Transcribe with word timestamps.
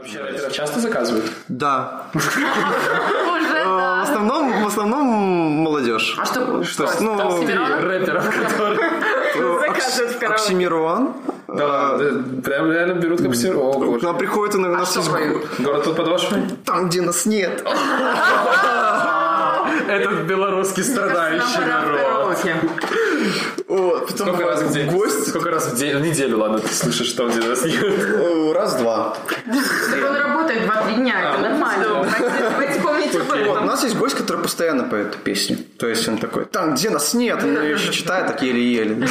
Вообще 0.00 0.22
рэперов 0.22 0.52
часто 0.52 0.80
заказывают? 0.80 1.30
Да. 1.48 2.04
Э, 2.14 2.18
В 2.18 3.66
да. 3.66 4.02
основном, 4.02 4.62
в 4.64 4.66
основном 4.66 5.04
молодежь. 5.06 6.16
А 6.18 6.24
что? 6.24 6.46
То 6.46 6.60
есть, 6.84 7.00
ну, 7.02 7.20
Оксимирон? 7.20 7.72
Рэперов, 7.84 8.24
которые... 8.48 8.90
Заказывают 9.60 10.12
в 10.12 10.18
караоке. 10.18 10.42
Оксимирон. 10.42 11.12
Да, 11.48 11.98
да, 11.98 12.04
прям 12.42 12.72
реально 12.72 12.94
берут 12.94 13.20
как 13.22 13.32
все. 13.32 13.52
О, 13.52 13.98
К 13.98 14.02
нам 14.02 14.16
приходит. 14.16 14.54
А 14.54 14.58
нас 14.58 14.90
что 14.90 15.18
есть? 15.18 15.60
Город 15.60 15.84
под 15.84 15.96
подошвой? 15.96 16.42
Там, 16.64 16.88
где 16.88 17.02
нас 17.02 17.26
нет. 17.26 17.62
Этот 19.88 20.22
белорусский 20.22 20.82
страдающий 20.84 21.60
народ. 21.66 22.38
Потом 24.10 24.28
Сколько 24.28 24.44
раз 24.50 24.62
в 24.62 24.72
день? 24.72 24.90
гость. 24.90 25.28
Сколько 25.28 25.50
раз 25.50 25.66
в 25.72 25.76
день? 25.76 25.96
В 25.96 26.00
неделю, 26.00 26.38
ладно, 26.38 26.58
ты 26.58 26.68
слышишь, 26.74 27.06
что 27.08 27.24
он. 27.24 27.32
Э, 27.32 28.52
Раз-два. 28.52 29.16
Так 29.46 30.10
он 30.10 30.16
работает 30.16 30.62
2-3 30.62 30.94
дня, 30.96 31.30
это 31.32 31.38
нормально. 31.40 32.06
Вы 32.58 32.68
вспомните 32.68 33.20
об 33.20 33.26
Вот, 33.28 33.36
у 33.36 33.40
этом. 33.40 33.66
нас 33.66 33.82
есть 33.84 33.96
гость, 33.96 34.16
который 34.16 34.42
постоянно 34.42 34.84
поет 34.84 35.08
эту 35.08 35.18
песню. 35.18 35.58
То 35.78 35.86
есть 35.86 36.06
он 36.08 36.18
такой, 36.18 36.44
там, 36.44 36.74
где 36.74 36.90
нас 36.90 37.14
нет, 37.14 37.42
он 37.42 37.50
ее 37.62 37.72
еще 37.74 37.92
читает 37.92 38.26
так 38.26 38.42
еле-еле. 38.42 38.96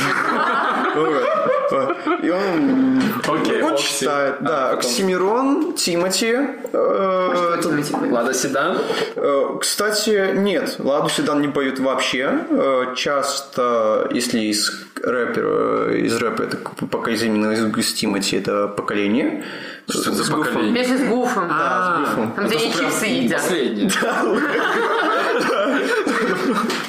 И 2.24 2.30
он, 2.30 3.02
Окей, 3.28 3.62
он 3.62 3.74
Окси. 3.74 4.00
читает. 4.00 4.36
А, 4.40 4.44
Да, 4.44 4.62
потом? 4.68 4.78
Оксимирон, 4.80 5.74
Тимати. 5.74 6.36
э, 6.74 7.56
это- 7.60 7.70
Лада 8.12 8.34
Седан? 8.34 8.78
Э, 9.16 9.58
Кстати, 9.62 10.32
нет, 10.36 10.76
Ладу 10.80 11.10
Седан 11.10 11.42
не 11.42 11.48
поют 11.48 11.80
вообще. 11.80 12.40
Э, 12.50 12.94
Часто, 12.96 14.08
если 14.12 14.40
из 14.40 14.72
рэпера, 15.04 15.96
из 15.96 16.16
рэпа, 16.18 16.44
это 16.44 16.58
пока 16.92 17.12
из 17.12 17.24
именно 17.24 17.52
из, 17.52 17.64
из 17.78 17.94
Тимати, 17.94 18.38
это 18.38 18.68
поколение. 18.68 19.44
Что 19.90 20.12
за 20.12 20.24
С 20.24 20.30
Гуфом. 20.30 20.44
поколение? 20.54 20.76
Песня 20.76 20.98
с 20.98 21.02
Гуфом. 21.10 21.48
А, 21.50 22.06
Там, 22.36 22.46
где 22.48 22.56
это 22.56 22.64
они 22.66 22.74
прям 22.74 22.90
чипсы 22.92 23.06
едят. 23.06 23.42
Последний. 23.42 23.90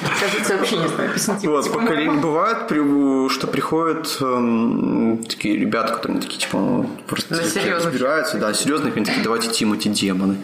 Кажется, 0.21 0.57
вообще 0.57 0.77
не 0.77 0.87
знаю 0.87 1.09
песню. 1.13 1.35
Вот, 1.49 1.63
типа, 1.65 1.79
поколение 1.79 2.19
бывает, 2.21 2.67
при- 2.67 3.29
что 3.29 3.47
приходят 3.47 4.17
эм, 4.21 5.23
такие 5.27 5.57
ребята, 5.57 5.93
которые 5.93 6.21
такие, 6.21 6.39
типа, 6.39 6.57
ну, 6.57 6.89
просто 7.07 7.35
серьезных. 7.43 7.93
разбираются, 7.93 8.37
да, 8.37 8.53
серьезных, 8.53 8.95
они 8.95 9.05
такие, 9.05 9.23
давайте 9.23 9.49
Тимати 9.49 9.89
демоны. 9.89 10.37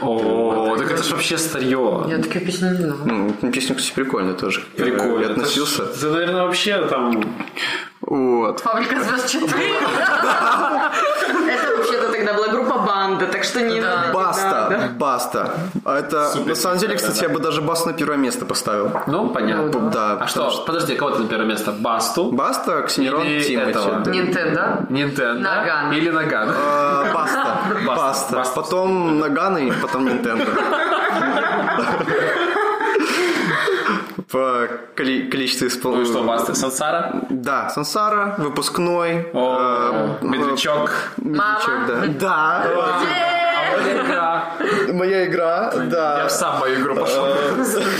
О, 0.00 0.76
так 0.78 0.90
это 0.90 1.02
ж 1.02 1.10
вообще 1.10 1.36
старье. 1.38 2.04
Я 2.08 2.18
такую 2.18 2.44
песню 2.46 2.70
не 2.70 2.76
знала. 2.76 3.00
Ну, 3.04 3.50
песня, 3.52 3.74
кстати, 3.74 3.94
прикольная 3.94 4.34
тоже. 4.34 4.62
Прикольно. 4.76 5.18
Я 5.18 5.24
Это 5.24 5.32
относился. 5.40 5.82
Это, 5.84 6.10
наверное, 6.10 6.42
вообще 6.44 6.86
там... 6.86 7.22
Вот. 8.00 8.60
Фабрика 8.60 8.96
звезд 9.02 9.28
4. 9.30 9.52
Это 11.48 11.76
тогда 12.28 12.34
была 12.34 12.48
группа 12.48 12.78
Банда, 12.78 13.26
так 13.26 13.44
что 13.44 13.60
не... 13.60 13.80
Баста, 14.12 14.90
баста. 14.98 15.50
А 15.84 15.98
это, 15.98 16.28
Супер. 16.30 16.48
на 16.48 16.54
самом 16.54 16.78
деле, 16.78 16.96
кстати, 16.96 17.22
я 17.22 17.28
бы 17.28 17.40
даже 17.40 17.62
Басту 17.62 17.86
на 17.86 17.92
первое 17.92 18.16
место 18.16 18.44
поставил. 18.44 18.90
Ну, 19.06 19.28
понятно. 19.30 19.90
Да, 19.90 20.12
А 20.12 20.16
потому 20.26 20.50
что, 20.50 20.64
подожди, 20.64 20.94
кого 20.96 21.10
ты 21.10 21.22
на 21.22 21.28
первое 21.28 21.46
место? 21.46 21.72
Басту? 21.72 22.30
Баста, 22.32 22.86
Или 22.96 23.42
Тимати. 23.42 23.54
этого? 23.54 24.00
да. 24.00 24.10
Nintendo. 24.10 24.86
Nintendo? 24.90 25.40
Ноггано. 25.40 25.92
Или 25.92 26.10
Ноггано? 26.10 26.48
А, 26.54 27.04
Баста. 27.14 27.46
Баста. 27.86 27.96
Баста. 27.96 28.36
Баста. 28.36 28.54
Потом 28.60 29.18
Ноггано 29.18 29.58
и 29.58 29.72
потом 29.82 30.04
Nintendo. 30.06 30.44
По 34.30 34.68
коли- 34.94 35.30
количеству 35.30 35.90
Ну 35.90 36.02
и 36.02 36.04
что. 36.04 36.22
Баста? 36.22 36.54
Сансара? 36.54 37.22
Да, 37.30 37.70
Сансара, 37.70 38.34
выпускной. 38.38 39.26
О, 39.32 40.16
э, 40.20 40.24
Медлячок. 40.26 40.90
Медлячок, 41.16 41.86
да. 41.86 42.04
Да, 42.20 42.66
Моя 43.78 44.02
игра. 44.02 44.44
моя 44.92 45.26
игра, 45.26 45.72
Я 45.74 45.80
да. 45.82 46.26
в 46.26 46.30
сам 46.32 46.58
мою 46.60 46.80
игру 46.80 46.94
пошел. 46.96 47.26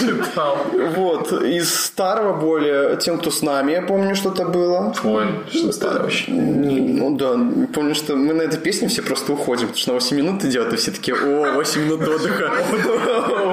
Читал. 0.01 0.59
Вот, 0.97 1.33
из 1.33 1.75
старого 1.75 2.33
более, 2.41 2.97
тем, 2.97 3.19
кто 3.19 3.31
с 3.31 3.43
нами, 3.43 3.73
я 3.73 3.83
помню, 3.83 4.15
что-то 4.17 4.45
было. 4.45 4.93
Ой, 5.05 5.27
что 5.53 5.73
старое 5.73 6.03
вообще. 6.03 6.31
Ну 6.33 7.17
да, 7.17 7.35
помню, 7.73 7.95
что 7.95 8.17
мы 8.17 8.35
на 8.35 8.43
этой 8.43 8.59
песне 8.59 8.89
все 8.89 9.03
просто 9.03 9.33
уходим, 9.33 9.69
потому 9.69 9.79
что 9.79 9.91
на 9.91 9.95
8 9.95 10.17
минут 10.17 10.45
идет, 10.45 10.73
и 10.73 10.77
все 10.77 10.91
такие, 10.91 11.17
о, 11.17 11.53
8 11.55 11.83
минут 11.85 12.01
отдыха. 12.09 12.51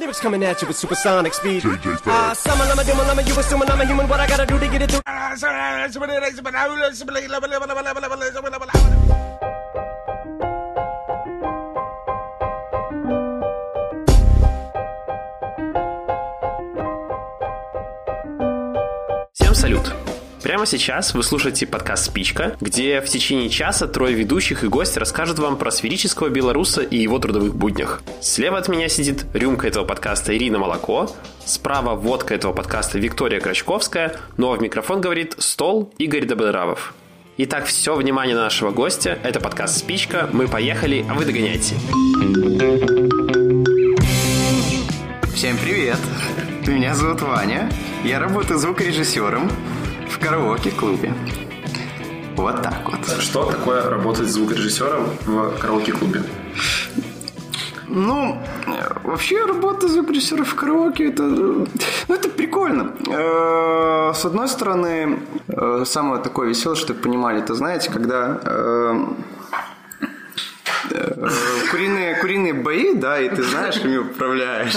Lyrics 0.00 0.20
coming 0.20 0.42
at 0.44 0.62
you 0.62 0.66
with 0.66 0.78
supersonic 0.78 1.34
speed. 1.34 1.62
Ah, 2.06 2.32
summer, 2.32 2.64
lama, 2.64 2.82
duma, 2.84 3.02
lama, 3.02 3.20
you 3.20 3.38
assuming 3.38 3.70
I'm 3.70 3.82
a 3.82 3.84
human. 3.84 4.08
What 4.08 4.18
I 4.18 4.26
gotta 4.26 4.46
do 4.46 4.58
to 4.58 4.66
get 4.66 4.80
it 4.80 4.90
through? 4.90 5.02
Всем 19.34 19.54
салют! 19.54 20.03
Прямо 20.45 20.67
сейчас 20.67 21.15
вы 21.15 21.23
слушаете 21.23 21.65
подкаст 21.65 22.05
«Спичка», 22.05 22.55
где 22.61 23.01
в 23.01 23.05
течение 23.05 23.49
часа 23.49 23.87
трое 23.87 24.13
ведущих 24.13 24.63
и 24.63 24.67
гость 24.67 24.95
расскажут 24.95 25.39
вам 25.39 25.57
про 25.57 25.71
сферического 25.71 26.29
белоруса 26.29 26.83
и 26.83 26.97
его 26.97 27.17
трудовых 27.17 27.55
буднях. 27.55 28.03
Слева 28.21 28.59
от 28.59 28.67
меня 28.67 28.87
сидит 28.87 29.25
рюмка 29.33 29.67
этого 29.67 29.85
подкаста 29.85 30.37
Ирина 30.37 30.59
Молоко, 30.59 31.09
справа 31.47 31.95
водка 31.95 32.35
этого 32.35 32.53
подкаста 32.53 32.99
Виктория 32.99 33.39
Крачковская, 33.39 34.17
ну 34.37 34.53
а 34.53 34.55
в 34.55 34.61
микрофон 34.61 35.01
говорит 35.01 35.33
стол 35.39 35.91
Игорь 35.97 36.27
Добронравов. 36.27 36.93
Итак, 37.37 37.65
все 37.65 37.95
внимание 37.95 38.35
нашего 38.35 38.69
гостя. 38.69 39.17
Это 39.23 39.39
подкаст 39.39 39.79
«Спичка». 39.79 40.29
Мы 40.31 40.47
поехали, 40.47 41.03
а 41.09 41.15
вы 41.15 41.25
догоняйте. 41.25 41.73
Всем 45.33 45.57
привет! 45.57 45.97
Меня 46.67 46.93
зовут 46.93 47.23
Ваня. 47.23 47.67
Я 48.03 48.19
работаю 48.19 48.59
звукорежиссером 48.59 49.49
в 50.09 50.19
караоке-клубе. 50.19 51.13
Вот 52.35 52.61
так 52.61 52.81
вот. 52.85 53.21
Что 53.21 53.45
такое 53.45 53.89
работать 53.89 54.27
звукорежиссером 54.27 55.05
в 55.25 55.57
караоке-клубе? 55.59 56.23
Ну, 57.87 58.37
вообще 59.03 59.45
работа 59.45 59.87
звукорежиссера 59.87 60.43
в 60.43 60.55
караоке 60.55 61.09
это, 61.09 61.23
ну, 61.23 61.67
это 62.09 62.29
прикольно. 62.29 62.91
Э, 63.07 64.11
С 64.13 64.25
одной 64.25 64.47
стороны, 64.49 65.19
э, 65.47 65.83
самое 65.85 66.21
такое 66.21 66.49
веселое, 66.49 66.75
что 66.75 66.93
вы 66.93 66.99
понимали, 66.99 67.39
это 67.39 67.53
знаете, 67.55 67.89
когда 67.91 68.39
э, 68.43 69.05
куриные, 71.71 72.15
куриные 72.15 72.53
бои, 72.53 72.93
да, 72.95 73.19
и 73.19 73.29
ты 73.29 73.43
знаешь, 73.43 73.77
ими 73.77 73.97
управляешь. 73.97 74.75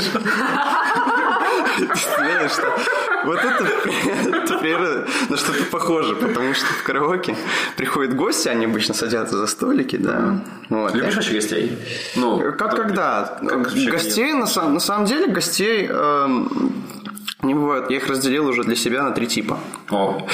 Знаешь, 1.78 2.52
что 2.52 2.78
вот 3.24 3.38
это, 3.38 3.64
примерно 4.58 5.06
на 5.28 5.36
что-то 5.36 5.64
похоже, 5.64 6.16
потому 6.16 6.54
что 6.54 6.66
в 6.66 6.82
караоке 6.82 7.36
приходят 7.76 8.14
гости, 8.14 8.48
они 8.48 8.66
обычно 8.66 8.94
садятся 8.94 9.36
за 9.38 9.46
столики, 9.46 9.96
да. 9.96 10.40
Вот. 10.68 10.94
Любишь 10.94 11.14
вообще 11.16 11.34
гостей? 11.34 11.78
Ну, 12.16 12.38
Как 12.56 12.76
когда? 12.76 13.38
Гостей, 13.42 14.32
на 14.34 14.46
самом 14.46 15.04
деле, 15.06 15.26
гостей 15.26 15.86
эм, 15.90 16.72
не 17.42 17.54
бывает. 17.54 17.90
Я 17.90 17.98
их 17.98 18.08
разделил 18.08 18.46
уже 18.48 18.64
для 18.64 18.76
себя 18.76 19.02
на 19.02 19.12
три 19.12 19.26
типа. 19.26 19.58
О, 19.90 20.26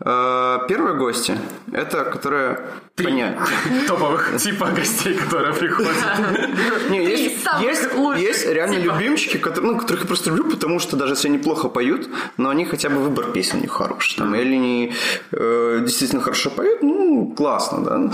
Э, 0.00 0.58
Первые 0.68 0.96
гости– 0.96 1.38
это 1.72 2.04
которые... 2.04 2.60
Понятно. 2.96 3.46
топовых 3.88 4.36
типа 4.36 4.66
гостей, 4.66 5.14
которые 5.14 5.52
приходят. 5.52 5.96
Не, 6.90 7.04
Три 7.04 7.16
есть, 7.16 7.44
есть, 7.60 7.88
есть 8.18 8.46
реально 8.46 8.78
любимчики, 8.78 9.36
которые, 9.36 9.72
ну, 9.72 9.78
которых 9.78 10.02
я 10.02 10.06
просто 10.06 10.30
люблю, 10.30 10.50
потому 10.50 10.78
что 10.78 10.96
даже 10.96 11.14
если 11.14 11.28
они 11.28 11.38
плохо 11.38 11.68
поют, 11.68 12.08
но 12.36 12.50
они 12.50 12.64
хотя 12.64 12.90
бы 12.90 12.96
выбор 13.00 13.32
песен 13.32 13.58
у 13.58 13.60
них 13.62 13.72
хороший. 13.72 14.18
Там, 14.18 14.34
или 14.34 14.54
они 14.54 14.92
э, 15.32 15.80
действительно 15.82 16.20
хорошо 16.22 16.50
поют, 16.50 16.82
ну, 16.82 17.34
классно, 17.36 17.80
да. 17.84 18.10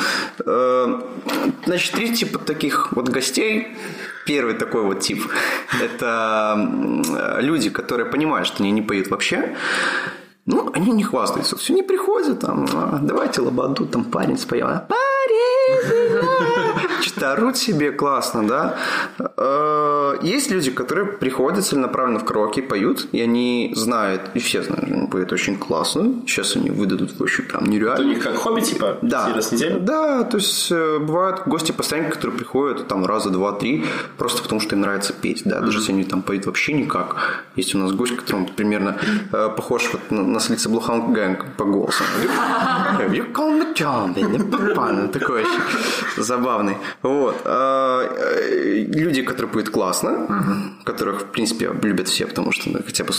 Э, 0.46 1.00
значит, 1.66 1.92
три 1.92 2.14
типа 2.14 2.38
таких 2.38 2.93
вот 2.93 3.08
гостей. 3.08 3.76
Первый 4.26 4.55
такой 4.55 4.82
вот 4.82 5.00
тип– 5.00 5.22
это 5.82 6.55
м, 6.56 7.02
люди, 7.40 7.70
которые 7.70 8.06
понимают, 8.06 8.46
что 8.46 8.62
они 8.62 8.70
не 8.72 8.82
поют 8.82 9.08
вообще, 9.08 9.56
ну, 10.46 10.70
они 10.75 10.93
не 10.93 11.02
хвастаются. 11.05 11.56
Все 11.56 11.72
не 11.75 11.82
приходят, 11.82 12.40
там, 12.40 12.67
«А, 12.75 12.99
давайте 13.02 13.40
лободу, 13.40 13.87
там 13.87 14.05
парень 14.05 14.37
споем. 14.38 14.67
А, 14.67 14.87
Парень! 14.88 16.59
Орут 17.22 17.56
себе, 17.56 17.93
классно, 17.93 18.46
да. 18.46 18.76
Э, 19.37 20.14
Есть 20.22 20.50
люди, 20.50 20.70
которые 20.70 21.06
приходят 21.06 21.64
целенаправленно 21.64 22.19
в 22.19 22.25
караоке, 22.25 22.62
поют, 22.62 23.08
и 23.12 23.20
они 23.20 23.72
знают, 23.76 24.22
и 24.34 24.38
все 24.38 24.62
знают, 24.62 24.87
что 24.87 24.94
они 24.96 25.06
поют 25.06 25.32
очень 25.32 25.56
классно. 25.56 26.22
Сейчас 26.26 26.56
они 26.56 26.70
выдадут 26.70 27.19
вообще 27.19 27.43
прям 27.43 27.62
Это 27.62 27.70
у 27.70 27.72
нереально. 27.75 28.05
них 28.14 28.22
как 28.22 28.34
хобби, 28.37 28.61
типа, 28.61 28.99
Да. 29.02 29.32
раз 29.34 29.49
в 29.49 29.52
неделю? 29.52 29.81
Да, 29.81 30.25
то 30.25 30.37
есть 30.38 30.70
э, 30.72 30.99
бывают 30.99 31.43
гости 31.46 31.72
постоянно, 31.72 32.11
которые 32.11 32.37
приходят 32.37 32.87
там 32.88 33.06
раза 33.06 33.31
два, 33.31 33.52
три, 33.52 33.84
просто 34.19 34.43
потому 34.43 34.61
что 34.61 34.75
им 34.75 34.81
нравится 34.82 35.12
петь, 35.12 35.43
да, 35.44 35.61
даже 35.61 35.78
если 35.78 35.93
они 35.93 36.05
там 36.05 36.22
поют 36.22 36.46
вообще 36.46 36.72
никак. 36.72 37.44
Есть 37.56 37.75
у 37.75 37.78
нас 37.78 37.93
гость, 37.93 38.17
которому 38.17 38.46
примерно 38.49 38.96
э, 39.32 39.49
похож 39.56 39.88
вот 39.93 40.11
на, 40.11 40.22
на 40.22 40.40
Слица 40.40 40.69
Блухан 40.69 41.12
Гэнг 41.12 41.44
по 41.56 41.64
голосу. 41.64 42.05
You 43.11 43.32
call 43.32 43.58
me 43.58 43.75
John, 43.75 45.08
такой 45.08 45.43
очень 45.43 46.22
забавный. 46.22 46.76
Вот. 47.10 47.36
А, 47.44 48.02
э, 48.02 48.84
Люди, 48.88 49.22
которые 49.22 49.52
поют 49.52 49.70
классно, 49.70 50.74
которых, 50.84 51.22
в 51.22 51.24
принципе, 51.26 51.70
любят 51.82 52.08
все, 52.08 52.26
потому 52.26 52.52
что 52.52 52.70
ну, 52.70 52.78
хотя 52.84 53.04
бы 53.04 53.12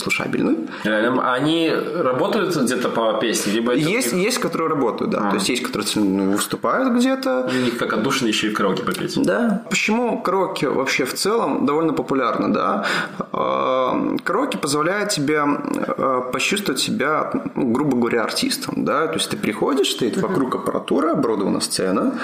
а 0.84 1.34
Они 1.34 1.70
работают 1.70 2.56
где-то 2.56 2.88
по 2.88 3.12
песне, 3.14 3.52
либо 3.52 3.74
Есть, 3.74 4.12
есть, 4.12 4.38
которые 4.38 4.68
работают, 4.68 5.10
да. 5.10 5.30
То 5.30 5.36
есть 5.36 5.48
есть, 5.48 5.62
которые 5.62 5.88
ну, 5.96 6.32
выступают 6.32 6.92
где-то, 6.94 7.50
у 7.50 7.64
них 7.64 7.78
как 7.78 7.92
отдушина 7.92 8.28
еще 8.28 8.48
и 8.48 8.54
караоке 8.54 8.82
попеть. 8.82 9.22
Да. 9.22 9.62
Почему 9.70 10.22
караоке 10.22 10.68
вообще 10.68 11.04
в 11.04 11.14
целом 11.14 11.66
довольно 11.66 11.92
популярно, 11.92 12.52
да? 12.52 12.84
Э, 13.32 14.16
Караоке 14.24 14.58
позволяет 14.58 15.10
тебе 15.10 15.42
э, 15.44 16.20
почувствовать 16.32 16.80
себя, 16.80 17.30
ну, 17.54 17.72
грубо 17.72 17.96
говоря, 17.96 18.22
артистом, 18.22 18.84
да? 18.84 19.06
То 19.06 19.14
есть 19.14 19.30
ты 19.30 19.36
приходишь, 19.36 19.90
стоит 19.90 20.16
вокруг 20.16 20.54
аппаратура, 20.54 21.12
оборудована 21.12 21.60
сцена, 21.60 22.18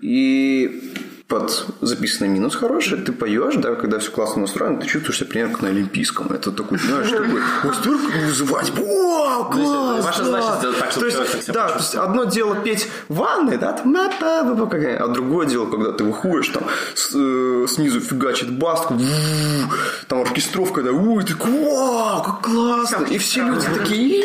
и 0.00 0.92
под 1.30 1.64
записанный 1.80 2.28
минус 2.28 2.56
хороший, 2.56 2.98
ты 2.98 3.12
поешь, 3.12 3.54
да, 3.54 3.76
когда 3.76 4.00
все 4.00 4.10
классно 4.10 4.42
настроено, 4.42 4.80
ты 4.80 4.88
чувствуешь 4.88 5.18
себя 5.18 5.28
примерно 5.28 5.52
как 5.52 5.62
на 5.62 5.68
Олимпийском. 5.68 6.26
Это 6.32 6.50
такой, 6.50 6.78
знаешь, 6.78 7.08
такой, 7.08 7.40
вот 7.62 7.76
столько 7.76 8.12
вызывать, 8.26 8.72
о, 8.76 9.44
класс, 9.44 10.04
ваша 10.04 10.24
да». 10.24 10.24
задача 10.24 10.58
сделать 10.58 10.78
так, 10.78 10.90
чтобы 10.90 11.10
Да, 11.46 11.68
то 11.68 11.78
есть 11.78 11.94
одно 11.94 12.24
дело 12.24 12.56
петь 12.56 12.88
в 13.08 13.14
ванной, 13.14 13.58
да, 13.58 13.72
там, 13.72 13.92
а 14.96 15.06
другое 15.06 15.46
дело, 15.46 15.66
когда 15.66 15.92
ты 15.92 16.02
выходишь, 16.02 16.48
там, 16.48 16.64
э, 16.64 17.66
снизу 17.68 18.00
фигачит 18.00 18.50
бас, 18.50 18.80
такой, 18.80 18.96
«Ву», 18.96 19.06
там 20.08 20.22
оркестровка, 20.22 20.82
да, 20.82 20.90
ой, 20.90 21.24
ты 21.24 21.34
вау, 21.36 22.24
как 22.24 22.40
классно, 22.40 23.04
и 23.04 23.18
все 23.18 23.44
люди 23.44 23.66
такие, 23.78 24.24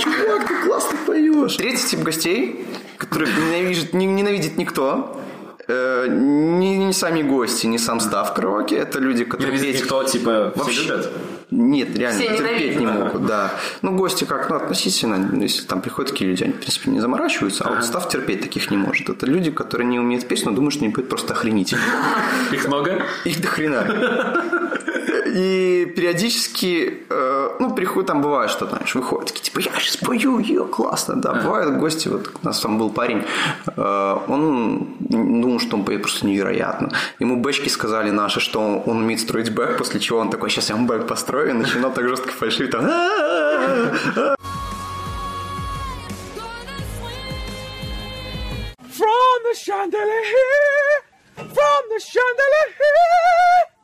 чувак, 0.00 0.46
ты 0.46 0.64
классно 0.64 0.96
поешь. 1.06 1.56
Третий 1.56 1.88
тип 1.88 2.00
гостей, 2.04 2.64
которых 2.98 3.30
ненавидит, 3.36 3.92
не- 3.94 4.06
ненавидит 4.06 4.56
никто, 4.58 5.20
э, 5.68 6.06
ни, 6.08 6.76
ни 6.76 6.92
сами 6.92 7.22
гости, 7.22 7.66
ни 7.66 7.76
сам 7.78 8.00
став 8.00 8.34
караоке, 8.34 8.76
это 8.76 8.98
люди, 8.98 9.24
которые 9.24 9.58
петь- 9.58 9.80
никто, 9.80 10.02
типа, 10.04 10.52
все 10.54 10.62
Вообще. 10.64 10.82
любят? 10.82 11.10
нет, 11.50 11.96
реально, 11.98 12.20
Все 12.20 12.36
терпеть 12.36 12.80
не 12.80 12.86
могут, 12.86 13.26
да. 13.26 13.52
Ну, 13.82 13.96
гости 13.96 14.24
как, 14.24 14.50
ну, 14.50 14.56
относительно, 14.56 15.42
если 15.42 15.64
там 15.66 15.80
приходят 15.82 16.10
такие 16.10 16.30
люди, 16.30 16.42
они, 16.44 16.52
в 16.52 16.56
принципе, 16.56 16.90
не 16.90 17.00
заморачиваются, 17.00 17.64
а 17.64 17.74
вот 17.74 17.84
став 17.84 18.08
терпеть 18.08 18.40
таких 18.40 18.70
не 18.70 18.76
может. 18.76 19.08
Это 19.08 19.26
люди, 19.26 19.50
которые 19.50 19.86
не 19.86 19.98
умеют 20.00 20.26
петь, 20.26 20.44
но 20.44 20.52
думают, 20.52 20.74
что 20.74 20.84
они 20.84 20.92
поют 20.92 21.08
просто 21.08 21.32
охренительно. 21.34 21.82
Их 22.52 22.66
много? 22.66 23.02
Их 23.24 23.40
до 23.40 23.46
хрена. 23.48 23.86
И 25.34 25.92
периодически, 25.96 27.02
э, 27.10 27.56
ну, 27.58 27.74
приходят, 27.74 28.06
там 28.06 28.22
бывает, 28.22 28.52
что, 28.52 28.66
знаешь, 28.66 28.94
выходят 28.94 29.26
такие, 29.26 29.42
типа, 29.42 29.58
я 29.58 29.72
сейчас 29.80 29.96
пою, 29.96 30.38
ее 30.38 30.64
классно, 30.64 31.16
да. 31.16 31.32
Бывают 31.34 31.76
гости, 31.76 32.06
вот 32.06 32.30
у 32.40 32.46
нас 32.46 32.60
там 32.60 32.78
был 32.78 32.90
парень, 32.90 33.24
э, 33.66 34.16
он 34.28 34.94
думал, 35.00 35.58
что 35.58 35.76
он 35.76 35.84
поет 35.84 36.02
просто 36.02 36.26
невероятно. 36.26 36.92
Ему 37.18 37.42
бэчки 37.42 37.68
сказали 37.68 38.10
наши, 38.10 38.38
что 38.38 38.60
он, 38.60 38.82
он 38.86 38.98
умеет 39.02 39.20
строить 39.20 39.50
бэк, 39.50 39.76
после 39.76 39.98
чего 39.98 40.20
он 40.20 40.30
такой, 40.30 40.50
сейчас 40.50 40.68
я 40.68 40.76
вам 40.76 40.86
бэк 40.86 41.08
построю, 41.08 41.50
и 41.50 41.52
начинал 41.52 41.92
так 41.92 42.08
жестко 42.08 42.28
фальшивить, 42.30 42.70
там, 42.70 42.84
«А-а-а». 42.84 44.36
From 48.96 49.42
the 49.42 49.54
chandelier, 49.56 51.02
from 51.36 51.82
the 51.90 51.98
chandelier. 51.98 53.23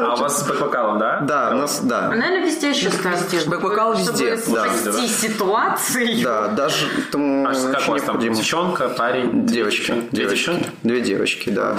А 0.01 0.15
у 0.15 0.17
вас 0.17 0.41
с 0.41 0.49
бэк-вокалом, 0.49 0.99
да? 0.99 1.21
Да, 1.21 1.51
у 1.53 1.55
нас, 1.59 1.81
да. 1.81 2.09
Наверное, 2.09 2.45
везде 2.47 2.73
сейчас 2.75 2.95
так. 2.95 3.15
Бэк-вокал 3.49 3.95
везде, 3.95 4.37
Чтобы 4.37 4.57
да. 4.57 4.69
спасти 4.73 5.07
ситуацию. 5.09 6.23
Да, 6.25 6.49
даже 6.49 6.87
тому 7.13 7.47
А 7.47 7.55
что, 7.55 7.69
как 7.73 7.89
у 7.89 7.93
вас 7.93 8.03
там? 8.03 8.15
необходимо. 8.15 8.35
Девчонка, 8.37 8.89
парень? 8.89 9.47
Девочки, 9.47 9.93
Две 10.11 10.25
девочки, 10.25 10.37
девчонки? 10.47 10.71
две 10.83 11.01
девочки, 11.01 11.51
да. 11.51 11.77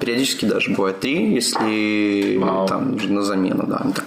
Периодически 0.00 0.44
даже 0.46 0.70
бывает 0.72 1.00
три, 1.00 1.34
если 1.34 2.38
там 2.68 2.96
на 2.96 3.22
замену, 3.22 3.64
да. 3.66 3.82
Так 3.94 4.04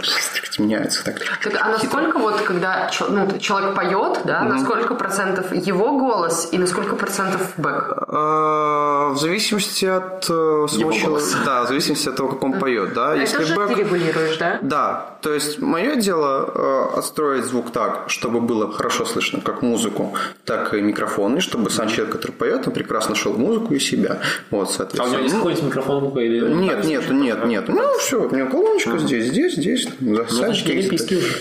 меняются, 0.59 1.03
так. 1.05 1.19
Так, 1.43 1.53
а 1.61 1.69
насколько 1.69 2.17
вот, 2.17 2.41
когда 2.41 2.89
ну, 3.09 3.38
человек 3.39 3.75
поет, 3.75 4.21
да, 4.25 4.41
на 4.41 4.59
сколько 4.59 4.95
процентов 4.95 5.53
его 5.53 6.00
голос 6.00 6.50
и 6.51 6.57
на 6.57 6.65
сколько 6.65 6.95
процентов 6.95 7.53
бэк? 7.57 8.05
Э, 8.07 9.11
В 9.13 9.17
зависимости 9.17 9.85
от 9.85 10.25
э, 10.29 10.65
самого 10.67 10.93
человека, 10.93 11.07
голоса. 11.07 11.38
да, 11.45 11.63
в 11.63 11.67
зависимости 11.67 12.09
от 12.09 12.15
того, 12.15 12.29
как 12.29 12.43
он 12.43 12.53
поет, 12.53 12.93
да. 12.93 13.15
Это 13.15 13.37
же 13.45 13.56
бэк- 13.56 13.68
ты 13.68 13.75
регулируешь, 13.81 14.38
да? 14.38 14.60
Да, 14.62 15.06
то 15.22 15.34
есть 15.34 15.60
мое 15.60 15.95
дело 15.95 16.51
э, 16.94 16.98
отстроить 17.00 17.45
звук 17.45 17.72
так, 17.72 18.06
чтобы 18.07 18.42
было 18.42 18.72
хорошо 18.72 19.06
слышно 19.06 19.42
как 19.42 19.62
музыку, 19.62 20.13
так 20.45 20.74
и 20.74 20.81
микрофоны, 20.81 21.42
чтобы 21.42 21.69
сам 21.69 21.88
человек, 21.89 22.12
который 22.16 22.31
поет, 22.31 22.68
он 22.68 22.74
прекрасно 22.74 23.16
шел 23.16 23.34
музыку 23.34 23.74
и 23.74 23.80
себя. 23.80 24.19
Вот, 24.51 24.68
А 24.68 24.72
у 24.72 24.74
соответственно. 24.74 25.12
него 25.13 25.22
есть 25.24 25.34
Ну, 25.34 25.39
какой-нибудь 25.39 25.63
микрофон 25.66 26.00
в 26.00 26.04
руках 26.06 26.24
или... 26.24 26.39
Нет, 26.54 26.84
нет, 26.86 27.10
нет, 27.12 27.45
нет. 27.45 27.68
Ну, 27.68 27.98
все, 28.00 28.22
у 28.28 28.34
меня 28.34 28.45
колоночка 28.45 28.98
здесь, 28.98 29.25
здесь, 29.28 29.56
здесь. 29.56 29.88
Ну, 30.00 30.16
значит, 30.16 30.31
Засадки. 30.31 30.72
олимпийский 30.72 31.18
уже. 31.18 31.34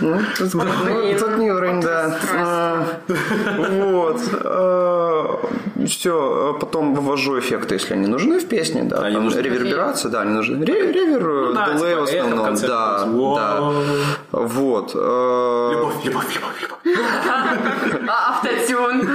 Ну, 0.00 0.18
тут, 0.36 0.54
ну, 0.54 1.18
тут 1.18 1.38
не 1.38 1.50
уровень, 1.50 1.80
да. 1.80 2.18
А, 2.34 2.86
Вот. 3.70 4.20
Все, 5.86 6.56
потом 6.60 6.94
вывожу 6.94 7.38
эффекты, 7.38 7.74
если 7.76 7.94
они 7.94 8.06
нужны 8.06 8.40
в 8.40 8.46
песне, 8.46 8.82
да. 8.84 8.98
Они 9.02 9.14
Там 9.14 9.24
нужны? 9.24 9.40
реверберация, 9.40 10.10
да, 10.10 10.22
они 10.22 10.32
нужны. 10.32 10.64
Ре- 10.68 10.92
Ревер, 10.92 11.52
да, 11.54 11.72
дилей 11.74 11.90
типа 11.90 12.00
в 12.00 12.02
основном, 12.04 12.44
конце 12.44 12.66
да, 12.66 12.98
концов. 12.98 13.36
да. 13.36 13.60
Вау. 13.60 13.74
Вот. 14.32 14.92
э, 14.94 15.70
Любовь, 15.72 15.94
любовь, 16.04 16.34
любовь, 16.34 16.62
любовь. 16.62 16.98
А, 18.08 18.30
автотюн. 18.30 19.08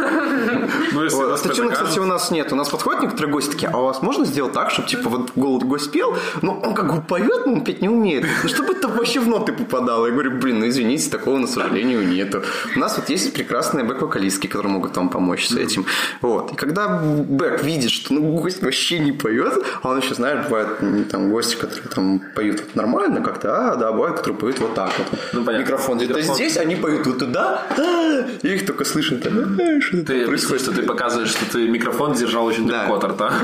Ну, 0.93 1.03
если 1.03 1.31
Автотюна, 1.31 1.71
кстати, 1.71 1.99
у 1.99 2.05
нас 2.05 2.31
нет. 2.31 2.51
У 2.53 2.55
нас 2.55 2.69
подходят 2.69 3.01
некоторые 3.01 3.31
гости 3.31 3.51
такие, 3.51 3.69
а 3.73 3.77
у 3.77 3.85
вас 3.85 4.01
можно 4.01 4.25
сделать 4.25 4.53
так, 4.53 4.69
чтобы, 4.71 4.87
типа, 4.87 5.09
вот 5.09 5.31
голод 5.35 5.63
гость 5.63 5.91
пел, 5.91 6.15
но 6.41 6.59
он 6.59 6.73
как 6.75 6.93
бы 6.93 7.01
поет, 7.01 7.45
но 7.45 7.53
он 7.53 7.63
петь 7.63 7.81
не 7.81 7.89
умеет. 7.89 8.25
Ну, 8.43 8.49
чтобы 8.49 8.73
это 8.73 8.87
вообще 8.87 9.19
в 9.19 9.27
ноты 9.27 9.53
попадало. 9.53 10.05
Я 10.07 10.11
говорю, 10.11 10.31
блин, 10.31 10.59
ну, 10.59 10.67
извините, 10.67 11.09
такого, 11.09 11.37
на 11.37 11.47
сожалению, 11.47 12.07
нету. 12.07 12.43
У 12.75 12.79
нас 12.79 12.97
вот 12.97 13.09
есть 13.09 13.33
прекрасные 13.33 13.83
бэк-вокалистки, 13.85 14.47
которые 14.47 14.71
могут 14.71 14.95
вам 14.95 15.09
помочь 15.09 15.47
с 15.47 15.55
этим. 15.55 15.85
Вот. 16.21 16.51
И 16.51 16.55
когда 16.55 16.87
бэк 16.87 17.63
видит, 17.63 17.89
что 17.91 18.13
ну, 18.13 18.21
гость 18.37 18.61
вообще 18.61 18.99
не 18.99 19.11
поет, 19.11 19.63
а 19.81 19.89
он 19.89 19.99
еще, 19.99 20.13
знаешь, 20.15 20.45
бывают 20.45 20.81
м, 20.81 21.05
там 21.05 21.29
гости, 21.43 21.55
которые 21.59 21.87
там 21.89 22.21
поют 22.35 22.61
вот 22.61 22.75
нормально 22.75 23.21
как-то, 23.21 23.71
а, 23.71 23.75
да, 23.75 23.91
бывают, 23.91 24.17
которые 24.17 24.39
поют 24.39 24.59
вот 24.59 24.73
так 24.75 24.91
вот. 24.97 25.07
Ну, 25.33 25.43
понятно. 25.43 25.63
Микрофон 25.63 25.97
где-то 25.97 26.13
Микрофон. 26.13 26.35
здесь, 26.35 26.57
они 26.57 26.75
поют 26.75 27.05
вот 27.07 27.19
туда, 27.19 27.61
а, 27.77 28.25
и 28.41 28.47
их 28.55 28.65
только 28.65 28.85
слышно. 28.85 29.17
там, 29.19 29.57
«А, 29.59 29.81
что 29.81 30.03
Ты 30.05 30.23
объясни, 30.23 30.57
что 30.57 30.71
ты 30.71 30.83
показываешь, 30.83 31.29
что 31.31 31.45
ты 31.51 31.67
микрофон 31.67 32.13
держал 32.13 32.45
очень 32.45 32.67
Да. 32.67 32.79
далеко 32.79 32.95
от 32.95 33.03
рта. 33.03 33.33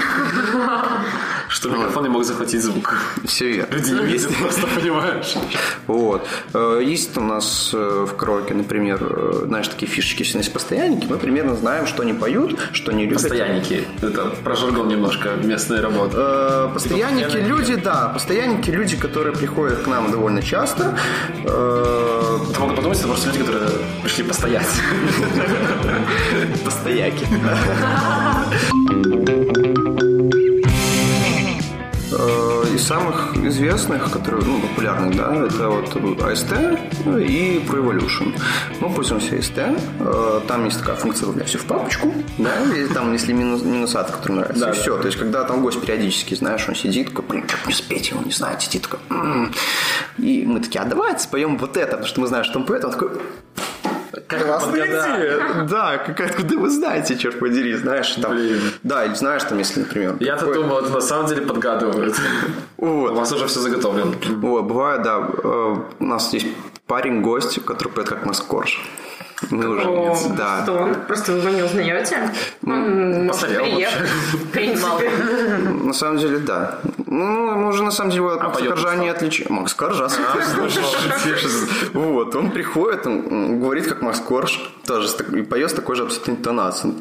Что 1.50 1.70
микрофон 1.70 2.04
не 2.04 2.10
мог 2.10 2.24
захватить 2.24 2.62
звук. 2.62 2.94
Все 3.26 3.52
верно. 3.52 3.74
Люди 3.76 3.92
не 3.92 4.06
видят, 4.06 4.32
просто 4.38 4.68
понимаешь. 4.68 5.34
Вот. 5.88 6.28
Э, 6.54 6.80
Есть 6.84 7.18
у 7.18 7.22
нас 7.22 7.72
э, 7.74 8.06
в 8.08 8.16
караоке, 8.16 8.54
например, 8.54 9.00
э, 9.02 9.44
знаешь, 9.48 9.68
такие 9.68 9.88
фишечки, 9.92 10.22
если 10.22 10.38
есть 10.38 10.54
постоянники, 10.54 11.08
мы 11.10 11.18
примерно 11.18 11.56
знаем, 11.56 11.88
что 11.88 12.04
они 12.04 12.14
поют, 12.14 12.58
что 12.72 12.92
они 12.92 13.06
любят. 13.06 13.22
Постоянники. 13.22 13.84
Это 14.02 14.26
про 14.44 14.56
жаргон 14.56 14.88
немножко, 14.90 15.30
местная 15.44 15.82
работа. 15.82 16.70
Постоянники 16.74 17.24
постоянные 17.24 17.50
люди, 17.50 17.76
да, 17.76 18.10
постоянники 18.10 18.70
люди, 18.70 18.96
которые 18.96 19.36
приходят 19.36 19.80
к 19.80 19.88
нам 19.88 20.12
довольно 20.12 20.44
часто. 20.44 20.96
Э, 21.46 22.38
Ты 22.54 22.60
могут 22.60 22.76
подумать, 22.76 23.00
это 23.00 23.08
просто 23.08 23.28
люди, 23.30 23.40
которые 23.40 23.70
пришли 24.04 24.24
постоять. 24.24 24.68
Постояки. 26.64 27.26
Из 32.80 32.88
самых 32.88 33.36
известных, 33.36 34.10
которые, 34.10 34.42
ну, 34.46 34.58
популярных, 34.62 35.14
да, 35.18 35.36
это 35.36 35.68
вот 35.68 35.94
AST 36.22 36.80
и 37.28 37.62
Pro 37.68 37.84
Evolution. 37.84 38.34
Мы 38.80 38.90
пользуемся 38.90 39.36
AST. 39.36 39.78
Э, 40.00 40.40
Там 40.48 40.64
есть 40.64 40.80
такая 40.80 40.96
функция 40.96 41.26
добавлять 41.26 41.50
все 41.50 41.58
в 41.58 41.66
папочку, 41.66 42.14
да, 42.38 42.54
и 42.74 42.88
там, 42.94 43.12
если 43.12 43.34
минус, 43.34 43.64
минусат, 43.64 44.10
который 44.12 44.32
нравится, 44.38 44.62
Да, 44.66 44.72
и 44.72 44.74
да. 44.74 44.80
все. 44.82 44.98
То 44.98 45.08
есть, 45.08 45.18
когда 45.20 45.44
там 45.44 45.62
гость 45.62 45.82
периодически, 45.82 46.36
знаешь, 46.36 46.64
он 46.70 46.76
сидит, 46.76 47.10
такой, 47.10 47.26
блин, 47.28 47.44
что 47.50 47.58
мне 47.66 47.76
спеть 47.76 48.12
его, 48.12 48.22
не 48.24 48.32
знаю, 48.32 48.58
сидит 48.62 48.84
такой, 48.84 49.00
«М». 49.10 49.54
и 50.18 50.46
мы 50.46 50.62
такие, 50.62 50.80
а 50.82 50.86
давайте 50.86 51.20
споем 51.24 51.58
вот 51.58 51.76
это, 51.76 51.92
потому 51.92 52.08
что 52.08 52.22
мы 52.22 52.28
знаем, 52.28 52.46
что 52.46 52.60
он 52.60 52.66
поет, 52.66 52.86
он 52.86 52.92
такой, 52.92 53.10
Классная 54.30 54.86
идея. 54.86 55.64
Да, 55.70 55.98
как, 55.98 56.20
откуда 56.22 56.58
вы 56.58 56.70
знаете, 56.70 57.18
черт 57.18 57.40
подери, 57.40 57.74
знаешь, 57.76 58.12
там. 58.22 58.32
Блин. 58.34 58.62
Да, 58.84 59.06
или 59.06 59.16
знаешь, 59.16 59.44
там, 59.44 59.58
если, 59.58 59.80
например. 59.82 60.16
Я-то 60.20 60.46
такой- 60.46 60.56
думал, 60.56 60.80
это 60.80 60.90
на 60.92 61.02
самом 61.02 61.26
деле 61.28 61.42
подгадывают. 61.42 62.16
У 62.78 62.86
Вот. 62.86 63.14
вас 63.14 63.32
уже 63.32 63.48
все 63.48 63.60
заготовлено. 63.60 64.14
Вот, 64.38 64.64
бывает, 64.66 65.02
да. 65.02 65.28
э, 65.44 65.76
У 66.00 66.06
нас 66.06 66.32
есть 66.34 66.48
парень, 66.88 67.22
гость, 67.22 67.60
который 67.66 67.90
поет 67.90 68.10
как 68.10 68.26
Маскорж. 68.26 68.80
Мы 69.50 69.68
уже, 69.70 69.88
О, 69.88 70.18
да. 70.38 70.64
Что 70.64 70.74
он? 70.74 70.96
Просто 71.08 71.32
вы 71.32 71.40
его 71.40 71.50
не 71.50 71.64
узнаете? 71.64 72.18
Он, 72.66 73.26
может, 73.26 73.42
посмотрел 73.42 73.64
приехал. 73.64 74.06
В 74.34 74.48
принципе. 74.48 75.12
На 75.84 75.94
самом 75.94 76.18
деле, 76.18 76.40
да. 76.40 76.80
Ну, 77.06 77.56
мы 77.56 77.68
уже 77.70 77.84
на 77.84 77.92
самом 77.92 78.12
деле 78.12 78.34
от 78.34 78.44
Макса 78.44 78.66
Коржа 78.66 78.90
он 78.90 79.00
не 79.00 79.10
отличаем. 79.10 79.54
Макс 79.54 79.74
Коржа, 79.74 80.10
Вот, 81.94 82.36
он 82.36 82.52
приходит, 82.52 83.08
он 83.08 83.60
говорит, 83.62 83.88
как 83.88 84.02
Макс 84.02 84.20
Корж, 84.20 84.60
тоже 84.86 85.08
и 85.34 85.42
поет 85.42 85.72
с 85.72 85.74
такой 85.74 85.96
же 85.96 86.04
абсолютно 86.04 86.32
интонацией. 86.32 86.94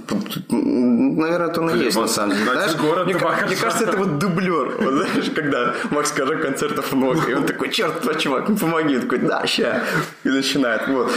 Наверное, 0.50 1.48
это 1.48 1.60
он 1.60 1.70
и 1.70 1.78
есть, 1.84 1.96
на 1.98 2.06
самом 2.06 2.36
деле. 2.36 2.44
значит, 2.44 2.70
Знаешь, 2.70 2.80
город 2.80 3.06
мне, 3.06 3.56
кажется, 3.56 3.84
это 3.84 3.96
вот 3.96 4.18
дублер. 4.18 4.76
Вот 4.78 4.94
знаешь, 4.94 5.30
когда 5.34 5.74
Макс 5.90 6.12
Коржа 6.12 6.36
концертов 6.36 6.92
много, 6.92 7.30
и 7.30 7.34
он 7.34 7.44
такой, 7.44 7.70
черт, 7.70 8.00
твой 8.00 8.14
чувак, 8.16 8.48
ну 8.48 8.56
помоги. 8.56 8.96
Он 8.96 9.02
такой, 9.02 9.18
да, 9.18 9.46
ща. 9.46 9.82
И 10.24 10.28
начинает. 10.28 10.86
Вот. 10.88 11.10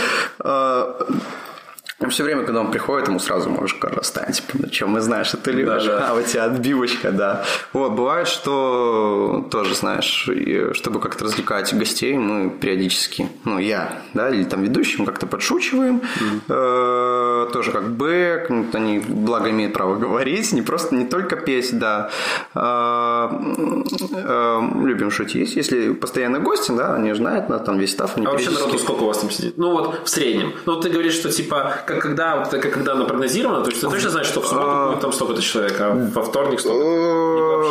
Все 2.09 2.23
время, 2.23 2.43
когда 2.43 2.61
он 2.61 2.71
приходит, 2.71 3.07
ему 3.07 3.19
сразу 3.19 3.49
можешь 3.49 3.77
ставить. 4.01 4.37
Типа, 4.37 4.53
ну 4.53 4.73
что, 4.73 4.87
мы 4.87 5.01
знаешь, 5.01 5.27
что 5.27 5.37
ты 5.37 5.51
любишь. 5.51 5.85
Да-да. 5.85 6.07
А, 6.11 6.13
у 6.15 6.21
тебя 6.21 6.45
отбивочка, 6.45 7.11
да. 7.11 7.43
Вот, 7.73 7.91
бывает, 7.91 8.27
что 8.27 9.47
тоже, 9.51 9.75
знаешь, 9.75 10.27
чтобы 10.73 10.99
как-то 10.99 11.25
развлекать 11.25 11.73
гостей, 11.73 12.17
мы 12.17 12.49
периодически, 12.49 13.29
ну, 13.45 13.59
я, 13.59 14.01
да, 14.13 14.29
или 14.29 14.43
там 14.43 14.63
ведущий, 14.63 14.97
мы 14.99 15.05
как-то 15.05 15.27
подшучиваем. 15.27 16.01
Э, 16.49 17.30
Тоже 17.45 17.71
как 17.71 17.89
бэк, 17.91 18.49
ну, 18.49 18.65
они, 18.73 18.99
благо, 18.99 19.49
имеют 19.49 19.73
право 19.73 19.95
говорить, 19.95 20.51
не 20.53 20.61
просто, 20.61 20.95
не 20.95 21.05
только 21.05 21.35
петь, 21.35 21.77
да. 21.77 22.09
Э, 22.55 23.29
э, 24.13 24.61
Любим 24.83 25.11
шутить. 25.11 25.55
Если 25.55 25.93
постоянно 25.93 26.39
гости, 26.39 26.71
да, 26.71 26.95
они 26.95 27.13
знают, 27.13 27.49
нас 27.49 27.61
там 27.61 27.77
весь 27.77 27.91
став, 27.91 28.17
А 28.17 28.21
вообще 28.21 28.49
народу 28.49 28.77
сколько 28.77 29.03
у 29.03 29.07
вас 29.07 29.19
там 29.19 29.29
сидит? 29.31 29.57
Ну 29.57 29.71
вот 29.71 30.01
в 30.03 30.09
среднем. 30.09 30.53
Ну 30.65 30.79
ты 30.79 30.89
говоришь, 30.89 31.13
что 31.13 31.29
типа, 31.31 31.73
как 31.85 32.01
когда, 32.01 32.37
вот, 32.37 32.49
как 32.49 32.71
когда 32.71 32.93
оно 32.93 33.05
прогнозировано, 33.05 33.63
то 33.63 33.69
есть 33.69 33.81
ты 33.81 33.89
точно 33.89 34.09
знаешь, 34.09 34.27
что 34.27 34.41
в 34.41 34.47
субботу 34.47 34.89
будет 34.89 35.01
там 35.01 35.13
столько-то 35.13 35.41
человек, 35.41 35.75
а 35.79 36.09
во 36.13 36.23
вторник 36.23 36.59
столько 36.59 36.81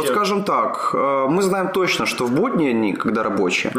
Скажем 0.07 0.45
так, 0.45 0.91
э, 0.95 1.27
мы 1.29 1.43
знаем 1.43 1.73
точно, 1.73 2.07
что 2.07 2.27
в 2.27 2.33
будние 2.33 2.73
дни, 2.73 2.93
когда 2.93 3.23
рабочие, 3.23 3.73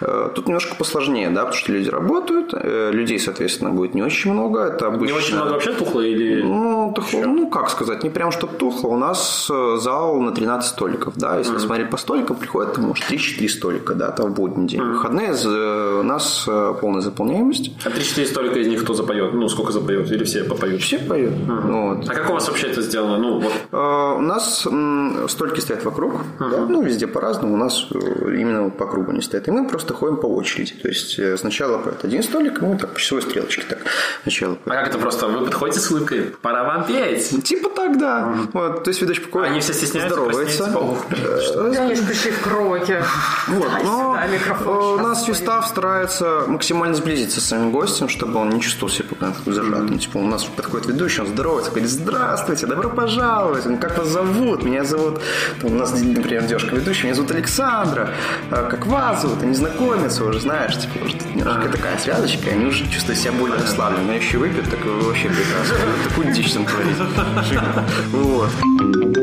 э, 0.00 0.30
тут 0.34 0.46
немножко 0.46 0.74
посложнее, 0.74 1.30
да, 1.30 1.44
потому 1.44 1.54
что 1.54 1.72
люди 1.72 1.88
работают, 1.88 2.50
э, 2.52 2.90
людей, 2.92 3.18
соответственно, 3.18 3.70
будет 3.70 3.94
не 3.94 4.02
очень 4.02 4.32
много. 4.32 4.60
Это 4.60 4.86
обычно... 4.86 5.16
Не 5.22 5.26
очень 5.26 5.36
много 5.36 5.52
вообще 5.52 5.72
тухло 5.72 6.00
или... 6.00 6.42
Ну, 6.42 6.92
тухло, 6.94 7.20
ну, 7.20 7.48
как 7.48 7.70
сказать, 7.70 8.02
не 8.02 8.10
прям 8.10 8.32
что 8.32 8.46
тухло. 8.46 8.88
У 8.88 8.96
нас 8.96 9.48
э, 9.50 9.76
зал 9.78 10.20
на 10.20 10.32
13 10.32 10.68
столиков, 10.68 11.16
да. 11.16 11.38
Если 11.38 11.56
смотреть 11.58 11.90
по 11.90 11.96
столикам, 11.96 12.36
приходит, 12.36 12.74
там, 12.74 12.84
может, 12.84 13.10
3-4 13.10 13.48
столика, 13.48 13.94
да, 13.94 14.10
там 14.10 14.32
в 14.32 14.34
будний 14.34 14.66
день. 14.66 14.82
Выходные 14.82 15.32
э, 15.32 16.00
у 16.00 16.02
нас 16.02 16.44
э, 16.48 16.74
полная 16.80 17.00
заполняемость. 17.00 17.72
А 17.84 17.88
3-4 17.88 18.26
столика 18.26 18.58
из 18.58 18.66
них 18.66 18.82
кто 18.82 18.94
запоет? 18.94 19.32
Ну, 19.32 19.48
сколько 19.48 19.72
запоет? 19.72 20.10
Или 20.10 20.24
все 20.24 20.44
попоют? 20.44 20.82
Все 20.82 20.98
поют. 20.98 21.34
Вот. 21.46 22.08
А 22.08 22.14
как 22.14 22.30
у 22.30 22.32
вас 22.32 22.48
вообще 22.48 22.68
это 22.68 22.82
сделано? 22.82 23.18
Ну, 23.18 23.40
вот 23.40 23.52
У 23.70 24.22
нас 24.22 24.66
столики 25.28 25.60
стоят 25.60 25.84
вокруг, 25.84 26.14
да, 26.40 26.66
ну, 26.68 26.82
везде 26.82 27.06
по-разному, 27.06 27.54
у 27.54 27.56
нас 27.56 27.86
именно 27.92 28.70
по 28.70 28.86
кругу 28.86 29.12
они 29.12 29.22
стоят, 29.22 29.48
и 29.48 29.50
мы 29.50 29.68
просто 29.68 29.94
ходим 29.94 30.16
по 30.16 30.26
очереди, 30.26 30.74
то 30.74 30.88
есть 30.88 31.38
сначала 31.38 31.78
поет 31.78 32.04
один 32.04 32.22
столик, 32.22 32.60
ну, 32.60 32.76
так, 32.78 32.94
по 32.94 33.00
часовой 33.00 33.22
стрелочке 33.22 33.62
так, 33.68 33.78
сначала 34.22 34.56
А 34.66 34.70
как 34.70 34.88
это 34.88 34.98
просто? 34.98 35.11
Вы 35.20 35.44
подходите 35.44 35.80
с 35.80 35.90
улыбкой? 35.90 36.34
Пора 36.42 36.64
вам 36.64 36.84
петь! 36.84 37.44
Типа 37.44 37.68
так, 37.70 37.98
да. 37.98 38.34
Вот, 38.52 38.84
то 38.84 38.88
есть 38.90 39.00
ведущий 39.00 39.20
покоя 39.22 39.48
Они 39.50 39.60
все 39.60 39.72
стесняются, 39.72 40.14
здоровается. 40.14 40.64
краснеют, 40.64 40.72
типа, 40.72 40.78
«Ох, 40.78 41.04
Э, 41.72 41.76
Они 41.82 41.94
же 41.94 42.02
пришли 42.02 42.30
в 42.30 42.40
кроке. 42.40 43.02
Вот, 43.48 43.68
но 43.84 44.16
э, 44.18 44.68
у 44.68 44.98
нас 44.98 45.26
Вистав 45.28 45.66
старается 45.66 46.44
максимально 46.46 46.94
сблизиться 46.94 47.40
с 47.40 47.44
самим 47.44 47.70
гостем, 47.70 48.08
чтобы 48.08 48.38
он 48.38 48.50
не 48.50 48.60
чувствовал 48.60 48.92
себя 48.92 49.06
пока 49.10 49.32
зажатым. 49.46 49.98
Типа 49.98 50.18
у 50.18 50.26
нас 50.26 50.44
подходит 50.44 50.86
ведущий, 50.86 51.20
он 51.22 51.28
здоровается, 51.28 51.70
говорит, 51.70 51.90
здравствуйте, 51.90 52.66
добро 52.66 52.88
пожаловать, 52.90 53.64
«Ну, 53.66 53.76
как 53.78 53.98
вас 53.98 54.08
зовут? 54.08 54.62
Меня 54.62 54.84
зовут, 54.84 55.20
у 55.62 55.68
нас, 55.70 55.92
например, 55.92 56.42
девушка 56.44 56.74
ведущая, 56.76 57.04
меня 57.04 57.14
зовут 57.14 57.30
Александра, 57.32 58.10
А 58.50 58.68
как 58.68 58.86
вас 58.86 59.22
зовут? 59.22 59.42
Они 59.42 59.54
знакомятся 59.54 60.24
уже, 60.24 60.40
знаешь, 60.40 60.76
типа 60.78 61.04
уже 61.04 61.16
такая 61.72 61.98
связочка, 61.98 62.50
и 62.50 62.52
они 62.52 62.66
уже 62.66 62.88
чувствуют 62.90 63.18
себя 63.20 63.32
более 63.32 63.56
расслабленно. 63.58 64.04
Но 64.06 64.12
еще 64.12 64.38
выпьют, 64.38 64.68
так 64.70 64.80
вообще 65.04 65.28
прекрасно. 65.28 65.76
Такую 66.08 66.32
дичь 66.32 66.52
там 66.52 66.64
творить. 66.64 66.96
Вот. 68.12 69.21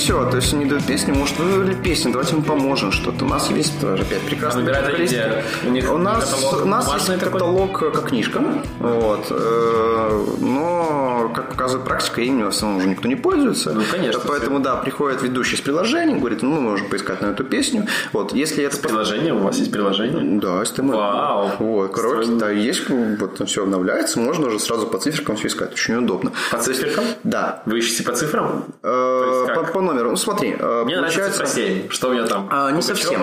Все, 0.00 0.28
то 0.30 0.36
есть 0.36 0.54
они 0.54 0.64
дают 0.64 0.84
песню, 0.84 1.14
может, 1.14 1.38
вы 1.38 1.44
выбрали 1.44 1.74
песню, 1.74 2.12
давайте 2.12 2.34
мы 2.34 2.42
поможем 2.42 2.90
что-то. 2.90 3.24
У 3.26 3.28
нас 3.28 3.50
есть 3.50 3.78
тоже 3.80 4.02
опять 4.02 4.22
прекрасный 4.22 4.64
идея. 5.04 5.44
У 5.66 5.70
них 5.70 5.92
У 5.92 5.98
нас, 5.98 6.30
каталог 6.30 6.64
у 6.64 6.68
нас 6.68 6.92
есть 6.94 7.06
такой? 7.06 7.32
каталог 7.32 7.82
э, 7.82 7.90
как 7.90 8.08
книжка, 8.08 8.42
вот, 8.78 9.26
э, 9.30 10.26
но, 10.40 11.30
как 11.34 11.50
показывает 11.50 11.86
практика, 11.86 12.22
ими 12.22 12.44
в 12.44 12.48
основном 12.48 12.78
уже 12.78 12.88
никто 12.88 13.08
не 13.08 13.16
пользуется. 13.16 13.72
Ну, 13.72 13.82
конечно, 13.90 14.22
Поэтому, 14.26 14.60
да, 14.60 14.76
приходит 14.76 15.22
ведущий 15.22 15.56
с 15.56 15.60
приложением, 15.60 16.20
говорит, 16.20 16.42
ну, 16.42 16.50
мы 16.50 16.60
можем 16.60 16.88
поискать 16.88 17.20
на 17.20 17.26
эту 17.26 17.44
песню. 17.44 17.86
Вот, 18.12 18.32
если 18.32 18.64
это... 18.64 18.78
Приложение? 18.78 19.34
У 19.34 19.40
вас 19.40 19.58
есть 19.58 19.70
приложение? 19.70 20.40
Да, 20.40 20.62
STM. 20.62 20.96
Вау. 20.96 21.50
Вот, 21.58 21.92
короче, 21.92 22.22
Стройно. 22.22 22.40
да, 22.40 22.50
есть, 22.50 22.88
вот, 22.88 23.46
все 23.46 23.62
обновляется, 23.64 24.18
можно 24.18 24.46
уже 24.46 24.58
сразу 24.58 24.86
по 24.86 24.98
циферкам 24.98 25.36
все 25.36 25.48
искать, 25.48 25.74
очень 25.74 25.94
удобно. 25.96 26.32
По 26.50 26.58
циферкам? 26.58 27.04
Да, 27.24 27.62
Вы 27.66 27.78
ищете 27.78 28.02
по 28.02 28.12
цифрам? 28.12 28.64
Э, 28.82 29.46
по, 29.54 29.64
по 29.64 29.80
номеру. 29.90 30.10
Ну, 30.10 30.16
смотри, 30.16 30.54
э, 30.58 30.82
Мне 30.84 30.96
нравится 30.96 31.30
цифра 31.32 31.46
7. 31.46 31.88
Что 31.90 32.08
у 32.08 32.12
меня 32.12 32.26
там? 32.26 32.48
А, 32.50 32.70
не 32.70 32.80
Пугачева? 32.80 32.96
совсем. 32.96 33.20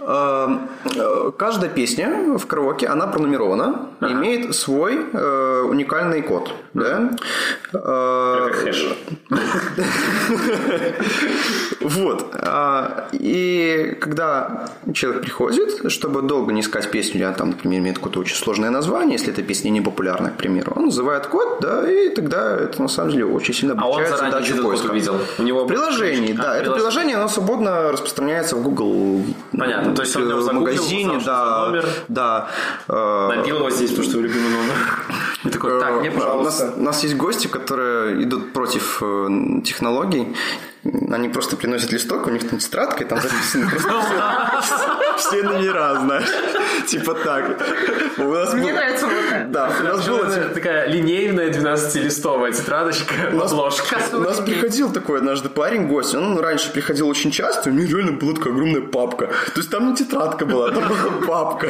Э, 0.00 1.30
Каждая 1.36 1.70
песня 1.70 2.36
в 2.38 2.46
караоке, 2.46 2.86
она 2.86 3.06
пронумерована, 3.06 3.88
имеет 4.00 4.54
свой 4.54 4.98
э, 5.12 5.62
уникальный 5.68 6.22
код. 6.22 6.52
Да? 6.74 7.10
Как 7.72 8.52
хэш. 8.54 8.86
Вот. 11.80 12.26
А, 12.38 13.08
И 13.12 13.96
когда 14.00 14.66
человек 14.94 15.22
приходит, 15.22 15.90
чтобы 15.90 16.22
долго 16.22 16.52
не 16.52 16.60
искать 16.60 16.90
песню, 16.90 17.26
она 17.26 17.34
там, 17.36 17.50
например, 17.50 17.80
имеет 17.80 17.96
какое-то 17.96 18.20
очень 18.20 18.36
сложное 18.36 18.70
название, 18.70 19.14
если 19.18 19.32
эта 19.32 19.42
песня 19.42 19.70
не 19.70 19.80
популярна, 19.80 20.30
к 20.30 20.36
примеру, 20.36 20.72
он 20.76 20.86
называет 20.86 21.26
код, 21.26 21.58
да, 21.60 21.90
и 21.90 22.08
тогда 22.10 22.56
это 22.56 22.80
на 22.82 22.88
самом 22.88 23.10
деле 23.10 23.24
очень 23.26 23.54
сильно 23.54 23.74
А 23.78 23.88
он 23.88 23.94
облегчает 23.96 24.20
задачу 24.32 24.62
поиска. 24.62 24.90
увидел? 24.90 25.18
У 25.38 25.42
него 25.42 25.64
А, 26.38 26.42
да. 26.42 26.56
Это 26.56 26.70
прилож- 26.70 26.74
приложение, 26.74 27.16
оно 27.16 27.28
свободно 27.28 27.92
распространяется 27.92 28.56
в 28.56 28.62
Google 28.62 29.24
Понятно, 29.56 29.94
то 29.94 30.02
есть 30.02 30.16
он 30.16 30.24
в 30.24 30.42
загуглил, 30.42 30.60
магазине, 30.60 31.20
да, 31.24 31.66
номер. 31.66 31.88
да. 32.08 32.48
э, 32.88 33.28
Набил 33.36 33.56
его 33.58 33.70
здесь, 33.70 33.90
потому 33.90 34.08
что 34.08 34.16
вы 34.18 34.22
любимый 34.24 34.50
номер. 34.50 34.74
И 35.44 35.48
такой, 35.48 35.80
так, 35.80 36.00
мне, 36.00 36.08
Э, 36.08 36.12
У 36.12 36.14
нас, 36.14 36.24
пожалуйста. 36.24 36.72
у 36.76 36.82
нас 36.82 37.02
есть 37.02 37.16
гости, 37.16 37.46
которые 37.48 38.22
идут 38.22 38.52
против 38.52 38.98
э, 39.02 39.28
технологий. 39.64 40.36
Они 41.12 41.28
просто 41.28 41.56
приносят 41.56 41.92
листок, 41.92 42.26
у 42.26 42.30
них 42.30 42.48
там 42.48 42.58
тетрадка, 42.58 43.04
и 43.04 43.06
там 43.06 43.20
записаны 43.20 43.68
просто 43.70 43.88
все- 45.28 45.42
номера, 45.42 45.94
знаешь. 46.00 46.28
Типа 46.86 47.14
так. 47.14 47.60
У 48.18 48.22
нас 48.32 48.52
Мне 48.52 48.62
был- 48.64 48.72
нравится 48.74 49.06
вот 49.06 49.14
это. 49.30 49.46
Да, 49.48 49.70
у 49.80 49.84
нас 49.84 50.08
было 50.08 50.26
типа, 50.34 50.48
Такая 50.54 50.88
линейная 50.88 51.50
12-листовая 51.50 52.52
тетрадочка, 52.52 53.14
обложка. 53.32 53.98
У 54.12 54.18
нас 54.18 54.40
приходил 54.40 54.92
такой 54.92 55.18
однажды 55.18 55.48
парень, 55.48 55.86
гость. 55.88 56.14
Он 56.14 56.38
раньше 56.38 56.70
приходил 56.72 57.08
очень 57.08 57.30
часто, 57.30 57.70
у 57.70 57.72
него 57.72 57.96
реально 57.98 58.12
была 58.12 58.34
такая 58.34 58.52
огромная 58.52 58.82
папка. 58.82 59.26
То 59.26 59.58
есть 59.60 59.70
там 59.70 59.90
не 59.90 59.96
тетрадка 59.96 60.46
была, 60.46 60.70
там 60.70 60.84
была 60.88 61.10
папка. 61.26 61.68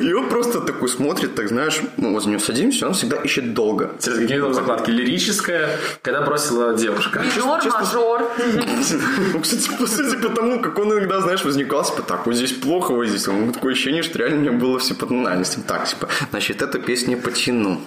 И 0.00 0.12
он 0.12 0.28
просто 0.28 0.60
такой 0.60 0.88
смотрит, 0.88 1.34
так 1.34 1.48
знаешь, 1.48 1.80
мы 1.96 2.12
возле 2.12 2.32
него 2.32 2.40
садимся, 2.40 2.86
он 2.86 2.94
всегда 2.94 3.16
ищет 3.16 3.54
долго. 3.54 3.90
Интересно, 3.94 4.22
какие 4.22 4.40
там 4.40 4.54
закладки? 4.54 4.90
Лирическая, 4.90 5.70
когда 6.02 6.20
бросила 6.22 6.74
девушка. 6.74 7.22
Минор, 7.36 7.60
мажор. 7.64 8.22
Ну, 9.32 9.40
кстати, 9.40 9.68
по 9.78 9.86
сути, 9.86 10.16
потому 10.16 10.60
как 10.60 10.78
он 10.78 10.92
иногда, 10.92 11.20
знаешь, 11.20 11.44
возникал, 11.44 11.84
типа, 11.84 12.02
так, 12.02 12.26
вот 12.26 12.34
здесь 12.34 12.52
плохо, 12.66 12.92
вот 12.92 13.06
здесь. 13.06 13.28
Он 13.28 13.52
такое 13.52 13.72
ощущение, 13.72 14.02
что 14.02 14.18
реально 14.18 14.38
у 14.38 14.44
него 14.44 14.56
было 14.58 14.78
все 14.78 14.94
по 14.94 15.06
тональности. 15.06 15.60
Так, 15.66 15.86
типа, 15.86 16.08
значит, 16.30 16.62
эту 16.62 16.78
песню 16.80 17.16
потяну. 17.18 17.80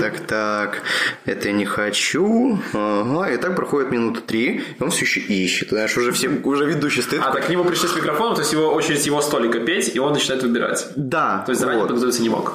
Так, 0.00 0.20
так, 0.20 0.82
это 1.24 1.48
я 1.48 1.54
не 1.54 1.64
хочу. 1.64 2.58
Ага, 2.72 3.30
и 3.30 3.36
так 3.36 3.56
проходит 3.56 3.90
минуты 3.90 4.20
три, 4.20 4.62
и 4.78 4.82
он 4.82 4.90
все 4.90 5.04
еще 5.04 5.20
ищет. 5.20 5.70
Знаешь, 5.70 5.96
уже 5.96 6.12
все, 6.12 6.28
уже 6.28 6.66
ведущий 6.66 7.02
стоит. 7.02 7.22
А, 7.24 7.32
так 7.32 7.46
к 7.46 7.48
нему 7.48 7.64
пришли 7.64 7.88
с 7.88 7.96
микрофоном, 7.96 8.34
то 8.34 8.40
есть 8.40 8.52
его 8.52 8.72
очередь 8.74 9.06
его 9.06 9.20
столика 9.22 9.60
петь, 9.60 9.94
и 9.94 9.98
он 9.98 10.12
начинает 10.12 10.42
выбирать. 10.42 10.86
Да, 10.96 11.42
То 11.46 11.50
есть 11.50 11.60
заранее 11.60 11.82
вот. 11.82 11.88
подготовиться 11.88 12.22
не 12.22 12.28
мог. 12.28 12.54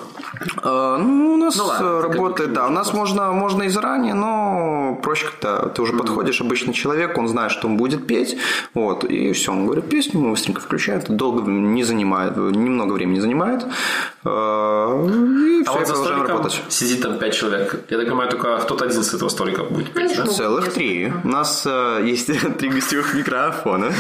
А, 0.64 0.98
Ну, 0.98 1.34
у 1.34 1.38
нас 1.38 1.56
Ну, 1.56 1.66
ладно, 1.66 1.88
э, 1.88 2.02
работает, 2.02 2.54
да. 2.54 2.68
У 2.68 2.72
нас 2.72 2.94
можно, 2.94 3.32
можно 3.32 3.64
и 3.64 3.70
заранее, 3.70 4.14
но 4.14 5.00
проще 5.04 5.26
когда 5.26 5.70
ты 5.70 5.82
уже 5.82 5.94
подходишь, 5.94 6.42
обычный 6.42 6.74
человек, 6.74 7.18
он 7.18 7.28
знает, 7.28 7.52
что 7.52 7.68
он 7.68 7.78
будет 7.78 8.08
петь, 8.08 8.38
вот, 8.74 9.04
и 9.04 9.32
все, 9.34 9.52
он 9.52 9.66
говорит 9.66 9.90
песню, 9.90 10.20
мы 10.20 10.32
быстренько 10.32 10.62
включаем, 10.62 11.00
это 11.00 11.14
долго 11.22 11.52
не 11.52 11.84
занимает, 11.84 12.36
немного 12.38 12.94
времени 12.94 13.20
занимает. 13.20 13.62
Э, 14.26 14.28
И 14.28 15.64
А 15.66 15.70
все, 15.70 15.80
вот 15.80 15.88
за 15.88 15.96
столиком 15.96 16.28
работать. 16.28 16.62
сидит 16.70 17.02
там 17.02 17.18
пять 17.20 17.34
человек. 17.36 17.76
Я 17.90 17.98
так 17.98 18.08
понимаю, 18.08 18.30
только 18.30 18.58
кто-то 18.58 18.86
один 18.86 19.04
с 19.04 19.14
этого 19.14 19.30
столика 19.30 19.64
будет 19.64 19.92
петь, 19.94 20.18
да? 20.18 20.26
Целых 20.26 20.74
три. 20.74 21.14
У 21.24 21.28
нас 21.28 21.64
э, 21.68 22.02
есть 22.12 22.28
три 22.60 22.70
гостевых 22.70 23.14
микрофона. 23.14 23.92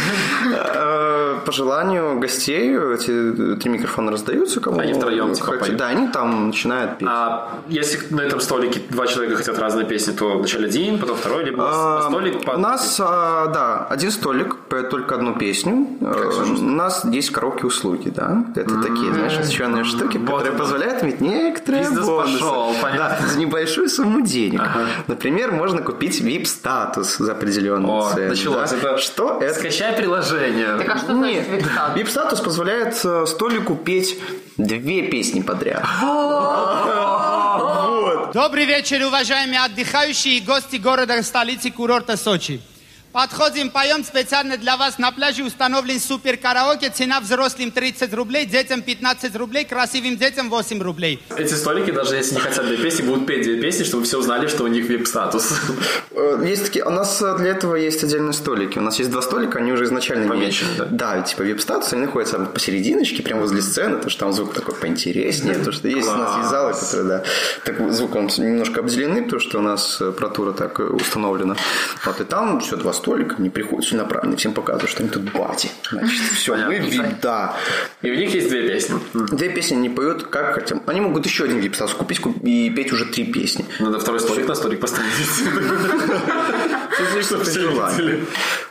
Э, 0.51 1.35
По 1.45 1.51
желанию 1.51 2.19
гостей 2.19 2.75
эти 2.95 3.55
три 3.61 3.69
микрофона 3.71 4.11
раздаются 4.11 4.59
кому 4.59 4.79
Они 4.79 4.93
втроем, 4.93 5.33
типа, 5.33 5.51
поют? 5.59 5.77
Да, 5.77 5.87
они 5.87 6.07
там 6.07 6.47
начинают 6.47 6.97
петь. 6.97 7.07
А 7.11 7.47
если 7.69 7.99
на 8.15 8.21
этом 8.21 8.39
столике 8.41 8.81
два 8.89 9.07
человека 9.07 9.35
хотят 9.35 9.59
разные 9.59 9.85
песни, 9.85 10.11
то 10.13 10.37
вначале 10.37 10.65
один, 10.67 10.97
потом 10.99 11.17
второй, 11.17 11.43
либо 11.45 12.01
столик 12.07 12.35
У 12.55 12.57
нас, 12.59 12.97
да, 12.97 13.87
один 13.89 14.11
столик 14.11 14.55
поет 14.69 14.89
только 14.89 15.15
одну 15.15 15.33
песню. 15.35 15.87
У 16.01 16.61
нас 16.61 17.00
есть 17.05 17.31
коробки 17.31 17.65
услуги, 17.65 18.09
да. 18.09 18.45
Это 18.55 18.81
такие, 18.81 19.13
знаешь, 19.13 19.37
освещенные 19.37 19.83
штуки, 19.83 20.17
которые 20.17 20.53
позволяют 20.53 21.03
иметь 21.03 21.21
некоторые 21.21 21.83
Бизнес 21.83 22.05
бонусы. 22.05 22.33
пошел, 22.33 22.73
понятно. 22.81 23.17
Да, 23.21 23.27
за 23.27 23.39
небольшую 23.39 23.89
сумму 23.89 24.21
денег. 24.21 24.61
Например, 25.07 25.51
можно 25.51 25.81
купить 25.81 26.21
VIP-статус 26.21 27.17
за 27.17 27.31
определенную 27.31 27.93
О, 27.93 28.11
цену. 28.13 28.29
началось. 28.29 28.71
да. 28.71 28.77
Это... 28.77 28.97
Что 28.97 29.39
это? 29.41 29.59
Скачай 29.59 29.93
приложение. 29.93 30.77
Так 30.77 30.95
а 30.95 30.97
что 30.97 31.13
Нет, 31.13 31.47
вип-статус? 31.49 31.95
VIP-статус 31.95 32.39
позволяет 32.41 32.99
э, 33.03 33.25
столику 33.25 33.75
петь 33.75 34.17
две 34.57 35.03
песни 35.03 35.41
подряд. 35.41 35.83
Добрый 38.33 38.65
вечер, 38.65 39.05
уважаемые 39.05 39.59
отдыхающие 39.61 40.37
и 40.37 40.41
гости 40.41 40.77
города 40.77 41.21
столицы 41.21 41.69
курорта 41.69 42.15
Сочи. 42.15 42.61
Подходим, 43.13 43.71
поем 43.71 44.05
специально 44.05 44.57
для 44.57 44.77
вас. 44.77 44.97
На 44.97 45.11
пляже 45.11 45.43
установлен 45.43 45.99
супер 45.99 46.37
караоке. 46.37 46.89
Цена 46.89 47.19
взрослым 47.19 47.71
30 47.71 48.13
рублей, 48.13 48.45
детям 48.45 48.81
15 48.81 49.35
рублей, 49.35 49.65
красивым 49.65 50.15
детям 50.15 50.49
8 50.49 50.81
рублей. 50.81 51.21
Эти 51.35 51.53
столики, 51.55 51.91
даже 51.91 52.15
если 52.15 52.35
не 52.35 52.39
хотят 52.39 52.65
две 52.65 52.77
песни, 52.77 53.03
будут 53.03 53.27
петь 53.27 53.43
две 53.43 53.59
песни, 53.59 53.83
чтобы 53.83 54.05
все 54.05 54.17
узнали, 54.17 54.47
что 54.47 54.63
у 54.63 54.67
них 54.67 54.85
вип-статус. 54.87 55.51
Э, 56.11 56.41
Есть 56.45 56.65
такие, 56.67 56.85
у 56.85 56.89
нас 56.89 57.21
э, 57.21 57.37
для 57.37 57.49
этого 57.51 57.75
есть 57.75 58.01
отдельные 58.01 58.31
столики. 58.31 58.77
У 58.77 58.81
нас 58.81 58.97
есть 58.97 59.11
два 59.11 59.21
столика, 59.21 59.59
они 59.59 59.73
уже 59.73 59.83
изначально 59.85 60.29
Помечены, 60.29 60.69
не- 60.71 60.77
да? 60.77 60.85
Да, 61.17 61.21
типа 61.21 61.41
вип-статус, 61.41 61.91
они 61.91 62.03
находятся 62.05 62.39
посерединочке, 62.39 63.21
прямо 63.23 63.41
возле 63.41 63.61
сцены, 63.61 63.95
потому 63.95 64.09
что 64.09 64.19
там 64.21 64.31
звук 64.33 64.53
такой 64.53 64.73
поинтереснее, 64.75 65.55
потому 65.55 65.73
что 65.73 65.89
есть 65.89 66.07
у 66.07 66.15
нас 66.15 66.37
есть 66.37 66.49
залы, 66.49 66.73
которые, 66.73 67.03
да, 67.09 67.23
так 67.65 67.91
звуком 67.91 68.27
немножко 68.37 68.79
обделены, 68.79 69.23
потому 69.23 69.41
что 69.41 69.59
у 69.59 69.61
нас 69.61 69.99
э, 69.99 70.07
аппаратура 70.09 70.53
так 70.53 70.79
установлена. 70.79 71.57
Вот, 72.05 72.21
и 72.21 72.23
там 72.23 72.61
все 72.61 72.77
два 72.77 72.93
столика, 73.01 73.35
они 73.39 73.49
приходят 73.49 73.85
целенаправленно, 73.89 74.35
всем 74.37 74.53
показывают, 74.53 74.89
что 74.91 75.03
они 75.03 75.09
тут 75.09 75.23
бати. 75.33 75.69
Значит, 75.91 76.21
все, 76.35 76.55
мы, 76.55 76.63
Понятно. 76.65 76.85
ви- 76.85 77.15
да. 77.21 77.55
И 78.01 78.11
у 78.11 78.15
них 78.15 78.33
есть 78.33 78.49
две 78.49 78.61
песни. 78.67 78.99
Две 79.13 79.49
песни 79.49 79.75
они 79.75 79.89
поют 79.89 80.23
как 80.23 80.53
хотим. 80.55 80.81
Они 80.87 81.01
могут 81.01 81.25
еще 81.25 81.43
один 81.45 81.59
вип-статус 81.59 81.93
купить 81.95 82.19
куп- 82.19 82.41
и 82.43 82.69
петь 82.69 82.93
уже 82.93 83.05
три 83.05 83.23
песни. 83.25 83.65
Надо 83.79 83.99
второй 83.99 84.19
столик 84.19 84.47
на 84.47 84.55
столик 84.55 84.79
поставить. 84.79 85.11
Все. 87.43 88.19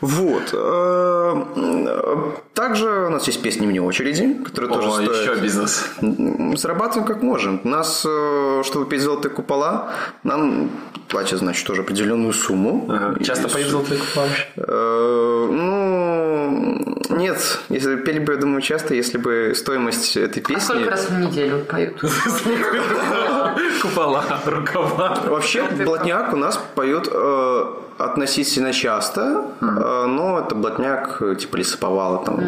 Вот. 0.00 0.42
Э, 0.52 1.44
э, 1.56 2.32
Также 2.54 2.88
у 3.06 3.10
нас 3.10 3.26
есть 3.26 3.42
песни 3.42 3.66
вне 3.66 3.80
очереди, 3.82 4.34
которые 4.44 4.72
тоже 4.72 4.90
стоят. 4.90 5.22
еще 5.22 5.34
бизнес. 5.42 5.84
Мы 6.00 6.56
Зарабатываем 6.56 7.06
как 7.06 7.22
можем. 7.22 7.60
У 7.64 7.68
нас, 7.68 8.04
э, 8.06 8.62
чтобы 8.64 8.86
петь 8.86 9.00
золотые 9.00 9.32
купола, 9.32 9.92
нам 10.24 10.70
платят, 11.08 11.38
значит, 11.38 11.66
тоже 11.66 11.82
определенную 11.82 12.32
сумму. 12.32 13.16
Часто 13.24 13.48
поют 13.48 13.68
золотые 13.68 13.98
купола 14.00 14.19
Э, 14.56 15.46
Ну, 15.50 16.98
нет. 17.10 17.60
Если 17.68 17.96
пели 17.96 18.18
бы, 18.18 18.32
я 18.34 18.38
думаю, 18.38 18.60
часто, 18.62 18.94
если 18.94 19.18
бы 19.18 19.52
стоимость 19.54 20.16
этой 20.16 20.42
А 20.42 20.48
песни... 20.48 20.60
сколько 20.64 20.90
раз 20.90 21.08
в 21.10 21.18
неделю 21.18 21.64
поют? 21.64 22.00
Купола, 23.82 24.24
рукава. 24.46 25.18
Вообще, 25.26 25.64
блатняк 25.84 26.32
у 26.32 26.36
нас 26.36 26.60
поет 26.74 27.08
э, 27.10 27.64
относительно 27.98 28.72
часто, 28.72 29.44
э, 29.60 30.06
но 30.06 30.38
это 30.40 30.54
блатняк 30.54 31.22
типа 31.38 31.56
лесоповала. 31.56 32.24
Там, 32.24 32.40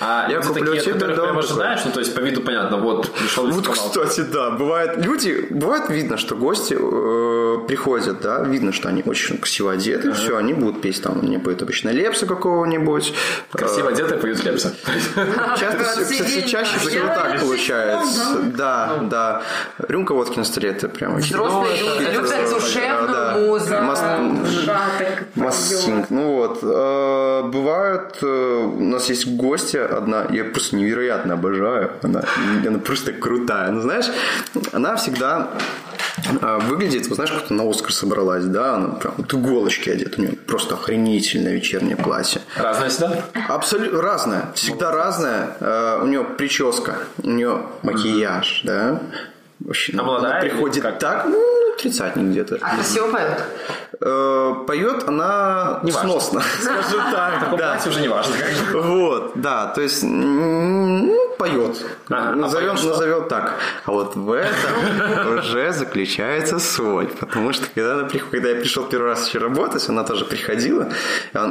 А 0.00 0.26
я 0.30 0.40
куплю 0.40 0.64
такие, 0.66 0.82
тебе 0.82 0.94
дом 0.94 1.14
прям 1.14 1.26
такой». 1.26 1.38
ожидаешь, 1.42 1.80
ну 1.84 1.90
то 1.92 2.00
есть 2.00 2.14
по 2.14 2.20
виду 2.20 2.40
понятно, 2.42 2.76
вот 2.78 3.10
пришел 3.12 3.46
Вот, 3.50 3.68
кстати, 3.68 4.20
да, 4.20 4.50
бывает, 4.50 5.04
люди, 5.04 5.46
бывает 5.50 5.88
видно, 5.88 6.16
что 6.16 6.36
гости 6.36 6.74
э, 6.78 7.66
приходят, 7.66 8.20
да, 8.20 8.42
видно, 8.42 8.72
что 8.72 8.88
они 8.88 9.02
очень 9.04 9.38
красиво 9.38 9.72
одеты, 9.72 10.12
все, 10.12 10.36
они 10.36 10.52
будут 10.54 10.80
петь, 10.80 11.02
там, 11.04 11.20
они 11.20 11.38
поют 11.38 11.60
обычно 11.60 11.90
лепса 11.90 12.26
какого-нибудь. 12.26 13.12
Красиво 13.52 13.90
одетые 13.90 14.18
поют 14.18 14.42
лепса. 14.42 14.72
Часто, 15.60 15.84
кстати, 15.84 16.48
чаще 16.48 16.78
всего 16.78 17.06
так 17.08 17.40
получается. 17.40 18.40
Да, 18.56 18.98
да. 19.02 19.42
Рюмка 19.78 20.14
водки 20.14 20.38
на 20.38 20.44
столе, 20.44 20.70
это 20.70 20.88
прям 20.88 21.16
очень... 21.16 21.34
Взрослые 21.34 21.76
Ну, 21.78 22.00
люди 22.00 22.10
любят 22.10 22.50
душевную 22.50 23.23
Мас- 23.82 24.00
так 24.00 25.24
Массинг. 25.34 26.10
Ну 26.10 26.34
вот. 26.34 26.58
Э, 26.62 27.42
Бывает, 27.44 28.18
э, 28.22 28.26
у 28.78 28.82
нас 28.84 29.08
есть 29.08 29.26
гостья 29.36 29.84
одна, 29.86 30.26
я 30.30 30.44
просто 30.44 30.76
невероятно 30.76 31.34
обожаю. 31.34 31.90
Она, 32.02 32.22
она 32.66 32.78
просто 32.78 33.12
крутая. 33.12 33.70
Ну, 33.70 33.80
знаешь, 33.80 34.06
она 34.72 34.96
всегда 34.96 35.50
э, 36.40 36.58
выглядит, 36.68 37.08
вот 37.08 37.16
знаешь, 37.16 37.32
как 37.32 37.50
на 37.50 37.68
Оскар 37.68 37.92
собралась, 37.92 38.44
да, 38.44 38.74
она 38.76 38.88
прям 38.88 39.14
вот 39.16 39.32
иголочки 39.34 39.90
одета, 39.90 40.14
у 40.18 40.22
нее 40.22 40.32
просто 40.32 40.74
охренительное 40.74 41.52
вечернее 41.54 41.96
платье. 41.96 42.40
Разное 42.56 42.88
всегда? 42.88 43.24
Абсолютно 43.48 44.00
разная, 44.02 44.44
всегда 44.54 44.90
разная. 44.92 45.56
Э, 45.60 45.98
у 46.02 46.06
нее 46.06 46.24
прическа, 46.24 46.96
у 47.22 47.30
нее 47.30 47.62
макияж, 47.82 48.62
да. 48.64 49.00
Вообще, 49.64 49.92
А 49.92 49.96
она 49.96 50.02
молодая 50.04 50.42
или 50.42 50.50
приходит 50.50 50.82
как? 50.82 50.98
так, 50.98 51.26
ну, 51.26 51.40
тридцатник 51.78 52.26
где-то. 52.26 52.58
А 52.60 52.74
красиво 52.76 53.08
поют? 53.08 53.38
Э, 54.00 54.54
Поет 54.66 55.08
она 55.08 55.80
Не 55.82 55.92
сносно, 55.92 56.42
скажем 56.60 57.00
так. 57.12 57.56
Да. 57.56 57.78
уже 57.86 58.00
не 58.00 58.08
важно. 58.08 58.34
Вот, 58.72 59.32
да, 59.36 59.66
то 59.68 59.80
есть 59.80 60.02
ну, 60.02 61.14
поет. 61.38 61.76
Ага, 62.08 62.30
а 62.30 62.34
назовем, 62.34 62.68
поет 62.70 62.78
что? 62.80 62.88
назовем 62.90 63.28
так. 63.28 63.54
А 63.86 63.92
вот 63.92 64.16
в 64.16 64.32
этом 64.32 65.38
уже 65.38 65.72
заключается 65.72 66.58
соль. 66.58 67.06
Потому 67.20 67.52
что 67.52 67.66
когда, 67.74 67.94
она, 67.94 68.08
прих- 68.08 68.28
когда 68.30 68.50
я 68.50 68.56
пришел 68.56 68.84
первый 68.84 69.10
раз 69.10 69.26
еще 69.28 69.38
работать, 69.38 69.88
она 69.88 70.02
тоже 70.04 70.24
приходила, 70.24 70.88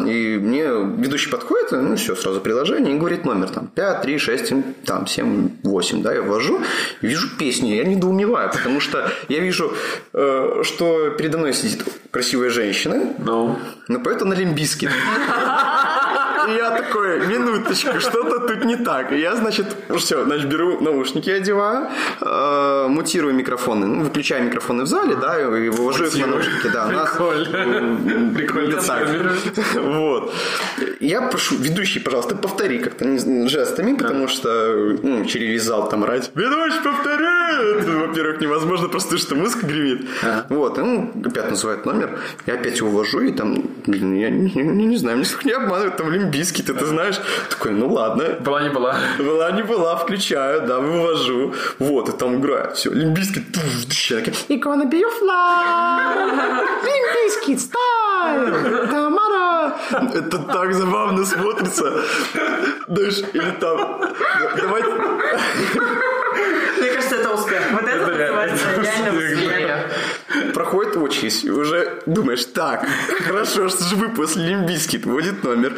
и 0.06 0.38
мне 0.42 0.66
ведущий 0.66 1.30
подходит, 1.32 1.72
ну 1.72 1.96
все, 1.96 2.16
сразу 2.16 2.42
приложение, 2.42 2.96
и 2.96 3.00
говорит 3.00 3.26
номер 3.26 3.50
там 3.50 3.68
5, 3.68 4.02
3, 4.02 4.18
6, 4.20 4.48
7, 4.48 4.64
там 4.86 5.08
7, 5.08 5.50
8, 5.64 6.02
да, 6.04 6.14
я 6.14 6.22
ввожу, 6.22 6.62
вижу 7.02 7.28
песни, 7.38 7.70
я 7.70 7.84
недоумеваю, 8.04 8.52
потому 8.52 8.80
что 8.80 9.10
я 9.30 9.40
вижу, 9.40 9.74
э, 10.14 10.62
что 10.64 11.12
передо 11.12 11.38
мной 11.38 11.54
сидит 11.54 11.84
красивая 12.12 12.50
женщина, 12.50 13.14
Ну, 13.20 13.58
но 13.88 14.00
поет 14.00 14.22
она 14.22 14.36
лимбиски. 14.36 14.90
И 16.48 16.56
я 16.56 16.72
такой, 16.72 17.28
минуточку, 17.28 18.00
что-то 18.00 18.40
тут 18.40 18.66
не 18.66 18.76
так. 18.76 19.12
И 19.12 19.20
я, 19.20 19.36
значит, 19.36 19.68
все, 19.98 20.24
значит, 20.24 20.48
беру 20.48 20.82
наушники, 20.82 21.30
одеваю, 21.30 21.88
э, 22.22 22.88
мутирую 22.88 23.34
микрофоны, 23.34 23.86
ну, 23.86 24.04
выключаю 24.04 24.44
микрофоны 24.44 24.84
в 24.84 24.88
зале, 24.88 25.16
да, 25.16 25.40
и 25.40 25.70
вывожу 25.70 26.06
их 26.06 26.18
на 26.18 26.28
наушники. 26.28 26.68
Да, 26.74 26.88
Прикольно. 28.36 28.82
так. 28.82 29.08
Вот. 29.76 30.34
Я 31.00 31.22
прошу, 31.22 31.56
ведущий, 31.56 32.00
пожалуйста, 32.00 32.36
повтори 32.36 32.80
как-то 32.80 33.06
жестами, 33.48 33.96
потому 33.96 34.28
что 34.28 34.98
ну, 35.04 35.26
через 35.26 35.64
зал 35.64 35.90
там 35.90 36.04
орать. 36.04 36.32
Ведущий, 36.36 36.82
повтори! 36.84 37.80
Это, 37.80 37.92
Во-первых, 38.08 38.42
невозможно, 38.42 38.88
просто 38.90 39.18
что 39.18 39.36
музыка 39.36 39.66
гремит. 39.66 40.08
Вот, 40.50 40.78
он 40.78 41.12
опять 41.26 41.50
называет 41.50 41.86
номер, 41.86 42.20
я 42.46 42.54
опять 42.54 42.78
его 42.78 42.90
ввожу, 42.90 43.22
и 43.22 43.32
там, 43.32 43.70
блин, 43.86 44.16
я 44.16 44.30
не, 44.30 44.98
знаю, 44.98 45.18
мне 45.18 45.26
не 45.44 45.52
обманывают, 45.52 45.98
там 45.98 46.12
лимбийский, 46.12 46.33
ты, 46.64 46.74
ты 46.74 46.86
знаешь. 46.86 47.20
Такой, 47.50 47.72
ну 47.72 47.92
ладно, 47.94 48.38
была 48.40 48.64
не 48.64 48.70
была. 48.70 48.96
была 49.20 49.52
не 49.52 49.64
была, 49.64 49.96
включаю, 49.96 50.68
да, 50.68 50.80
вывожу. 50.80 51.54
Вот, 51.80 52.10
и 52.10 52.12
там 52.12 52.40
играет. 52.40 52.76
Все, 52.76 52.92
лимбийский. 52.92 53.44
You 54.50 54.60
gonna 54.60 54.90
be 54.90 55.02
a 55.02 55.10
fly. 55.20 56.64
Лимбийский, 56.84 57.56
style. 57.58 58.88
Тамара. 58.90 59.76
Это 60.14 60.40
так 60.40 60.74
забавно 60.74 61.26
смотрится. 61.26 62.04
Знаешь, 62.88 63.20
или 63.34 63.52
там... 63.60 64.02
Давайте... 64.58 64.90
Мне 66.80 66.92
кажется, 66.92 67.16
это 67.16 67.30
успех. 67.34 67.62
Вот 67.72 67.84
это 67.84 68.08
называется 68.08 68.66
реально 68.82 69.18
успех. 69.18 69.92
Проходит 70.54 70.96
очередь, 70.96 71.46
уже 71.46 72.02
думаешь, 72.06 72.46
так, 72.46 72.88
хорошо, 73.22 73.70
что 73.70 73.84
же 73.84 73.96
вы 73.96 74.10
после 74.10 74.48
Лимбийский 74.48 75.00
будет 75.00 75.44
номер. 75.44 75.78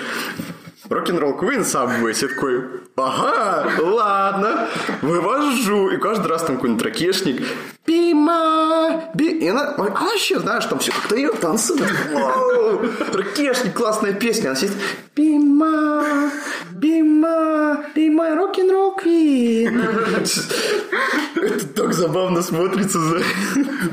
Рок-н-ролл 0.89 1.37
Queen 1.39 1.61
Subway. 1.61 2.13
Я 2.21 2.27
такой, 2.27 2.63
ага, 2.95 3.67
ладно, 3.81 4.67
вывожу. 5.01 5.89
И 5.89 5.97
каждый 5.97 6.27
раз 6.27 6.43
там 6.43 6.55
какой-нибудь 6.55 6.83
ракешник. 6.83 7.41
Be 7.87 8.05
Бима, 8.15 9.03
би... 9.13 9.29
И 9.39 9.47
она, 9.47 9.75
она 9.77 9.89
вообще, 9.89 10.39
знаешь, 10.39 10.65
там 10.65 10.79
все 10.79 10.91
как-то 10.91 11.15
ее 11.15 11.29
танцует. 11.31 11.83
Ракешник, 13.13 13.73
классная 13.73 14.13
песня. 14.13 14.47
Она 14.49 14.55
сидит, 14.55 14.73
Бима, 15.15 16.31
Бима, 16.71 17.85
Бима, 17.93 18.35
рок-н-ролл 18.35 18.95
квин. 18.95 19.81
Это 21.35 21.67
так 21.67 21.93
забавно 21.93 22.41
смотрится. 22.41 22.99
за- 22.99 23.21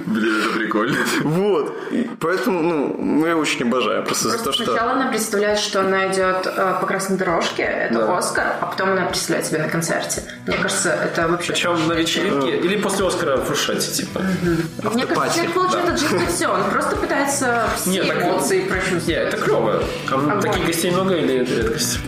Блин, 0.06 0.36
это 0.40 0.58
прикольно. 0.58 0.96
Вот. 1.24 1.76
И 1.90 2.08
Поэтому, 2.20 2.62
ну, 2.62 2.96
мы 2.98 3.28
ее 3.28 3.36
очень 3.36 3.66
обожаем. 3.66 4.04
Просто 4.04 4.30
за 4.30 4.38
то, 4.42 4.52
что... 4.52 4.64
Сначала 4.64 4.92
она 4.92 5.10
представляет, 5.10 5.58
что 5.58 5.80
она 5.80 6.06
идет 6.12 6.46
э, 6.46 6.74
по 6.82 6.86
красной 6.88 7.16
дорожке, 7.16 7.62
это 7.62 8.18
Оскар, 8.18 8.56
а 8.60 8.66
потом 8.66 8.90
она 8.90 9.06
представляет 9.06 9.46
себя 9.46 9.60
на 9.62 9.68
концерте. 9.68 10.20
Мне 10.48 10.56
кажется, 10.56 10.90
это 10.92 11.28
вообще... 11.28 11.52
Причем 11.52 11.86
на 11.86 11.92
вечеринке 11.92 12.56
или 12.56 12.76
после 12.76 13.06
Оскара 13.06 13.36
в 13.36 13.44
фуршете, 13.44 13.92
типа. 13.92 14.20
Мне 14.92 15.06
кажется, 15.06 15.34
человек 15.36 15.54
получает 15.54 15.88
от 15.90 16.00
жизни 16.00 16.26
все. 16.26 16.48
Он 16.48 16.64
просто 16.72 16.96
пытается 16.96 17.68
все 17.76 17.90
Нет, 17.90 18.08
так- 18.08 18.22
эмоции 18.22 18.62
Не, 18.62 18.68
прочувствовать. 18.68 19.08
это 19.10 19.36
клево. 19.36 19.84
А 20.10 20.14
Огонь. 20.14 20.40
таких 20.40 20.66
гостей 20.66 20.90
много 20.90 21.14
или 21.14 21.42
это 21.42 21.54
редкость? 21.54 22.00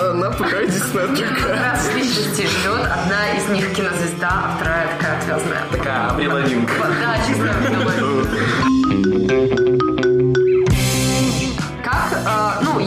Она 0.00 0.30
пока 0.30 0.56
единственная 0.56 1.06
другая. 1.08 1.74
Раз 1.74 1.94
личности 1.94 2.46
живет. 2.46 2.80
Одна 2.80 3.32
из 3.36 3.46
них 3.50 3.74
кинозвезда, 3.74 4.28
а 4.30 4.56
вторая 4.58 4.88
такая 4.96 5.18
отвязная. 5.18 5.62
Такая 5.70 6.06
Авриловинка. 6.08 6.72
Да, 6.98 7.18
чисто 7.26 7.50
Авриловинка. 7.50 9.75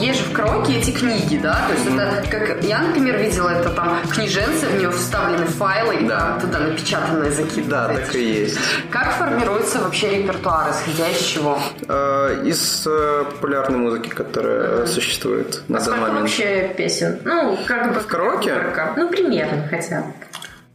Есть 0.09 0.19
же 0.21 0.25
в 0.29 0.33
караоке 0.33 0.73
эти 0.77 0.91
книги, 0.91 1.37
да, 1.37 1.65
то 1.67 1.73
есть 1.73 1.85
это, 1.87 2.23
как 2.29 2.63
я, 2.63 2.79
например, 2.79 3.17
видела, 3.17 3.49
это 3.49 3.69
там 3.69 3.97
книженцы, 4.11 4.67
в 4.67 4.77
нее 4.77 4.91
вставлены 4.91 5.45
файлы, 5.45 5.95
и 5.95 6.07
Да. 6.07 6.19
там 6.19 6.41
туда 6.41 6.59
напечатанные 6.59 7.31
закидывают. 7.31 7.69
Да, 7.69 7.87
так 7.87 8.15
и 8.15 8.23
есть. 8.23 8.57
Как 8.89 9.13
формируется 9.13 9.79
вообще 9.79 10.09
репертуар, 10.21 10.71
исходя 10.71 11.09
из 11.09 11.19
чего? 11.21 11.59
Э, 11.87 12.43
Из 12.45 12.85
э, 12.87 13.25
популярной 13.31 13.77
музыки, 13.79 14.09
которая 14.09 14.85
существует 14.85 15.63
на 15.67 15.79
данный 15.79 15.83
Сколько 15.85 16.01
момент. 16.01 16.19
вообще 16.21 16.73
песен? 16.77 17.19
Ну, 17.25 17.57
как 17.67 17.93
бы... 17.93 17.99
В 17.99 18.07
караоке? 18.07 18.53
Ну, 18.97 19.09
примерно 19.09 19.67
хотя 19.69 20.01
бы. 20.01 20.13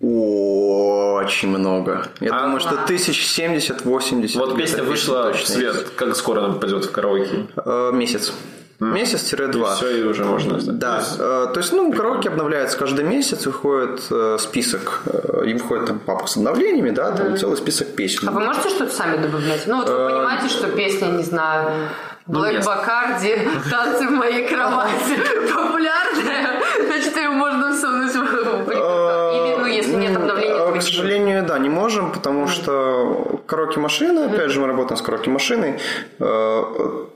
Очень 0.06 1.48
много. 1.48 2.06
Я 2.20 2.30
А- 2.36 2.42
думаю, 2.42 2.60
что 2.60 2.76
тысяч 2.86 3.26
семьдесят, 3.26 3.84
восемьдесят. 3.84 4.36
Вот 4.36 4.56
песня 4.56 4.82
вышла 4.82 5.32
в 5.32 5.46
свет. 5.46 5.88
Как 5.96 6.14
скоро 6.16 6.40
она 6.44 6.54
попадет 6.54 6.84
в 6.84 6.90
караоке? 6.92 7.46
Э, 7.56 7.90
Месяц. 7.92 8.32
Месяц-два. 8.80 9.76
Все, 9.76 9.98
и 9.98 10.02
уже 10.02 10.24
можно 10.24 10.58
сдать. 10.58 10.78
Да, 10.78 11.02
э, 11.18 11.46
то 11.52 11.60
есть, 11.60 11.72
ну, 11.72 11.92
караоке 11.92 12.28
обновляется 12.28 12.76
каждый 12.76 13.04
месяц, 13.04 13.46
выходит 13.46 14.02
э, 14.10 14.36
список, 14.40 15.02
э, 15.06 15.46
и 15.46 15.54
выходит 15.54 15.86
там 15.86 15.98
папка 15.98 16.26
с 16.26 16.36
обновлениями, 16.36 16.90
да, 16.90 17.12
там 17.12 17.36
целый 17.36 17.56
список 17.56 17.94
песен. 17.94 18.28
А 18.28 18.32
вы 18.32 18.40
можете 18.40 18.70
что-то 18.70 18.92
сами 18.92 19.22
добавлять? 19.22 19.66
Ну, 19.66 19.78
вот 19.78 19.88
вы 19.88 19.96
понимаете, 19.96 20.48
что 20.48 20.68
песня, 20.68 21.06
не 21.06 21.22
знаю, 21.22 21.88
Блэк 22.26 22.52
нет. 22.54 22.64
Бакарди, 22.64 23.36
танцы 23.70 24.06
в 24.08 24.12
моей 24.12 24.48
кровати, 24.48 25.16
популярная, 25.54 26.62
значит, 26.86 27.16
ее 27.16 27.30
можно 27.30 27.72
всунуть 27.76 28.14
в 28.14 28.70
Или, 28.70 29.56
ну, 29.58 29.66
если 29.66 29.94
нет 29.94 30.16
обновления, 30.16 30.54
Э, 30.54 30.72
то 30.72 30.78
К 30.78 30.82
сожалению, 30.82 31.44
да, 31.44 31.58
не 31.58 31.68
можем, 31.68 32.12
потому 32.12 32.48
что 32.48 33.40
караоке 33.46 33.78
машина, 33.80 34.26
опять 34.26 34.50
же, 34.50 34.60
мы 34.60 34.66
работаем 34.66 34.96
с 34.96 35.02
караоке 35.02 35.30
машиной. 35.30 35.78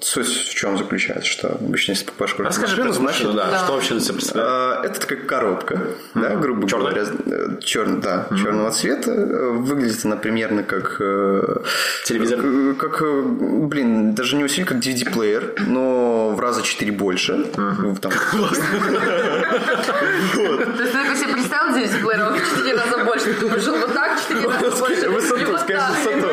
Суть 0.01 0.27
в 0.29 0.55
чем 0.55 0.79
заключается, 0.79 1.29
что 1.29 1.49
обычно, 1.49 1.93
если 1.93 2.05
покупаешь 2.05 2.35
караоке 2.35 2.61
машину, 2.61 2.93
значит, 2.93 3.35
да. 3.35 3.59
Что 3.59 3.73
вообще 3.73 3.95
на 3.95 4.01
себя 4.01 4.15
представляет? 4.15 4.85
Э, 4.85 4.89
Это 4.89 5.01
такая 5.01 5.19
коробка, 5.19 5.81
да, 6.15 6.37
грубо 6.37 6.67
говоря, 6.67 7.05
черный, 7.61 8.01
да, 8.01 8.29
черного 8.31 8.71
цвета. 8.71 9.11
Э, 9.11 9.49
Выглядит 9.59 10.05
она 10.05 10.17
примерно 10.17 10.63
как 10.63 10.97
э, 11.01 11.57
Телевизор? 12.05 12.41
как, 12.79 12.93
как, 12.93 13.03
э, 13.03 13.23
блин, 13.23 14.15
даже 14.15 14.37
не 14.37 14.45
усилий, 14.45 14.65
как 14.65 14.81
DVD-плеер, 14.99 15.55
но 15.67 16.31
в 16.31 16.41
раза 16.41 16.63
4 16.63 16.93
больше. 16.93 17.45
Там, 17.55 17.97
То 17.97 18.11
есть 20.83 20.93
ты 20.93 20.99
такой 20.99 21.17
себе 21.17 21.33
представил 21.33 21.75
9 21.75 21.91
плееров 22.03 22.41
в 22.41 22.57
4 22.59 22.77
раза 22.77 23.05
больше, 23.05 23.25
ты 23.35 23.41
думаешь, 23.41 23.67
он 23.69 23.81
вот 23.81 23.95
так 23.95 24.21
4 24.29 24.49
раза 24.49 24.77
больше, 24.77 25.09
Высоту, 25.09 25.59
скажи 25.59 25.83
высоту. 25.93 26.28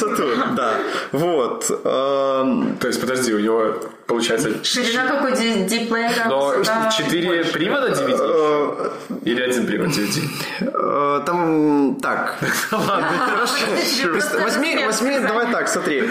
Высоту, 0.00 0.28
да. 0.56 0.74
Вот. 1.12 1.64
эм, 1.84 2.76
То 2.80 2.86
есть, 2.88 3.00
подожди, 3.00 3.34
у 3.34 3.38
него 3.40 3.74
получается... 4.06 4.64
Ширина 4.64 5.06
какой 5.06 5.32
диплеера? 5.32 6.28
Но 6.28 6.54
4 6.62 7.44
привода 7.44 7.88
DVD? 7.88 8.90
Или 9.24 9.42
один 9.42 9.66
привод 9.66 9.88
DVD? 9.88 10.22
э, 10.60 11.22
Там 11.26 11.96
так. 12.00 12.38
Представь- 14.12 14.42
Возьми, 14.42 14.78
возьми, 14.84 15.18
давай 15.18 15.50
так, 15.52 15.68
смотри. 15.68 16.02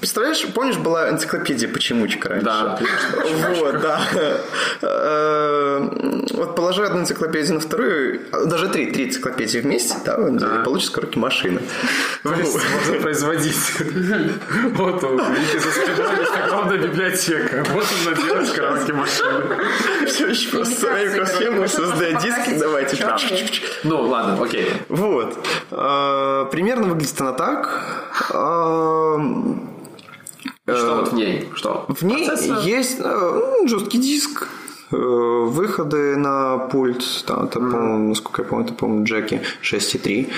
Представляешь, 0.00 0.44
помнишь, 0.54 0.76
была 0.76 1.10
энциклопедия 1.10 1.68
почемучка 1.68 2.28
раньше? 2.30 2.44
Да, 2.44 2.78
Вот, 3.58 3.80
да. 3.80 4.00
Э, 4.82 5.80
Вот 6.34 6.56
положи 6.56 6.84
одну 6.84 7.00
энциклопедию 7.00 7.54
на 7.54 7.60
вторую, 7.60 8.20
даже 8.46 8.68
три, 8.68 8.90
три 8.90 9.04
энциклопедии 9.08 9.58
вместе, 9.58 9.94
да, 10.04 10.16
получится 10.64 10.92
короче 10.92 11.18
машина. 11.18 11.60
Можно 12.22 12.44
производить. 13.24 14.34
Вот 14.74 15.02
он, 15.04 15.20
видите, 15.34 15.60
за 15.60 15.70
спиной 15.70 16.18
есть 16.20 16.32
огромная 16.44 16.78
библиотека. 16.78 17.64
Вот 17.72 17.84
он 17.84 18.12
наделать 18.12 18.52
караоке 18.52 18.92
машину. 18.92 19.40
Все 20.06 20.26
очень 20.26 20.50
просто. 20.50 20.74
Создать 21.68 22.12
Можно 22.12 22.20
диски, 22.20 22.38
покрасить 22.38 22.58
давайте. 22.58 22.96
Ну, 23.84 24.02
ладно, 24.02 24.42
окей. 24.42 24.70
Вот. 24.88 25.36
Э, 25.70 26.46
Примерно 26.50 26.88
выглядит 26.88 27.20
она 27.20 27.32
так. 27.32 28.14
Э, 28.30 29.18
И 30.66 30.70
Что 30.70 30.96
вот 30.96 31.12
в 31.12 31.14
ней? 31.14 31.48
Что? 31.54 31.86
В 31.88 32.02
ней 32.04 32.26
Процессор? 32.26 32.58
есть 32.58 32.98
э, 33.00 33.02
ну, 33.60 33.68
жесткий 33.68 33.98
диск, 33.98 34.48
э, 34.92 34.96
выходы 34.96 36.16
на 36.16 36.58
пульт, 36.58 37.04
там, 37.26 37.44
это, 37.44 37.58
по-моему, 37.60 38.08
насколько 38.08 38.42
я 38.42 38.48
помню, 38.48 38.64
это, 38.66 38.74
по-моему, 38.74 39.04
джеки 39.04 39.42
6.3 39.62 40.30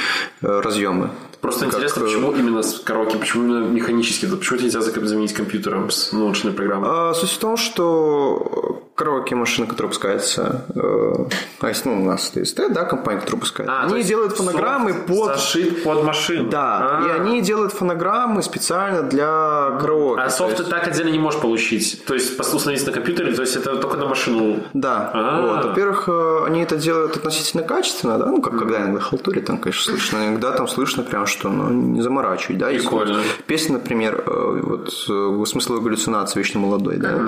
э, 0.43 0.61
разъемы. 0.61 1.11
Просто 1.47 1.65
Как, 1.67 1.75
интересно, 1.75 2.01
э, 2.01 2.05
почему 2.05 2.33
именно 2.33 2.63
с 2.63 2.81
караоке, 2.81 3.19
почему 3.19 3.45
именно 3.45 3.65
механически? 3.67 4.27
Почему 4.27 4.59
нельзя 4.61 4.81
заменить 4.81 5.33
компьютером 5.33 5.91
с 5.91 6.13
научной 6.13 6.53
программой? 6.53 6.89
А, 6.91 7.15
Суть 7.15 7.31
в 7.31 7.39
том, 7.39 7.57
что 7.57 8.83
караоке 8.97 9.35
машина, 9.35 9.67
которая 9.67 9.89
выпускается, 9.89 10.65
э, 10.75 11.15
а 11.61 11.73
ну, 11.85 12.03
у 12.03 12.05
нас 12.07 12.31
ТСТ, 12.35 12.73
да, 12.73 12.85
компания, 12.85 13.21
которая 13.21 13.37
выпускает, 13.37 13.71
А, 13.71 13.87
то 13.89 13.95
они 13.95 14.03
делают 14.05 14.33
фонограммы 14.37 14.95
под... 14.95 15.27
Зашит 15.37 15.85
под 15.85 16.03
машину. 16.03 16.49
Да, 16.49 16.99
А. 17.03 17.07
и 17.07 17.21
они 17.21 17.43
делают 17.43 17.73
фонограммы 17.75 18.43
специально 18.43 19.03
для 19.03 19.77
караоке. 19.81 20.23
А 20.23 20.25
То 20.25 20.31
софт 20.31 20.57
ты 20.57 20.63
есть- 20.63 20.71
так 20.71 20.89
отдельно 20.89 21.11
не 21.11 21.19
можешь 21.19 21.41
получить. 21.41 22.05
То 22.07 22.15
есть 22.15 22.41
установить 22.41 22.87
на 22.87 22.93
компьютере, 22.93 23.35
то 23.35 23.43
есть 23.43 23.55
это 23.57 23.77
только 23.77 23.99
на 23.99 24.07
машину. 24.07 24.61
Да, 24.73 25.11
А. 25.13 25.41
вот. 25.43 25.65
Во-первых, 25.67 26.09
э, 26.09 26.45
они 26.47 26.63
это 26.63 26.77
делают 26.77 27.17
относительно 27.19 27.63
качественно, 27.65 28.19
да, 28.19 28.27
ну, 28.27 28.41
как 28.41 28.59
когда 28.59 28.79
иногда 28.81 29.01
халтурят, 29.01 29.45
там, 29.45 29.59
конечно, 29.59 29.93
слышно, 29.93 30.27
иногда 30.29 30.53
там 30.53 30.67
слышно 30.69 31.03
прям, 31.03 31.27
что, 31.27 31.36
ну, 31.45 31.71
не 31.71 32.03
заморачивать, 32.03 32.59
да. 32.59 32.71
Если 32.71 32.87
Прикольно. 32.89 33.15
вот 33.15 33.45
Песня, 33.47 33.75
например, 33.75 34.25
э, 34.27 34.61
вот 34.63 34.89
э, 35.09 35.45
«Смысл 35.47 35.81
галлюцинации 35.81 36.39
вечно 36.39 36.61
молодой», 36.61 36.97
да, 36.97 37.21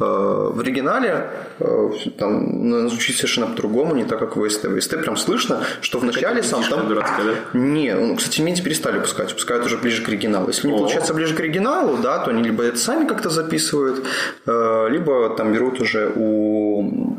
Э, 0.00 0.50
в 0.52 0.60
оригинале 0.60 1.30
там 2.18 2.68
ну, 2.68 2.88
звучит 2.88 3.16
совершенно 3.16 3.46
по-другому, 3.46 3.94
не 3.94 4.04
так, 4.04 4.18
как 4.18 4.36
в 4.36 4.48
СТ. 4.48 4.64
В 4.64 4.80
СТ 4.80 5.00
прям 5.00 5.16
слышно, 5.16 5.60
что 5.80 5.98
в 5.98 6.04
начале 6.04 6.42
сам 6.42 6.62
там... 6.64 6.88
дурацкая, 6.88 7.24
да? 7.24 7.58
Не, 7.58 7.94
ну, 7.94 8.16
кстати, 8.16 8.40
меди 8.40 8.62
перестали 8.62 8.98
пускать, 8.98 9.32
пускают 9.32 9.66
уже 9.66 9.76
ближе 9.76 10.02
к 10.02 10.08
оригиналу. 10.08 10.48
Если 10.48 10.66
не 10.66 10.76
получается 10.76 11.14
ближе 11.14 11.34
к 11.34 11.40
оригиналу, 11.40 11.98
да, 11.98 12.18
то 12.18 12.30
они 12.30 12.42
либо 12.42 12.62
это 12.62 12.78
сами 12.78 13.06
как-то 13.06 13.30
записывают, 13.30 14.04
либо 14.46 15.30
там 15.36 15.52
берут 15.52 15.80
уже 15.80 16.12
у 16.14 17.13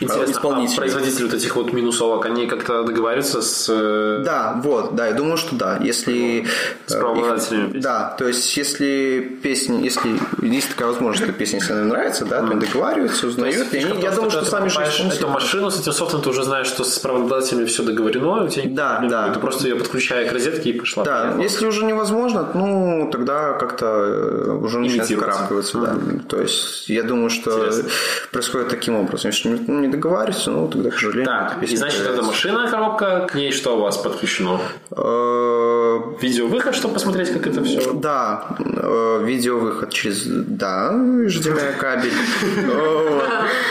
Интересно, 0.00 0.40
а 0.42 0.76
производители 0.76 1.24
вот 1.24 1.34
этих 1.34 1.56
вот 1.56 1.72
минусовок, 1.72 2.26
они 2.26 2.46
как-то 2.46 2.82
договариваются 2.84 3.42
с... 3.42 3.66
э, 3.68 4.22
Да, 4.24 4.60
вот, 4.62 4.94
да, 4.94 5.08
я 5.08 5.12
думаю, 5.12 5.36
что 5.36 5.54
да. 5.56 5.78
Если 5.80 6.46
С 6.86 6.94
э, 6.94 6.98
правообладателями 6.98 7.68
их-. 7.76 7.80
Да, 7.82 8.14
то 8.18 8.26
есть 8.26 8.56
если 8.56 9.38
песня, 9.42 9.80
если 9.80 10.18
есть 10.42 10.70
такая 10.70 10.88
возможность, 10.88 11.24
что 11.24 11.32
песня, 11.32 11.58
если 11.58 11.72
она 11.72 11.84
нравится, 11.84 12.24
да, 12.24 12.40
то 12.40 12.54
договариваются, 12.54 13.26
узнают, 13.26 13.68
и 13.72 13.78
Фишка 13.78 13.92
они, 13.92 14.02
я 14.02 14.10
думаю, 14.12 14.30
что 14.30 14.44
сами 14.44 14.68
же 14.68 14.80
эту 14.80 15.28
машину 15.28 15.70
с 15.70 15.80
этим 15.80 15.92
софтом, 15.92 16.22
ты 16.22 16.30
уже 16.30 16.44
знаешь, 16.44 16.66
что 16.66 16.84
с 16.84 16.98
правообладателями 16.98 17.66
все 17.66 17.82
договорено, 17.82 18.44
у 18.44 18.48
тебя 18.48 18.64
Да, 18.66 19.06
да. 19.08 19.32
Ты 19.32 19.40
просто 19.40 19.68
ее 19.68 19.76
подключая 19.76 20.28
к 20.28 20.32
розетке 20.32 20.70
и 20.70 20.72
пошла. 20.78 21.04
Да, 21.04 21.22
поехала. 21.22 21.42
если 21.42 21.66
уже 21.66 21.84
невозможно, 21.84 22.48
ну, 22.54 23.08
тогда 23.12 23.52
как-то 23.52 23.86
э, 23.86 24.50
уже 24.62 24.78
начинает 24.78 25.10
вкарабкиваться, 25.10 25.78
да. 25.78 25.96
То 26.28 26.40
есть, 26.40 26.88
я 26.88 27.02
думаю, 27.02 27.30
что 27.30 27.50
Интересно. 27.50 27.90
происходит 28.32 28.68
таким 28.68 28.96
образом. 28.96 29.30
Не, 29.44 29.60
ну, 29.66 29.80
не 29.80 29.88
договариваются, 29.90 30.50
ну, 30.50 30.68
тогда, 30.68 30.90
к 30.90 30.94
сожалению, 30.94 31.26
Так, 31.26 31.62
и 31.62 31.76
значит, 31.76 32.00
это 32.00 32.22
машина, 32.22 32.68
коробка, 32.70 33.26
к 33.30 33.34
ней 33.34 33.52
что 33.52 33.76
у 33.76 33.80
вас 33.80 33.96
подключено? 33.96 34.60
Э, 34.90 36.00
Видеовыход, 36.20 36.74
чтобы 36.74 36.94
посмотреть, 36.94 37.32
как 37.32 37.46
это 37.46 37.62
все. 37.62 37.92
Да, 37.94 38.56
э, 38.58 39.22
видеовыход 39.24 39.90
через, 39.90 40.24
да, 40.26 40.92
HDMI 40.92 41.76
кабель. 41.78 42.12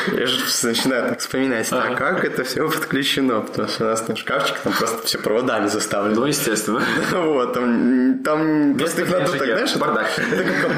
Я 0.18 0.26
же 0.26 0.40
начинаю 0.64 1.10
так 1.10 1.20
вспоминать, 1.20 1.68
а 1.72 1.96
как 1.96 2.26
это 2.26 2.44
все 2.44 2.68
подключено, 2.70 3.42
потому 3.42 3.68
что 3.68 3.86
у 3.86 3.88
нас 3.88 4.02
там 4.02 4.16
шкафчик, 4.16 4.58
там 4.60 4.74
просто 4.74 5.06
все 5.06 5.18
проводами 5.18 5.68
заставлено. 5.68 6.22
Ну, 6.22 6.26
естественно. 6.26 6.82
Вот, 7.12 7.54
там, 7.54 8.20
там 8.24 8.76
просто 8.78 9.02
их 9.02 9.12
надо 9.12 9.32
так, 9.32 9.44
знаешь, 9.44 9.76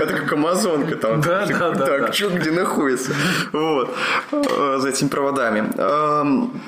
это, 0.02 0.14
как, 0.14 0.34
Амазонка, 0.34 0.96
там, 0.96 1.22
Да, 1.32 1.46
да, 1.46 1.72
да, 1.72 1.86
так, 1.86 2.12
где 2.12 2.52
находится, 2.52 3.12
вот, 3.52 3.96
э, 4.32 4.78
за 4.80 4.90
этими 4.90 5.10
проводами. 5.32 5.70
Эм, 5.78 6.62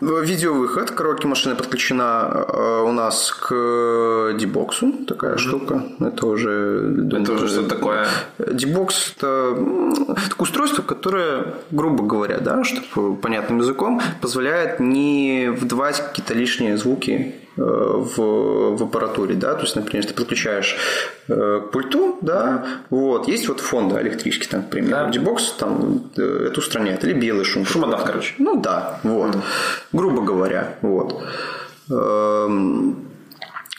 Видеовыход, 0.00 0.92
коробки 0.92 1.26
машины 1.26 1.56
подключена 1.56 2.30
э, 2.30 2.82
у 2.86 2.92
нас 2.92 3.32
к 3.32 4.34
дебоксу, 4.38 4.92
такая 5.06 5.36
штука. 5.38 5.82
Это 5.98 6.26
уже... 6.26 7.06
Это 7.12 7.32
уже 7.32 7.48
что 7.48 7.62
такое? 7.64 8.06
Дебокс– 8.38 9.14
это 9.16 9.56
такое 10.30 10.44
устройство, 10.46 10.82
которое, 10.82 11.54
грубо 11.72 12.04
говоря, 12.04 12.38
да, 12.38 12.62
чтобы 12.62 13.16
понятным 13.16 13.58
языком, 13.58 14.00
позволяет 14.20 14.78
не 14.78 15.48
вдавать 15.50 16.00
какие-то 16.00 16.34
лишние 16.34 16.76
звуки 16.76 17.34
в, 17.56 18.76
в 18.76 18.82
аппаратуре, 18.82 19.34
да, 19.34 19.54
то 19.54 19.62
есть, 19.62 19.76
например, 19.76 20.04
ты 20.06 20.14
подключаешь 20.14 20.76
э, 21.28 21.60
к 21.66 21.70
пульту, 21.70 22.18
да, 22.20 22.64
вот, 22.90 23.28
есть 23.28 23.48
вот 23.48 23.60
фон, 23.60 23.88
да, 23.88 24.02
электрический, 24.02 24.46
там, 24.48 24.62
к 24.62 24.70
примеру, 24.70 25.06
Да. 25.06 25.10
дебокс 25.10 25.52
там 25.52 26.10
э, 26.16 26.48
это 26.50 26.60
устраняет, 26.60 27.04
или 27.04 27.12
белый 27.14 27.44
шум. 27.44 27.64
Шумодав, 27.64 28.04
короче. 28.04 28.34
Ну 28.38 28.60
да, 28.60 29.00
вот, 29.02 29.36
грубо 29.92 30.22
говоря, 30.22 30.76
вот. 30.82 31.22
Эм, 31.90 33.05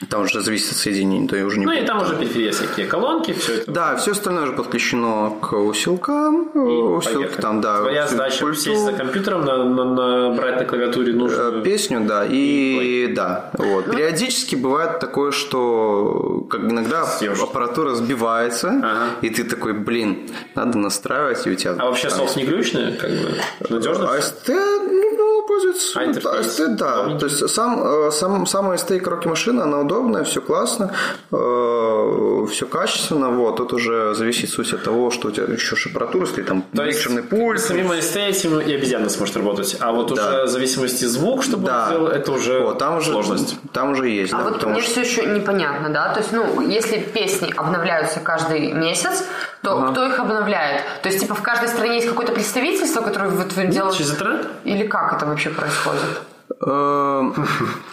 Там 0.09 0.21
уже 0.21 0.41
зависит 0.41 0.71
от 0.73 0.77
соединения, 0.77 1.27
то 1.27 1.35
я 1.35 1.43
уже 1.43 1.57
не 1.57 1.65
Ну 1.65 1.71
и 1.71 1.81
там 1.83 2.03
уже 2.03 2.15
периферия 2.15 2.51
всякие 2.51 2.85
колонки, 2.85 3.33
все 3.33 3.55
это. 3.55 3.71
да, 3.71 3.95
все 3.95 4.11
остальное 4.11 4.43
уже 4.43 4.51
подключено 4.53 5.33
к 5.41 5.53
усилкам. 5.57 6.51
Усилки 6.53 7.17
Поехали. 7.17 7.41
там, 7.41 7.61
да. 7.61 7.79
Твоя 7.79 8.05
задача 8.07 8.41
пульту, 8.41 8.59
сесть 8.61 8.83
за 8.83 8.93
компьютером, 8.93 9.43
на, 9.43 9.63
на- 9.63 10.29
набрать 10.29 10.59
на 10.59 10.65
клавиатуре 10.65 11.13
э, 11.13 11.15
нужную... 11.15 11.63
Песню, 11.63 12.01
да, 12.07 12.23
и, 12.29 13.11
да, 13.15 13.49
вот. 13.57 13.85
Периодически 13.89 14.55
бывает 14.55 14.99
такое, 14.99 15.31
что 15.31 16.45
как 16.47 16.61
иногда 16.61 17.03
Съешь. 17.05 17.39
аппаратура 17.41 17.95
сбивается, 17.95 18.69
Ага. 18.69 19.05
и 19.23 19.31
ты 19.31 19.43
такой, 19.45 19.73
блин, 19.73 20.29
надо 20.53 20.77
настраивать, 20.77 21.47
и 21.47 21.49
у 21.51 21.55
тебя... 21.55 21.75
А 21.79 21.85
вообще 21.85 22.11
софт 22.11 22.35
не 22.35 22.43
глючный? 22.45 22.93
Как 22.97 23.09
бы 23.09 23.29
надежно? 23.69 24.13
АСТ, 24.13 24.47
ну, 24.49 25.45
пользуется. 25.47 25.99
А? 25.99 26.39
АСТ, 26.39 26.75
да. 26.75 27.17
То 27.17 27.25
есть 27.25 27.49
сам, 27.49 27.81
э, 27.83 28.11
сам, 28.11 28.45
сама 28.45 28.73
АСТ 28.75 28.99
коробки 29.01 29.27
машины, 29.27 29.61
она 29.61 29.86
удобная, 29.87 30.23
все 30.23 30.41
классно, 30.41 30.93
все 31.29 32.65
качественно. 32.69 33.29
Вот. 33.29 33.57
Тут 33.57 33.73
уже 33.73 34.13
зависит 34.13 34.49
суть 34.49 34.73
от 34.73 34.83
того, 34.83 35.09
что 35.11 35.29
у 35.29 35.31
тебя 35.31 35.45
еще 35.53 35.75
ж 35.75 35.87
аппаратура 35.87 36.25
стоит, 36.25 36.45
там 36.47 36.63
То 36.75 36.83
есть 36.83 36.97
микшерный 36.99 37.23
пульт. 37.23 37.59
Самим 37.59 37.91
AST 37.91 38.17
этим 38.17 38.59
и 38.59 38.73
обезьяна 38.75 39.09
сможет 39.09 39.37
работать. 39.37 39.77
А 39.79 39.91
вот 39.91 40.13
Да. 40.13 40.13
уже 40.13 40.43
в 40.43 40.47
зависимости 40.47 41.05
звук, 41.05 41.43
чтобы 41.43 41.65
Да. 41.65 41.83
он 41.83 41.87
сделал, 41.89 42.07
это 42.07 42.31
уже 42.31 42.59
Вот, 42.59 42.77
там 42.77 42.97
уже, 42.97 43.11
сложность. 43.11 43.55
Там 43.73 43.91
уже 43.91 44.09
есть, 44.09 44.33
А 44.33 44.37
да, 44.37 44.43
вот 44.43 44.53
потому 44.53 44.73
мне 44.73 44.81
что... 44.81 44.91
все 44.91 45.01
еще 45.01 45.25
непонятно, 45.25 45.89
да, 45.89 46.13
то 46.13 46.19
есть, 46.19 46.31
ну, 46.33 46.61
если 46.61 46.99
песни 46.99 47.53
обновляются 47.55 48.19
каждый 48.19 48.73
месяц, 48.73 49.23
то 49.63 49.89
кто 49.91 50.05
их 50.05 50.19
обновляет? 50.19 50.81
То 51.01 51.09
есть, 51.09 51.21
типа, 51.21 51.35
в 51.35 51.41
каждой 51.41 51.69
стране 51.69 51.95
есть 51.95 52.07
какое-то 52.09 52.33
представительство, 52.33 53.01
которое 53.01 53.29
вот 53.29 53.53
вы 53.53 53.67
делаете... 53.67 53.97
Через 53.97 54.11
интернет? 54.11 54.47
Или 54.65 54.87
как 54.87 55.13
это 55.13 55.25
вообще 55.25 55.49
происходит? 55.49 56.01
Э, 56.49 57.23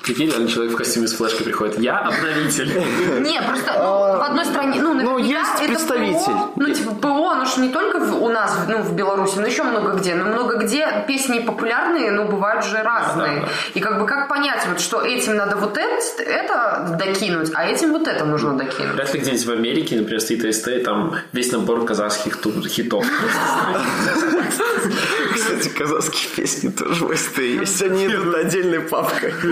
Прикинь, 0.05 0.31
реально 0.31 0.49
человек 0.49 0.75
в 0.75 0.77
костюме 0.77 1.09
с 1.09 1.15
флешкой 1.15 1.45
приходит. 1.45 1.79
Я 1.79 1.99
обновитель. 1.99 2.69
Не, 3.21 3.43
просто 3.43 3.73
ну, 3.77 4.19
в 4.19 4.23
одной 4.23 4.45
стране, 4.45 4.81
ну, 4.81 4.95
ну, 4.95 5.19
есть 5.19 5.61
это 5.61 5.73
представитель. 5.73 6.33
Ну, 6.57 6.73
типа, 6.73 6.95
ПО, 6.95 7.31
оно 7.31 7.45
же 7.45 7.61
не 7.61 7.71
только 7.71 7.97
у 7.97 8.29
нас, 8.29 8.57
ну, 8.69 8.79
в 8.79 8.95
Беларуси, 8.95 9.39
но 9.39 9.47
еще 9.47 9.65
много 9.65 9.95
где. 9.95 10.15
Но 10.15 10.27
много 10.27 10.59
где 10.59 11.05
песни 11.07 11.41
популярные, 11.41 12.13
но 12.13 12.27
бывают 12.27 12.65
же 12.65 12.83
разные. 12.83 13.49
И 13.75 13.81
как 13.81 13.99
бы 13.99 14.07
как 14.07 14.29
понять, 14.29 14.65
вот, 14.69 14.81
что 14.81 15.03
этим 15.03 15.37
надо 15.37 15.57
вот 15.57 15.77
это, 15.77 16.23
это 16.23 16.97
докинуть, 16.99 17.51
а 17.55 17.67
этим 17.67 17.93
вот 17.93 18.07
это 18.07 18.25
нужно 18.25 18.57
докинуть? 18.57 18.95
Вряд 18.95 19.13
ли 19.15 19.21
где-нибудь 19.21 19.47
в 19.47 19.51
Америке, 19.51 19.97
например, 19.97 20.21
стоит 20.21 20.45
и 20.45 20.85
там 20.85 21.17
весь 21.33 21.53
набор 21.53 21.85
казахских 21.85 22.39
хитов. 22.69 23.05
Кстати, 25.35 25.69
казахские 25.69 26.29
песни 26.37 26.69
тоже 26.71 27.07
в 27.07 27.17
СТ 27.17 27.39
есть. 27.39 27.83
Они 27.83 28.07
идут 28.07 28.35
отдельной 28.35 28.81
папкой. 28.81 29.33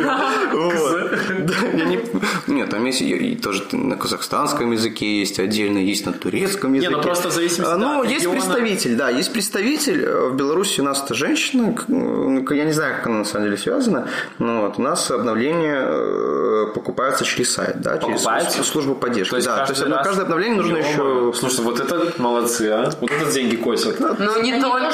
Вот. 0.53 1.13
Да, 1.43 1.55
я 1.75 1.85
не- 1.85 2.01
Нет, 2.47 2.71
там 2.71 2.85
есть 2.85 3.01
и- 3.03 3.37
тоже 3.37 3.65
на 3.73 3.97
казахстанском 3.97 4.71
языке 4.73 5.21
есть 5.21 5.39
отдельно, 5.41 5.79
есть 5.79 6.07
на 6.07 6.13
турецком 6.13 6.75
языке. 6.75 6.95
ну 6.95 7.03
просто 7.03 7.29
в 7.31 7.33
зависимости 7.33 7.73
А, 7.73 7.77
Ну, 7.77 8.05
есть 8.05 8.29
представитель, 8.31 8.97
да, 8.97 9.09
есть 9.11 9.33
представитель. 9.33 10.03
Э, 10.05 10.29
В 10.29 10.37
Беларуси 10.37 10.81
у 10.81 10.85
нас 10.85 11.03
это 11.05 11.15
женщина, 11.15 11.75
ну, 11.89 12.47
я 12.51 12.65
не 12.65 12.73
знаю, 12.73 12.97
как 12.97 13.07
она 13.07 13.19
на 13.19 13.25
самом 13.25 13.47
деле 13.47 13.57
связана, 13.57 14.09
но 14.39 14.63
вот 14.63 14.79
у 14.79 14.83
нас 14.83 15.11
обновление 15.11 15.81
э, 15.83 16.67
покупается 16.75 17.25
через 17.25 17.53
сайт, 17.53 17.81
да, 17.81 17.99
через 17.99 18.67
службу 18.67 18.95
поддержки. 18.95 19.31
То 19.31 19.37
есть 19.37 19.49
да, 19.49 19.65
то 19.67 19.73
есть 19.73 19.87
на 19.87 20.03
каждое 20.03 20.23
обновление 20.23 20.57
нужно 20.57 20.77
еще 20.77 21.33
Слушай, 21.35 21.65
вот 21.65 21.81
это 21.81 22.13
молодцы, 22.19 22.69
а. 22.71 22.91
Вот 23.01 23.11
это 23.11 23.33
деньги 23.33 23.57
косят. 23.57 23.99
Ну, 24.01 24.43
не 24.43 24.61
только 24.61 24.93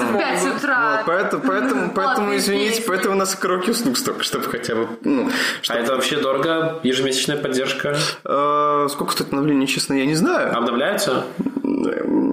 как 0.00 0.10
в 0.14 0.18
5 0.18 0.42
могут. 0.42 0.56
утра. 0.58 0.96
Вот, 0.96 1.06
поэтому, 1.06 1.42
поэтому, 1.46 1.90
поэтому 1.94 2.36
извините, 2.36 2.76
песни. 2.76 2.84
поэтому 2.88 3.14
у 3.14 3.18
нас 3.18 3.34
коробки 3.34 3.70
услуг 3.70 3.96
столько, 3.98 4.22
чтобы 4.24 4.44
хотя 4.44 4.74
бы, 4.74 4.88
ну, 5.04 5.30
А 5.68 5.74
это 5.74 5.94
вообще 5.94 6.16
дорого? 6.18 6.78
Ежемесячная 6.82 7.36
поддержка? 7.36 7.96
э, 8.24 8.86
сколько 8.90 9.12
стоит 9.12 9.28
обновление, 9.28 9.66
честно, 9.66 9.94
я 9.94 10.06
не 10.06 10.14
знаю. 10.14 10.56
Обновляются? 10.56 11.24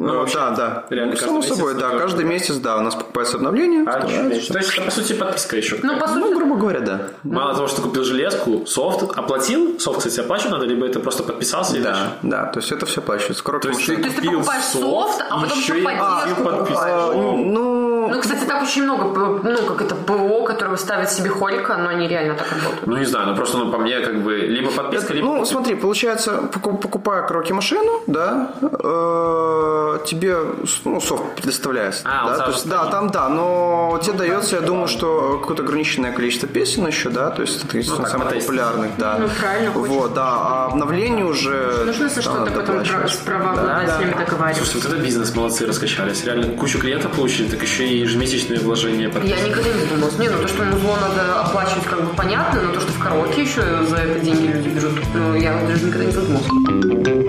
Ну, 0.06 0.20
вообще, 0.20 0.38
да, 0.38 0.52
да. 0.52 0.84
реально 0.90 1.14
Ну, 1.14 1.18
Само 1.20 1.38
месяц 1.38 1.56
собой, 1.56 1.74
да, 1.76 1.90
каждый 1.98 2.26
месяц, 2.26 2.56
да, 2.56 2.78
у 2.78 2.82
нас 2.82 2.96
покупается 2.96 3.38
обновление. 3.38 3.84
А. 3.88 4.02
То 4.02 4.08
есть 4.22 4.52
это, 4.52 4.82
по 4.84 4.92
сути, 4.92 5.14
подписка 5.14 5.58
еще. 5.58 5.78
Ну, 5.82 6.00
по 6.00 6.08
Ну, 6.08 6.14
сути, 6.28 6.36
грубо 6.36 6.56
говоря, 6.56 6.80
да. 6.80 7.08
Мало 7.24 7.56
того, 7.56 7.68
что 7.68 7.82
купил 7.82 8.04
железку, 8.04 8.66
софт 8.66 9.04
оплатил, 9.18 9.80
софт, 9.80 10.00
кстати, 10.00 10.20
оплачивать 10.20 10.52
надо, 10.52 10.66
либо 10.66 10.86
это 10.86 11.00
просто 11.00 11.24
подписался 11.24 11.78
и 11.78 11.82
дальше. 11.82 12.02
Да, 12.22 12.44
да, 12.44 12.46
то 12.52 12.60
есть 12.60 12.72
это 12.72 12.86
все 12.86 13.02
оплачивается. 13.02 13.44
Коробка 13.44 13.68
То 13.70 13.74
есть 13.74 13.86
ты 13.86 13.94
машины. 13.98 14.04
То 14.04 14.08
есть 14.10 14.16
ты 14.16 14.22
купил 14.28 14.40
покупаешь 14.40 14.66
софт, 14.66 15.26
а 15.30 15.42
потом 15.42 15.58
еще 15.58 15.80
и 15.80 15.84
подписку. 15.84 16.44
покупаешь. 16.44 17.16
Ну, 17.16 17.95
Ну, 18.10 18.22
кстати, 18.22 18.46
так 18.46 18.64
очень 18.64 18.84
много, 18.84 19.04
ну, 19.44 19.58
как 19.68 19.82
это, 19.82 19.96
ПО, 19.96 20.44
которое 20.44 20.78
ставит 20.78 21.10
себе 21.10 21.30
Хорика, 21.30 21.78
но 21.78 21.90
они 21.90 22.08
реально 22.08 22.36
так 22.36 22.52
работают. 22.52 22.88
Ну, 22.88 22.98
не 22.98 23.06
знаю, 23.06 23.28
ну 23.28 23.36
просто, 23.36 23.58
ну, 23.58 23.72
по 23.72 23.78
мне, 23.78 24.00
как 24.00 24.22
бы, 24.24 24.38
либо 24.38 24.72
подписка, 24.72 25.14
либо... 25.14 25.28
Ну, 25.28 25.46
смотри, 25.46 25.76
получается, 25.76 26.50
поку- 26.54 26.78
покупая 26.78 27.24
кроки 27.28 27.54
машину, 27.54 28.02
да, 28.08 28.52
э, 28.62 30.00
тебе 30.06 30.38
ну, 30.86 31.02
софт 31.02 31.24
предоставляется. 31.36 32.02
А, 32.06 32.38
да, 32.38 32.46
то 32.46 32.52
есть, 32.52 32.70
да, 32.70 32.86
там 32.86 33.10
да, 33.10 33.30
но 33.30 34.00
тебе 34.04 34.18
дается, 34.18 34.56
я 34.56 34.62
думаю, 34.62 34.88
что 34.88 35.40
какое-то 35.42 35.64
ограниченное 35.64 36.12
количество 36.12 36.48
песен 36.48 36.88
еще, 36.88 37.10
да, 37.10 37.30
то 37.30 37.42
есть 37.42 37.64
это 37.64 37.98
так, 37.98 38.08
самых 38.08 38.34
популярных, 38.34 38.92
да. 38.98 39.18
Ну, 39.20 39.28
правильно. 39.40 39.72
Вот, 39.72 40.14
да, 40.14 40.28
а 40.28 40.66
обновление 40.72 41.26
уже... 41.26 41.84
Нужно 41.86 42.10
за 42.10 42.22
что-то 42.22 42.52
потом 42.52 42.86
с 42.86 43.16
правообладателями 43.18 44.14
договариваться. 44.18 44.66
Слушайте, 44.66 44.88
вот 44.88 44.98
это 44.98 45.06
бизнес, 45.06 45.36
молодцы, 45.36 45.66
раскачались. 45.66 46.24
Реально 46.24 46.58
кучу 46.58 46.80
клиентов 46.80 47.12
получили, 47.14 47.50
так 47.50 47.62
еще 47.62 47.88
и 47.88 48.05
ежемесячные 48.06 48.60
вложения. 48.60 49.12
Я 49.24 49.42
никогда 49.42 49.70
не 49.70 49.80
задумывалась. 49.80 50.18
Не, 50.20 50.30
ну 50.30 50.42
то, 50.42 50.48
что 50.48 50.64
музло 50.64 50.98
надо 51.02 51.42
оплачивать, 51.42 51.86
как 51.86 52.02
бы 52.04 52.14
понятно, 52.16 52.62
но 52.62 52.74
то, 52.74 52.80
что 52.80 52.92
в 52.92 53.00
караоке 53.00 53.42
еще 53.42 53.62
за 53.86 53.98
это 53.98 54.20
деньги 54.20 54.48
люди 54.48 54.70
берут, 54.70 55.00
ну, 55.14 55.36
я 55.36 55.66
даже 55.68 55.86
никогда 55.86 56.06
не 56.06 56.12
задумывалась. 56.12 57.25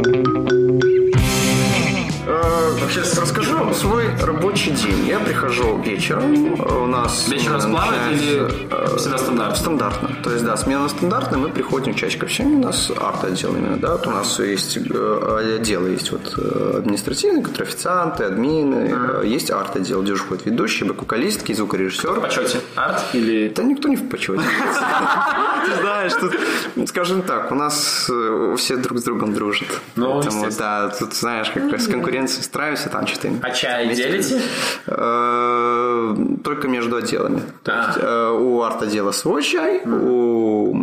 Э, 2.86 2.88
Вообще, 2.88 3.00
расскажу 3.20 3.74
свой 3.74 4.04
рабочий 4.22 4.70
день. 4.70 5.06
Я 5.08 5.18
прихожу 5.18 5.78
вечером, 5.78 6.54
э, 6.54 6.84
у 6.84 6.86
нас... 6.86 7.28
Вечером 7.28 7.60
смена 7.60 7.78
сплавает 7.80 8.12
или 8.12 8.48
э, 8.70 8.96
всегда 8.96 9.18
стандартно? 9.18 9.56
Стандартно. 9.56 10.08
То 10.22 10.30
есть, 10.30 10.44
да, 10.44 10.56
смена 10.56 10.88
стандартная, 10.88 11.38
мы 11.38 11.48
приходим 11.48 11.94
в 11.94 11.96
часик 11.96 12.22
общения, 12.22 12.54
у 12.54 12.60
нас 12.60 12.90
арт-отдел 12.90 13.56
именно, 13.56 13.76
да, 13.76 13.96
у 13.96 14.10
нас 14.10 14.38
есть 14.38 14.76
э, 14.76 15.56
отделы, 15.58 15.90
есть 15.90 16.12
вот 16.12 16.34
э, 16.38 16.78
административные, 16.78 17.42
которые 17.42 17.68
официанты, 17.68 18.24
админы, 18.24 18.94
э, 19.22 19.26
есть 19.26 19.50
арт-отдел, 19.50 20.02
где 20.02 20.12
уже 20.12 20.22
ходит 20.22 20.46
ведущий, 20.46 20.84
бэк-вокалистки, 20.84 21.54
звукорежиссер. 21.54 22.10
В 22.10 22.20
почете. 22.20 22.60
Арт 22.76 23.02
или... 23.14 23.48
Да 23.48 23.64
никто 23.64 23.88
не 23.88 23.96
в 23.96 24.08
почете. 24.08 24.42
Ты 25.66 25.80
знаешь, 25.80 26.12
тут, 26.12 26.88
скажем 26.88 27.22
так, 27.22 27.50
у 27.50 27.56
нас 27.56 28.06
э, 28.08 28.54
все 28.56 28.76
друг 28.76 28.98
с 28.98 29.02
другом 29.02 29.34
дружат. 29.34 29.66
Ну, 29.96 30.20
Поэтому, 30.20 30.48
да, 30.56 30.88
тут, 30.88 31.14
знаешь, 31.14 31.50
как 31.50 31.80
с 31.80 31.88
конкуренцией 31.88 32.44
стараемся 32.76 32.88
там 32.88 33.06
что-то. 33.06 33.28
А 33.42 33.50
чай 33.50 33.94
делите? 33.94 34.40
Э, 34.86 36.16
Только 36.44 36.68
между 36.68 36.96
отделами. 36.96 37.42
То 37.62 37.72
А. 37.72 37.86
есть, 37.86 37.98
э, 38.02 38.30
у 38.30 38.62
арт-отдела 38.62 39.12
свой 39.12 39.42
чай, 39.42 39.82
у 39.84 40.74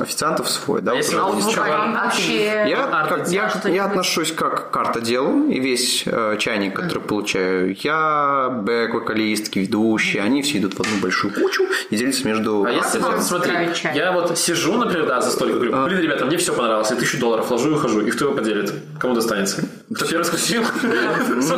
официантов 0.00 0.48
свой, 0.48 0.80
да. 0.82 0.92
А 0.92 0.94
если 0.94 1.16
есть 1.36 1.54
чай. 1.54 1.70
Вообще... 1.70 2.44
Я, 2.68 2.88
арта 2.90 3.16
как- 3.16 3.28
я, 3.28 3.48
что-нибудь. 3.48 3.74
я 3.74 3.84
отношусь 3.84 4.32
как 4.32 4.70
к 4.70 4.76
арта-делу, 4.76 5.48
и 5.48 5.60
весь 5.60 6.04
э, 6.06 6.36
чайник, 6.38 6.74
который 6.76 7.00
получаю 7.02 7.76
я, 7.80 8.48
бэк, 8.50 8.94
вокалистки, 8.94 9.58
ведущие, 9.58 10.22
они 10.22 10.42
все 10.42 10.58
идут 10.58 10.74
в 10.74 10.80
одну 10.80 10.96
большую 11.02 11.34
кучу 11.34 11.64
и 11.90 11.96
делятся 11.96 12.26
между... 12.26 12.64
А 12.64 12.70
если, 12.70 12.98
вот, 13.00 13.22
смотри, 13.22 13.52
чай. 13.74 13.96
я 13.96 14.12
вот 14.12 14.38
сижу, 14.38 14.74
например, 14.74 15.06
да, 15.06 15.20
за 15.20 15.30
столиком, 15.30 15.60
говорю, 15.60 15.84
блин, 15.86 16.00
ребята, 16.00 16.24
мне 16.24 16.36
все 16.38 16.52
понравилось, 16.54 16.90
я 16.90 16.96
тысячу 16.96 17.18
долларов 17.18 17.48
вложу 17.48 17.70
и 17.70 17.74
ухожу, 17.74 18.00
и 18.00 18.10
кто 18.10 18.26
его 18.26 18.34
поделит? 18.36 18.72
Кому 18.98 19.14
достанется? 19.14 19.64
Кто 19.92 20.06
первый 20.06 20.24
спросил? 20.24 20.62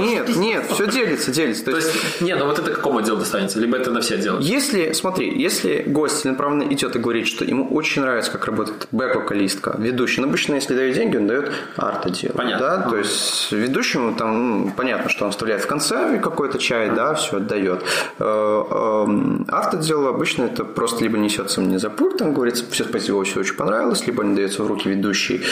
Нет, 0.01 0.37
нет, 0.37 0.65
все 0.71 0.87
делится, 0.87 1.31
делится. 1.31 1.65
То 1.65 1.77
есть, 1.77 1.95
есть, 1.95 2.21
не, 2.23 2.35
ну 2.35 2.47
вот 2.47 2.59
это 2.59 2.71
какому 2.71 2.99
отделу 2.99 3.19
достанется? 3.19 3.59
Либо 3.59 3.77
это 3.77 3.91
на 3.91 4.01
все 4.01 4.15
отделы? 4.15 4.43
если, 4.43 4.93
смотри, 4.93 5.39
если 5.39 5.83
гость 5.87 6.21
целенаправленно 6.21 6.73
идет 6.73 6.97
и 6.97 6.99
говорит, 6.99 7.27
что 7.27 7.45
ему 7.45 7.69
очень 7.69 8.03
нравится, 8.03 8.31
как 8.31 8.47
работает 8.47 8.89
бэк-вокалистка, 8.91 9.77
ведущий, 9.79 10.23
ну, 10.23 10.29
обычно, 10.29 10.55
если 10.55 10.75
дает 10.75 10.95
деньги, 10.95 11.17
он 11.17 11.27
дает 11.27 11.53
арт-отдел. 11.77 12.33
Понятно. 12.33 12.67
Да? 12.67 12.89
То 12.89 12.97
есть, 12.97 13.53
ведущему 13.53 14.15
там, 14.15 14.65
ну, 14.65 14.73
понятно, 14.75 15.11
что 15.11 15.27
он 15.27 15.31
вставляет 15.31 15.63
в 15.63 15.67
конце 15.67 16.19
какой-то 16.19 16.59
чай, 16.59 16.91
да, 16.91 17.15
все 17.15 17.37
отдает. 17.37 17.83
Э, 18.19 18.25
эм, 18.25 19.45
Арт-отдел 19.49 20.07
обычно 20.07 20.45
это 20.45 20.65
просто 20.65 21.03
либо 21.03 21.19
несется 21.19 21.61
мне 21.61 21.79
за 21.79 21.91
пультом, 21.91 22.33
говорится, 22.33 22.65
все 22.71 22.85
спасибо, 22.85 23.23
все 23.25 23.41
очень 23.41 23.55
понравилось, 23.55 24.07
либо 24.07 24.25
не 24.25 24.35
дается 24.35 24.63
в 24.63 24.67
руки 24.67 24.89
ведущий 24.89 25.43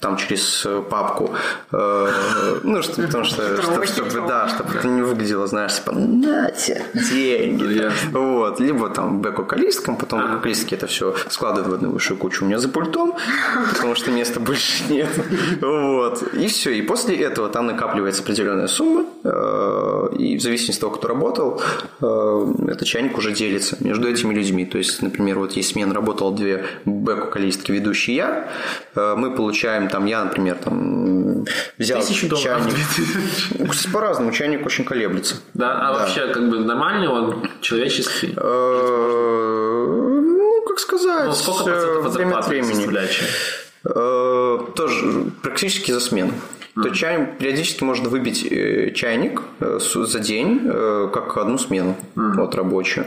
там 0.00 0.16
через 0.16 0.64
э, 0.66 0.82
папку. 0.90 1.30
Э, 1.72 2.08
Ну, 2.62 2.82
что, 2.82 3.02
потому 3.02 3.24
что, 3.24 3.62
чтобы, 3.62 3.86
чтобы, 3.86 4.26
да, 4.26 4.48
чтобы 4.48 4.74
это 4.74 4.88
не 4.88 5.02
выглядело, 5.02 5.46
знаешь, 5.46 5.74
типа, 5.74 5.92
нате, 5.92 6.86
деньги. 6.94 7.90
Вот. 8.12 8.60
Либо 8.60 8.88
там 8.88 9.20
бэк-вокалисткам, 9.20 9.96
потом 9.96 10.36
вокалистки 10.36 10.74
это 10.74 10.86
все 10.86 11.14
складывают 11.28 11.68
в 11.68 11.74
одну 11.74 11.90
большую 11.90 12.18
кучу 12.18 12.44
у 12.44 12.48
меня 12.48 12.58
за 12.58 12.68
пультом, 12.68 13.14
потому 13.74 13.94
что 13.94 14.10
места 14.10 14.40
больше 14.40 14.84
нет. 14.88 15.08
Вот. 15.60 16.22
И 16.32 16.46
все. 16.48 16.70
И 16.70 16.82
после 16.82 17.16
этого 17.16 17.48
там 17.48 17.66
накапливается 17.66 18.22
определенная 18.22 18.68
сумма, 18.68 19.04
э, 19.22 20.08
и 20.18 20.38
в 20.38 20.42
зависимости 20.42 20.78
от 20.78 20.80
того, 20.80 20.92
кто 20.94 21.08
работал, 21.08 21.62
этот 22.00 22.84
чайник 22.84 23.18
уже 23.18 23.32
делится 23.32 23.76
между 23.80 24.08
этими 24.08 24.32
людьми. 24.32 24.64
То 24.64 24.78
есть, 24.78 25.02
например, 25.02 25.38
вот 25.38 25.52
есть 25.52 25.70
смен 25.72 25.92
работал 25.92 26.30
две 26.32 26.64
бэк-вокалистки, 27.00 27.72
ведущий 27.72 28.14
я, 28.14 28.48
э, 28.94 29.14
мы 29.16 29.34
получаем 29.34 29.88
там, 29.88 30.06
я, 30.06 30.24
например, 30.24 30.56
там 30.56 31.44
взял 31.78 32.00
Тысячу 32.00 32.28
долларов. 32.28 32.62
чайник. 32.66 32.76
Ну, 33.58 33.66
кстати, 33.66 33.92
по-разному, 33.92 34.32
чайник 34.32 34.64
очень 34.66 34.84
колеблется. 34.84 35.36
Да, 35.54 35.88
а 35.88 35.92
вообще, 35.92 36.28
как 36.28 36.48
бы, 36.48 36.58
нормальный 36.60 37.08
он, 37.08 37.48
человеческий? 37.60 38.34
Э, 38.36 39.86
Ну, 40.22 40.62
как 40.66 40.78
сказать, 40.78 41.26
Ну, 41.26 41.32
сколько 41.32 41.64
процентов 41.64 42.06
от 42.06 42.14
время 42.14 42.36
от 42.38 42.48
времени. 42.48 42.98
Э, 43.84 44.58
Тоже 44.76 45.24
практически 45.42 45.92
за 45.92 46.00
смену. 46.00 46.32
То 46.74 46.88
чайник 46.90 47.38
периодически 47.38 47.84
может 47.84 48.06
выбить 48.06 48.48
чайник 48.96 49.42
за 49.58 50.18
день, 50.20 50.70
как 51.12 51.36
одну 51.36 51.58
смену, 51.58 51.96
вот 52.14 52.54
рабочую. 52.54 53.06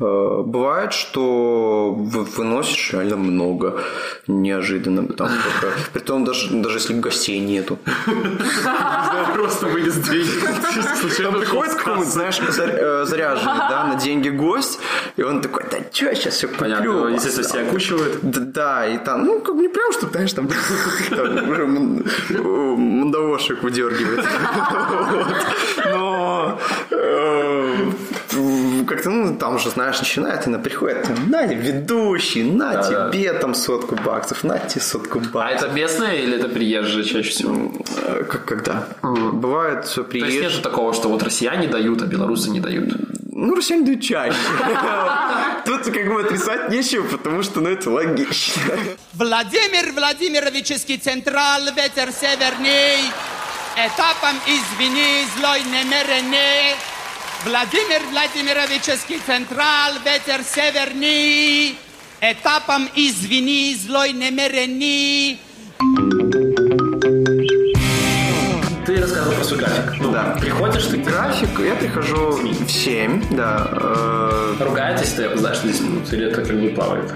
Э, 0.00 0.42
Бывает, 0.44 0.92
что 0.92 1.92
вы- 1.96 2.24
выносишь 2.24 2.92
реально 2.92 3.16
много, 3.16 3.80
неожиданно. 4.26 5.06
Там 5.06 5.28
только, 5.28 5.74
притом 5.92 6.24
даже, 6.24 6.48
даже 6.50 6.78
если 6.78 6.94
гостей 6.94 7.38
нету. 7.40 7.78
Просто 9.34 9.66
вынес 9.66 9.94
деньги. 9.96 10.30
Там 11.22 11.34
приходит 11.38 11.74
какой-нибудь, 11.74 12.08
знаешь, 12.08 12.40
зар- 12.40 13.02
э, 13.02 13.04
заряженный, 13.04 13.58
да, 13.68 13.84
на 13.84 13.94
деньги 13.96 14.28
гость, 14.30 14.78
и 15.16 15.22
он 15.22 15.40
такой, 15.40 15.62
да 15.70 15.78
что, 15.92 16.06
я 16.06 16.14
сейчас 16.14 16.34
все 16.34 16.48
куплю. 16.48 16.60
Понятно, 16.60 17.08
естественно, 17.08 17.48
все 17.48 17.60
окучивают. 17.62 18.18
Да, 18.52 18.86
и 18.86 18.98
там, 18.98 19.24
ну, 19.24 19.40
как 19.40 19.54
бы 19.56 19.62
не 19.62 19.68
прям, 19.68 19.92
что, 19.92 20.08
знаешь, 20.08 20.32
там, 20.32 20.48
уже 21.50 21.66
мандавошек 21.66 23.62
выдергивает. 23.62 24.24
Но 25.92 26.58
э, 26.90 27.74
как-то, 28.86 29.10
ну, 29.10 29.36
там 29.36 29.56
уже, 29.56 29.70
знаешь, 29.70 29.98
начинает, 29.98 30.46
она 30.46 30.58
приходит, 30.58 31.06
на, 31.28 31.44
ведущий, 31.46 32.42
на 32.44 32.72
Да-да. 32.72 33.10
тебе 33.10 33.32
там 33.34 33.54
сотку 33.54 33.94
баксов, 33.96 34.44
на 34.44 34.58
тебе 34.58 34.80
сотку 34.80 35.18
А 35.18 35.22
баксов. 35.22 35.62
это 35.68 35.72
местные 35.74 36.22
или 36.24 36.36
это 36.38 36.48
приезжие 36.48 37.04
чаще 37.04 37.30
всего? 37.30 37.72
Э, 38.06 38.24
Как 38.28 38.44
когда? 38.44 38.86
Бывает 39.02 39.82
То 39.94 40.00
есть 40.00 40.10
приезжие. 40.10 40.42
нет 40.42 40.62
такого, 40.62 40.92
что 40.94 41.08
вот 41.08 41.22
россияне 41.22 41.68
дают, 41.68 42.02
а 42.02 42.06
белорусы 42.06 42.50
не 42.50 42.60
дают. 42.60 42.90
Ну, 43.34 43.54
россияне 43.54 43.84
дают 43.86 44.02
чаще. 44.02 44.36
Тут 45.64 45.84
как 45.84 46.06
бы 46.12 46.20
отрицать 46.20 46.70
нечего, 46.70 47.04
потому 47.06 47.42
что, 47.42 47.60
ну, 47.60 47.70
это 47.70 47.90
логично. 47.90 48.62
Владимир 49.14 49.92
Владимировичский 49.92 50.98
централ, 50.98 51.60
ветер 51.76 52.10
северный, 52.12 53.10
этапом 53.76 54.36
извини, 54.46 55.24
злой 55.38 55.60
намеренный. 55.64 56.76
Владимир 57.43 58.01
Владимировичский 58.11 59.19
централ, 59.25 59.93
ветер 60.03 60.43
северный, 60.43 61.77
этапом 62.21 62.89
извини, 62.95 63.75
злой 63.75 64.13
намеренный. 64.13 65.39
Ты 68.85 69.01
рассказывал 69.01 69.35
про 69.35 69.43
свой 69.43 69.59
график. 69.59 70.00
Ну, 70.12 70.18
Да. 70.18 70.36
Приходишь, 70.40 70.84
ты 70.86 70.98
График, 70.98 71.58
я 71.60 71.74
прихожу 71.74 72.32
в 72.32 72.70
7, 72.70 73.22
да. 73.30 73.68
э, 73.72 74.54
ругаетесь, 74.60 75.12
ты 75.14 75.24
опоздаешь 75.24 75.62
на 75.62 75.70
10 75.70 75.80
минут, 75.82 76.12
или 76.12 76.26
это 76.26 76.42
как 76.42 76.60
бы 76.60 76.68
плавает? 76.68 77.12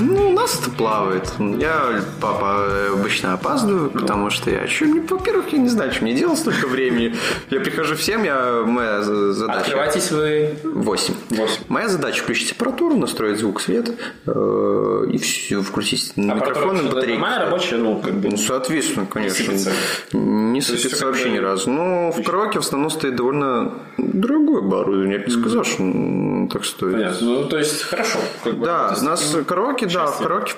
Ну, 0.00 0.30
у 0.30 0.32
нас 0.32 0.58
это 0.60 0.70
плавает. 0.70 1.32
Я, 1.38 2.00
папа, 2.20 2.66
обычно 2.92 3.34
опаздываю, 3.34 3.90
потому 3.90 4.30
что 4.30 4.50
я... 4.50 4.66
мне, 4.80 5.00
во-первых, 5.08 5.52
я 5.52 5.58
не 5.58 5.68
знаю, 5.68 5.92
что 5.92 6.02
мне 6.02 6.14
делать 6.14 6.38
столько 6.38 6.66
времени. 6.66 7.14
Я 7.50 7.60
прихожу 7.60 7.94
в 7.94 8.02
7, 8.02 8.26
я, 8.26 8.62
моя 8.66 9.02
за- 9.02 9.32
задача... 9.32 9.60
Открывайтесь 9.60 10.10
вы 10.10 10.56
8. 10.64 11.14
Восемь. 11.30 11.62
Моя 11.68 11.88
задача 11.88 12.22
включить 12.22 12.52
аппаратуру, 12.52 12.96
настроить 12.96 13.38
звук, 13.38 13.60
свет 13.60 13.90
э, 14.26 15.04
и 15.12 15.18
все, 15.18 15.62
включить 15.62 16.16
микрофон 16.16 16.80
и 16.80 16.88
батарейки. 16.90 17.20
Моя 17.20 17.38
рабочая, 17.44 17.76
ну, 17.76 18.00
как 18.00 18.14
бы... 18.14 18.30
Ну, 18.30 18.36
соответственно, 18.36 19.06
конечно. 19.06 19.44
сыпется. 19.44 19.72
Не 20.12 20.60
сыпется 20.60 21.06
вообще 21.06 21.30
ни 21.30 21.38
разу. 21.38 21.70
Но 21.70 22.10
в 22.10 22.22
караоке 22.32 22.58
в 22.60 22.62
основном 22.62 22.90
стоит 22.90 23.14
довольно 23.16 23.72
дорогое 23.98 24.60
оборудование. 24.60 25.18
Я 25.18 25.18
бы 25.20 25.26
не 25.26 25.38
сказал, 25.38 25.64
что 25.64 26.48
так 26.50 26.64
стоит. 26.64 26.92
Понятно. 26.94 27.26
Ну, 27.26 27.44
то 27.44 27.58
есть, 27.58 27.82
хорошо. 27.82 28.18
Как 28.42 28.54
бы, 28.56 28.64
Да, 28.66 28.96
у 28.98 29.04
нас 29.04 29.36
караоке, 29.46 29.86
да, 29.86 30.06
в 30.06 30.18
караоке 30.18 30.54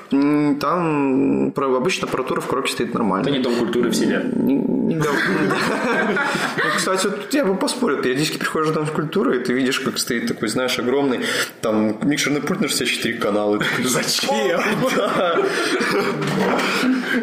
там 0.60 1.50
про- 1.52 1.76
обычно 1.76 2.06
аппаратура 2.06 2.40
в 2.40 2.46
караоке 2.46 2.72
стоит 2.72 2.94
нормально. 2.94 3.24
Это 3.26 3.36
не 3.36 3.42
дом 3.42 3.56
культуры 3.56 3.90
в 3.90 3.94
селе. 3.94 4.24
Не- 4.36 4.54
не 4.54 4.94
дом- 4.96 5.16
Ну, 6.56 6.62
Кстати, 6.76 7.06
вот 7.08 7.34
я 7.34 7.44
бы 7.44 7.56
поспорил. 7.56 8.00
Периодически 8.02 8.38
приходишь 8.38 8.68
в 8.70 8.72
дом 8.74 8.86
культуры, 8.86 9.36
и 9.36 9.44
ты 9.44 9.52
видишь, 9.52 9.80
как 9.80 9.98
стоит 9.98 10.28
такой, 10.28 10.48
знаешь, 10.48 10.78
огромный 10.78 11.20
там 11.60 11.96
микшерный 12.02 12.40
пульт 12.40 12.60
на 12.60 12.68
64 12.68 13.18
канала. 13.18 13.60
Зачем? 13.82 14.60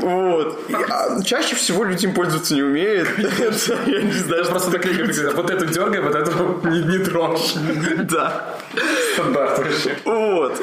Вот. 0.01 0.59
А, 0.89 1.21
Чаще 1.23 1.55
всего 1.55 1.83
люди 1.83 2.05
им 2.05 2.13
пользоваться 2.13 2.53
не 2.55 2.61
умеют. 2.63 3.09
Я 3.87 4.01
не 4.01 4.11
знаю, 4.13 4.40
что 4.43 4.51
Просто 4.51 4.71
такие, 4.71 4.95
как 4.95 5.35
вот 5.35 5.49
эту 5.49 5.65
дергай, 5.65 6.01
вот 6.01 6.15
эту 6.15 6.61
не, 6.69 6.81
не 6.81 6.97
трожь. 6.99 7.53
Да. 8.03 8.55
Стандарт 9.13 9.57
вообще. 9.59 9.95
Вот. 10.05 10.61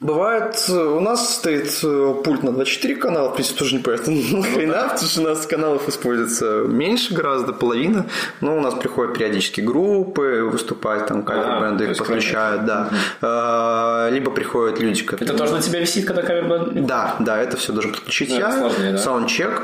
Бывает, 0.00 0.62
э, 0.68 0.72
у 0.72 1.00
нас 1.00 1.34
стоит 1.36 1.70
э, 1.82 2.14
пульт 2.24 2.42
на 2.42 2.52
24 2.52 2.96
канала, 2.96 3.30
в 3.30 3.34
принципе, 3.34 3.58
тоже 3.58 3.76
непонятно 3.76 4.12
нахрена, 4.38 4.88
потому 4.90 5.08
что 5.08 5.20
у 5.20 5.24
нас 5.24 5.46
каналов 5.46 5.88
используется 5.88 6.64
меньше 6.66 7.14
гораздо, 7.14 7.52
половина, 7.52 8.06
но 8.40 8.56
у 8.56 8.60
нас 8.60 8.74
приходят 8.74 9.14
периодически 9.14 9.60
группы 9.60 10.42
выступать, 10.50 11.06
там 11.06 11.20
А, 11.20 11.22
кавер-бенды 11.22 11.86
то 11.86 11.90
их 11.92 11.98
подключают, 11.98 12.64
да. 12.64 14.08
Либо 14.10 14.30
приходят 14.30 14.80
люди, 14.80 15.04
которые... 15.04 15.28
Это 15.28 15.38
тоже 15.38 15.54
на 15.54 15.62
тебя 15.62 15.80
висит, 15.80 16.06
когда 16.06 16.22
кавер 16.22 16.70
Да, 16.72 17.16
да, 17.20 17.38
это 17.38 17.56
все 17.56 17.72
должен 17.72 17.92
подключить 17.92 18.30
Да, 18.30 18.36
я. 18.36 18.48
это 18.48 18.58
сложнее, 18.58 18.92
да. 18.92 18.98
Саундчек. 18.98 19.62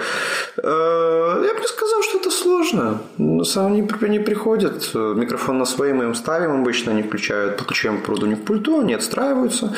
Э, 0.56 1.42
Я 1.44 1.54
бы 1.54 1.60
не 1.60 1.66
сказал, 1.66 2.02
что 2.02 2.18
это 2.18 2.30
сложно. 2.30 3.02
Но 3.18 3.44
Сам 3.44 3.74
не, 3.74 3.80
не 4.08 4.18
приходят. 4.20 4.94
Микрофон 4.94 5.58
на 5.58 5.64
свои 5.64 5.92
мы 5.92 6.04
им 6.04 6.14
ставим 6.14 6.60
обычно, 6.60 6.92
они 6.92 7.02
включают, 7.02 7.56
подключаем 7.56 8.00
проводу 8.02 8.26
не 8.26 8.36
к 8.36 8.44
пульту, 8.44 8.80
они 8.80 8.94
отстраиваются. 8.94 9.74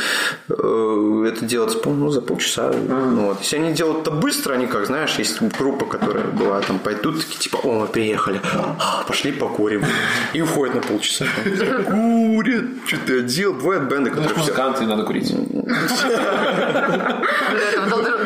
Э, 0.48 1.24
Это 1.28 1.44
делается, 1.44 1.78
по-моему, 1.78 2.10
за 2.10 2.20
полчаса. 2.20 2.70
Ну, 2.72 3.26
вот. 3.26 3.40
Если 3.40 3.56
они 3.56 3.72
делают 3.72 4.00
это 4.02 4.10
быстро, 4.10 4.54
они 4.54 4.66
как, 4.66 4.86
знаешь, 4.86 5.14
есть 5.18 5.40
группа, 5.58 5.86
которая 5.86 6.24
бывает, 6.24 6.66
там 6.66 6.78
пойдут, 6.78 7.20
такие, 7.20 7.38
типа, 7.38 7.58
о, 7.62 7.80
мы 7.80 7.86
приехали, 7.86 8.40
А, 8.78 9.04
пошли 9.06 9.32
покурим. 9.32 9.84
И 10.32 10.42
уходят 10.42 10.74
на 10.74 10.80
полчаса. 10.80 11.26
Курят, 11.44 12.64
что-то 12.86 13.20
делают. 13.20 13.62
Бывают 13.62 13.84
бенды, 13.84 14.10
которые 14.10 14.34
все 14.34 14.52
Музыканты, 14.52 14.84
надо 14.84 15.04
курить. 15.04 15.34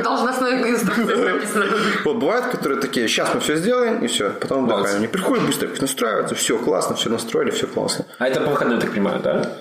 Должностной 0.03 0.71
инструкции 0.71 1.33
написано. 1.33 1.67
Вот 2.05 2.17
бывают, 2.17 2.47
которые 2.47 2.81
такие, 2.81 3.09
сейчас 3.09 3.35
мы 3.35 3.41
все 3.41 3.57
сделаем, 3.57 4.05
и 4.05 4.07
все. 4.07 4.31
Потом 4.31 4.65
отдыхаем. 4.71 4.97
Они 4.99 5.07
приходят 5.09 5.45
быстро, 5.45 5.69
настраиваются, 5.81 6.35
все 6.35 6.59
классно, 6.59 6.97
все 6.97 7.11
настроили, 7.11 7.51
все 7.51 7.67
классно. 7.67 8.05
А 8.19 8.29
это 8.29 8.41
по 8.41 8.51
выходным, 8.51 8.81
так 8.81 8.91
понимаю, 8.91 9.21
да? 9.23 9.53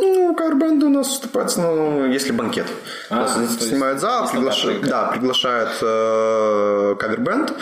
Ну, 0.00 0.34
кавербенды 0.34 0.86
у 0.86 0.88
нас 0.90 1.08
выступают, 1.08 1.54
ну, 1.56 2.06
если 2.06 2.32
банкет. 2.32 2.66
А, 3.10 3.26
снимают 3.60 4.00
зал, 4.00 4.22
нестандартный 4.24 4.74
приглаша- 4.74 4.88
да, 4.88 5.04
приглашают 5.12 5.70
э, 5.82 6.96
кавербенд, 6.98 7.52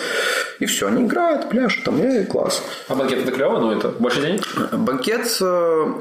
и 0.60 0.66
все, 0.66 0.86
они 0.88 1.04
играют, 1.04 1.48
пляшут, 1.50 1.84
там, 1.84 1.98
и 2.02 2.24
класс. 2.24 2.62
А 2.88 2.94
банкет 2.94 3.20
это 3.22 3.32
клево, 3.32 3.58
но 3.58 3.72
это 3.72 3.88
больше 3.88 4.20
денег? 4.20 4.46
Банкет, 4.72 5.26
э, 5.40 5.92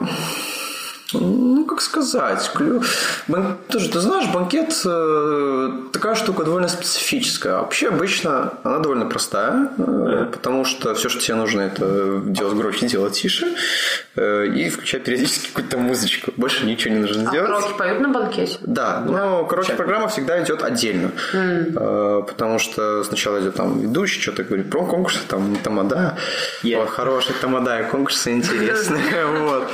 ну, 1.13 1.65
как 1.65 1.81
сказать, 1.81 2.51
клю- 2.53 2.83
бан- 3.27 3.57
тоже, 3.69 3.89
ты 3.89 3.99
знаешь, 3.99 4.27
банкет 4.33 4.73
э, 4.85 5.69
такая 5.93 6.15
штука 6.15 6.43
довольно 6.43 6.67
специфическая. 6.67 7.57
Вообще, 7.59 7.87
обычно 7.87 8.53
она 8.63 8.79
довольно 8.79 9.05
простая, 9.05 9.69
э, 9.77 10.25
потому 10.31 10.65
что 10.65 10.93
все, 10.95 11.07
что 11.07 11.21
тебе 11.21 11.35
нужно, 11.35 11.61
это 11.61 12.21
делать 12.25 12.55
громче, 12.55 12.87
делать 12.87 13.13
тише 13.13 13.47
э, 14.15 14.47
и 14.47 14.69
включать 14.69 15.05
периодически 15.05 15.47
какую-то 15.47 15.77
музычку. 15.77 16.33
Больше 16.35 16.65
ничего 16.65 16.93
не 16.93 16.99
нужно 16.99 17.29
А 17.29 17.31
делать. 17.31 17.47
караоке 17.51 17.73
поют 17.75 17.99
на 18.01 18.09
банкете? 18.09 18.57
Да, 18.61 18.99
но, 19.07 19.45
короче, 19.45 19.73
программа 19.73 20.09
всегда 20.09 20.43
идет 20.43 20.61
отдельно. 20.63 21.11
Э, 21.33 22.21
Потому 22.27 22.59
что 22.59 23.03
сначала 23.03 23.39
идет 23.39 23.55
там 23.55 23.79
ведущий, 23.79 24.19
что-то 24.21 24.43
говорит 24.43 24.69
про 24.69 24.85
конкурсы, 24.85 25.19
там 25.27 25.55
тамада. 25.63 26.17
Yeah. 26.63 26.81
Ой, 26.81 26.87
хорошие 26.87 27.35
тамада 27.39 27.79
и 27.79 27.89
конкурсы 27.89 28.31
интересные. 28.33 29.03
Вот. 29.47 29.69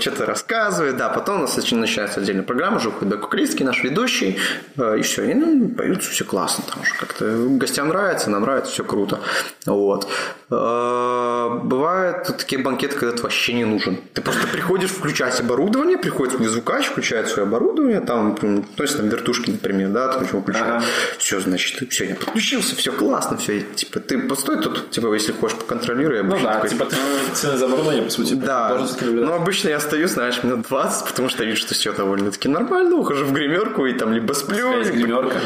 Что-то 0.00 0.26
рассказывает, 0.30 0.96
да. 0.96 1.08
Потом 1.08 1.36
у 1.36 1.40
нас 1.42 1.56
нач- 1.58 1.74
начинается 1.74 2.20
отдельная 2.20 2.42
программа, 2.42 2.76
уже 2.78 2.88
уходит 2.88 3.20
вокалистки, 3.20 3.62
наш 3.62 3.82
ведущий, 3.84 4.38
э, 4.76 4.98
и 4.98 5.02
все. 5.02 5.24
И 5.30 5.34
ну, 5.34 5.68
поют 5.68 6.02
все 6.02 6.24
классно. 6.24 6.64
Там 6.72 6.82
уже 6.82 6.94
как-то 6.94 7.24
гостям 7.48 7.88
нравится, 7.88 8.30
нам 8.30 8.42
нравится, 8.42 8.72
все 8.72 8.84
круто. 8.84 9.18
Вот. 9.66 10.08
Э, 10.50 11.60
Бывают 11.62 12.26
такие 12.38 12.60
банкеты, 12.62 12.96
когда 12.96 13.16
ты 13.16 13.22
вообще 13.22 13.52
не 13.52 13.64
нужен. 13.64 13.98
Ты 14.14 14.22
просто 14.22 14.46
приходишь 14.46 14.90
включать 14.90 15.38
оборудование, 15.40 15.98
приходит 15.98 16.34
свой 16.34 16.48
звукач, 16.48 16.86
включает 16.86 17.28
свое 17.28 17.46
оборудование, 17.46 18.00
там, 18.00 18.34
то 18.36 18.82
есть 18.82 18.96
там 18.96 19.08
вертушки, 19.08 19.50
например, 19.50 19.88
да, 19.90 20.08
ты 20.08 20.24
его 20.24 20.40
включаешь. 20.40 20.82
Ага. 20.82 20.84
Все, 21.18 21.40
значит, 21.40 21.90
все, 21.90 22.04
я 22.04 22.14
подключился, 22.14 22.76
все 22.76 22.92
классно, 22.92 23.36
все. 23.36 23.60
Типа, 23.60 24.00
ты 24.00 24.18
постой 24.18 24.60
тут, 24.60 24.90
типа, 24.90 25.12
если 25.14 25.32
хочешь, 25.32 25.56
поконтролируй. 25.58 26.22
Ну 26.22 26.38
да, 26.42 26.54
такой, 26.54 26.70
типа 26.70 26.84
ты 26.86 26.96
цены 27.34 27.56
за 27.56 27.66
оборудование, 27.66 28.02
по 28.02 28.10
сути, 28.10 28.34
да, 28.34 28.86
но 29.02 29.34
обычно 29.34 29.68
я 29.68 29.80
стою, 29.80 30.08
знаешь, 30.20 30.42
минут 30.44 30.66
20, 30.68 31.06
потому 31.08 31.28
что 31.28 31.44
вижу, 31.44 31.56
что 31.56 31.74
все 31.74 31.92
довольно-таки 31.92 32.48
нормально, 32.48 32.96
ухожу 32.96 33.24
в 33.24 33.32
гримерку 33.32 33.86
и 33.86 33.92
там 33.94 34.12
либо 34.12 34.32
сплю. 34.34 34.78
Есть 34.78 34.92
либо- 34.94 35.06
гримерка. 35.22 35.36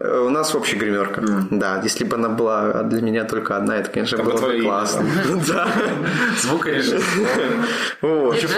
Э, 0.00 0.24
У 0.26 0.28
нас 0.30 0.54
общая 0.54 0.76
гримерка. 0.76 1.22
Да, 1.50 1.80
если 1.82 2.04
бы 2.04 2.16
она 2.16 2.28
была 2.28 2.82
для 2.82 3.00
меня 3.00 3.24
только 3.24 3.56
одна, 3.56 3.76
это, 3.78 3.90
конечно, 3.90 4.18
Там 4.18 4.26
бы 4.26 4.32
было 4.32 4.48
бы 4.52 4.60
классно. 4.62 5.04
Да. 5.48 5.68
Звукорежиссер. 6.40 7.00
Вот. 8.02 8.34
Диджей. 8.40 8.48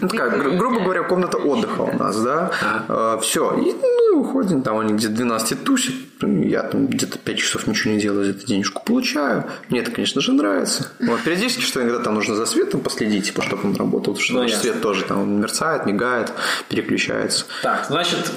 Ну, 0.00 0.08
как, 0.08 0.38
гру- 0.42 0.56
грубо 0.56 0.80
говоря, 0.80 1.02
комната 1.04 1.38
отдыха 1.38 1.82
у 1.82 1.96
нас, 1.98 2.20
да. 2.20 3.18
все. 3.22 3.54
И 3.58 3.72
ну, 3.72 4.20
уходим, 4.20 4.62
там 4.62 4.78
они 4.78 4.94
где-то 4.94 5.14
12 5.14 5.64
тусят. 5.64 5.94
Ну, 6.22 6.42
Я 6.42 6.62
там 6.62 6.86
где-то 6.86 7.18
5 7.18 7.38
часов 7.38 7.66
ничего 7.66 7.94
не 7.94 8.00
делаю, 8.00 8.24
за 8.24 8.30
это 8.32 8.46
денежку 8.46 8.82
получаю. 8.84 9.44
Мне 9.68 9.80
это, 9.80 9.90
конечно 9.90 10.20
же, 10.20 10.32
нравится. 10.32 10.90
Вот, 11.00 11.20
периодически, 11.20 11.62
что 11.62 11.80
иногда 11.82 11.98
там 12.00 12.14
нужно 12.14 12.34
за 12.34 12.44
светом 12.46 12.80
последить, 12.80 13.26
типа, 13.26 13.42
чтобы 13.42 13.68
он 13.68 13.76
работал, 13.76 14.14
потому 14.14 14.20
что 14.24 14.34
Ну, 14.40 14.44
наш 14.44 14.52
ясно. 14.52 14.70
свет 14.70 14.82
тоже 14.82 15.04
там 15.04 15.40
мерцает, 15.40 15.86
мигает, 15.86 16.32
переключается. 16.68 17.44
Так, 17.62 17.86
значит, 17.88 18.30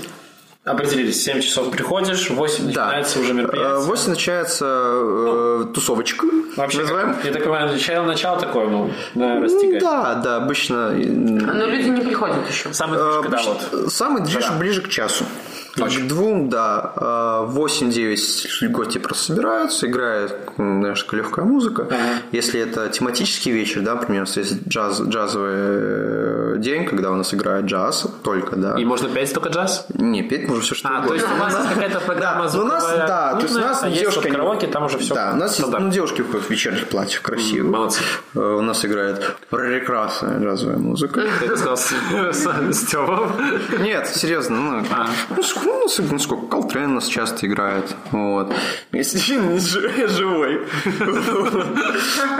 определились, 0.65 1.21
7 1.23 1.41
часов 1.41 1.71
приходишь, 1.71 2.29
8 2.29 2.67
начинается 2.67 3.19
уже 3.19 3.31
Э, 3.31 3.33
мероприятие. 3.33 3.79
8 3.79 4.09
начинается 4.11 4.65
э, 4.65 5.65
тусовочка. 5.73 6.25
Вообще, 6.55 6.79
называем. 6.81 7.15
я 7.23 7.31
так 7.31 7.43
понимаю, 7.43 7.71
начало, 7.71 8.05
начало 8.05 8.39
такое, 8.39 8.67
ну, 8.67 8.91
Ну, 9.15 9.41
растягать. 9.41 9.79
Да, 9.81 10.15
да, 10.15 10.35
обычно 10.37 10.91
э, 10.93 11.03
Но 11.05 11.65
люди 11.65 11.89
не 11.89 12.01
приходят 12.01 12.37
еще. 12.49 12.71
Самый 12.73 12.99
Э, 12.99 13.03
движ, 13.03 13.21
когда 13.23 13.37
обычно- 13.39 13.67
вот. 13.81 13.91
Самый 13.93 14.23
движ 14.23 14.49
ближе 14.51 14.81
к 14.81 14.89
часу. 14.89 15.25
К 15.75 16.07
двум, 16.07 16.49
да. 16.49 16.93
Э, 16.95 17.51
8-9 17.51 18.67
гости 18.69 18.97
просто 18.99 19.23
собираются, 19.33 19.87
играет, 19.87 20.35
знаешь, 20.57 21.05
легкая 21.11 21.45
музыка. 21.45 21.87
Если 22.31 22.59
это 22.59 22.89
тематический 22.89 23.51
вечер, 23.51 23.81
да, 23.81 23.95
например, 23.95 24.21
у 24.21 24.25
нас 24.25 24.37
есть 24.37 24.67
джаз, 24.67 25.01
джазовый 25.01 25.51
э, 25.55 26.55
день, 26.57 26.85
когда 26.85 27.11
у 27.11 27.15
нас 27.15 27.33
играет 27.33 27.65
джаз 27.65 28.05
только, 28.23 28.55
да. 28.55 28.75
И 28.77 28.85
можно 28.85 29.09
петь 29.09 29.33
только 29.33 29.49
джаз? 29.49 29.87
Не, 29.93 30.21
петь 30.23 30.47
можно 30.47 30.61
все 30.63 30.75
что 30.75 30.89
А, 30.89 30.99
угодно. 30.99 31.07
то 31.09 31.13
есть 31.15 31.27
у 31.27 31.35
вас 31.39 31.67
какая-то 31.73 31.99
программа 32.01 32.49
Ну, 32.53 32.61
у 32.61 32.65
нас, 32.65 32.83
да, 32.85 33.33
то 33.35 33.41
есть 33.41 33.55
у 33.55 33.59
нас 33.59 33.83
а 33.83 33.87
есть 33.89 34.01
девушка... 34.01 34.29
караоке, 34.29 34.67
там 34.67 34.83
уже 34.85 34.97
все 34.99 35.15
Да, 35.15 35.31
у 35.33 35.37
нас 35.37 35.57
есть, 35.59 35.71
ну, 35.71 35.89
девушки 35.89 36.21
выходят 36.21 36.45
в 36.45 36.49
вечерних 36.49 36.87
платьях 36.87 37.21
красивых. 37.21 37.71
молодцы. 37.71 38.01
Э, 38.35 38.39
У 38.39 38.61
нас 38.61 38.85
играет 38.85 39.37
прекрасная 39.49 40.39
джазовая 40.39 40.77
музыка. 40.77 41.23
Ты 41.39 41.47
сказал 41.57 41.77
с, 41.77 41.91
с, 42.31 42.45
с 42.71 42.85
Тёмом. 42.85 43.31
Нет, 43.79 44.07
серьезно, 44.07 44.55
ну, 44.55 44.85
А. 44.91 45.07
ну, 45.65 45.87
ну, 45.87 46.03
ну, 46.11 46.19
сколько, 46.19 46.47
Колтрейн 46.47 46.91
у 46.91 46.95
нас 46.95 47.05
часто 47.07 47.45
играет, 47.47 47.95
вот. 48.11 48.53
Если 48.91 49.35
не 49.35 49.59
жи- 49.59 50.07
живой. 50.07 50.61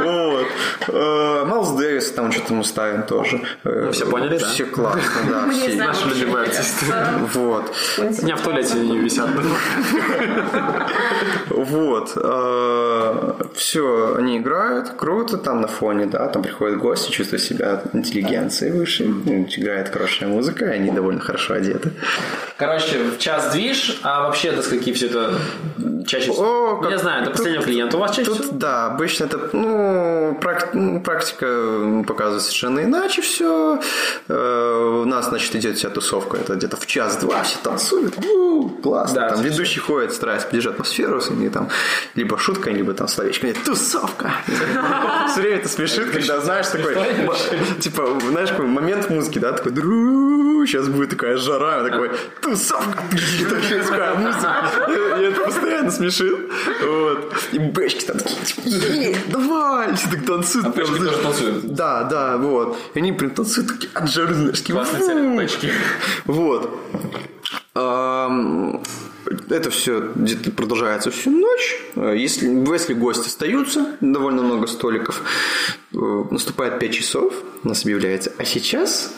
Вот. 0.03 0.47
Э, 0.88 1.45
Майлз 1.45 1.69
Дэвис 1.71 2.11
там 2.11 2.32
что-то 2.32 2.53
мы 2.53 2.63
ставим 2.63 3.03
тоже. 3.03 3.41
Э, 3.63 3.89
все 3.91 4.05
поняли, 4.05 4.38
да? 4.38 4.47
Все 4.47 4.65
классно, 4.65 5.21
да. 5.30 5.45
Не 5.47 5.59
все. 5.67 5.76
Наши 5.76 6.07
любимые 6.09 6.43
артисты. 6.45 6.86
Вот. 7.34 7.74
У 7.97 8.01
меня 8.24 8.36
в 8.36 8.41
туалете 8.41 8.74
они 8.76 8.97
висят. 8.99 9.30
Вот. 11.49 12.09
Все, 13.55 14.15
они 14.17 14.38
играют, 14.38 14.89
круто, 14.97 15.38
там 15.38 15.61
на 15.61 15.67
фоне, 15.67 16.05
да, 16.05 16.28
там 16.28 16.41
приходят 16.41 16.80
гости, 16.80 17.11
чувствуют 17.11 17.43
себя 17.43 17.82
интеллигенцией 17.93 18.71
выше, 18.71 19.05
ну, 19.05 19.45
играет 19.55 19.89
хорошая 19.89 20.30
музыка, 20.30 20.65
и 20.65 20.69
они 20.69 20.91
довольно 20.91 21.19
хорошо 21.19 21.53
одеты. 21.55 21.91
Короче, 22.57 22.99
в 23.14 23.20
час 23.20 23.51
движ, 23.53 23.99
а 24.03 24.24
вообще 24.28 24.51
до 24.51 24.61
скольки 24.61 24.91
все 24.93 25.07
это 25.07 25.36
чаще 26.05 26.32
всего? 26.32 26.74
О, 26.74 26.82
как- 26.82 26.91
я 26.91 26.97
знаю, 26.97 27.26
до 27.26 27.32
последнего 27.32 27.64
клиента 27.64 27.97
у 27.97 27.99
вас 27.99 28.11
чаще 28.16 28.30
Тут, 28.30 28.39
всего? 28.41 28.57
да, 28.57 28.88
обычно 28.88 29.26
это, 29.26 29.49
ну, 29.53 30.38
прак- 30.41 30.70
ну, 30.74 31.01
практика 31.01 32.03
показывает 32.07 32.41
совершенно 32.43 32.84
иначе 32.84 33.22
все. 33.22 33.80
у 34.28 35.05
нас, 35.05 35.30
значит, 35.30 35.55
идет 35.55 35.78
вся 35.78 35.89
тусовка, 35.89 36.38
это 36.38 36.55
где-то 36.55 36.78
в 36.78 36.86
час-два 36.86 37.43
все 37.43 37.57
танцуют, 37.64 38.14
у, 38.26 38.70
классно. 38.70 39.22
Да, 39.22 39.28
там 39.30 39.38
слушай. 39.38 39.51
ведущий 39.51 39.80
ходит, 39.80 40.14
старается 40.14 40.47
поддержать 40.47 40.74
атмосферу, 40.74 41.20
и 41.20 41.49
там 41.49 41.70
либо 42.16 42.38
шутка, 42.38 42.70
либо 42.70 42.93
там 42.93 43.07
словечко, 43.07 43.47
нет, 43.47 43.57
тусовка. 43.64 44.32
Все 45.32 45.41
время 45.41 45.57
это 45.57 45.70
смешит, 45.70 46.11
когда, 46.11 46.39
знаешь, 46.41 46.68
такой, 46.68 46.95
типа, 47.80 48.07
знаешь, 48.30 48.49
такой 48.49 48.66
момент 48.66 49.09
музыки, 49.09 49.39
да, 49.39 49.51
такой, 49.53 49.72
сейчас 49.74 50.88
будет 50.88 51.09
такая 51.11 51.38
жара, 51.38 51.84
такой, 51.84 52.11
тусовка, 52.41 53.03
такая 53.12 54.16
музыка. 54.16 54.70
И 55.20 55.24
это 55.24 55.41
постоянно 55.41 55.91
смешит. 55.91 56.38
Вот. 56.82 57.34
И 57.51 57.60
бэчки 57.60 58.06
там 58.06 58.18
такие, 58.18 58.41
типа, 58.45 58.62
«Е, 58.66 59.18
давай, 59.28 59.93
все 59.95 60.10
так 60.10 60.26
танцуют. 60.26 60.68
А 60.68 60.72
прям, 60.72 60.88
тоже 60.97 61.18
танцуют? 61.18 61.74
Да, 61.74 62.04
да, 62.04 62.38
вот. 62.38 62.78
И 62.93 62.99
они 62.99 63.12
прям 63.14 63.32
танцуют 63.32 63.70
такие 63.70 63.89
от 63.93 64.10
жары, 64.10 64.34
«Фу». 64.36 64.51
цвет 64.54 65.36
бэчки. 65.36 65.72
Вот. 66.26 66.70
Это 69.49 69.70
все 69.70 70.12
где-то 70.16 70.51
продолжается 70.51 71.10
всю 71.10 71.32
ночь. 71.32 71.78
Э, 71.95 72.14
Если, 72.16 72.47
если 72.72 72.93
гости 72.93 73.28
остаются, 73.28 73.95
довольно 74.01 74.41
много 74.43 74.68
столиков, 74.68 75.22
э, 75.93 75.97
наступает 76.30 76.80
5 76.80 76.93
часов, 76.93 77.34
у 77.64 77.68
нас 77.68 77.84
объявляется, 77.84 78.32
а 78.38 78.45
сейчас 78.45 79.12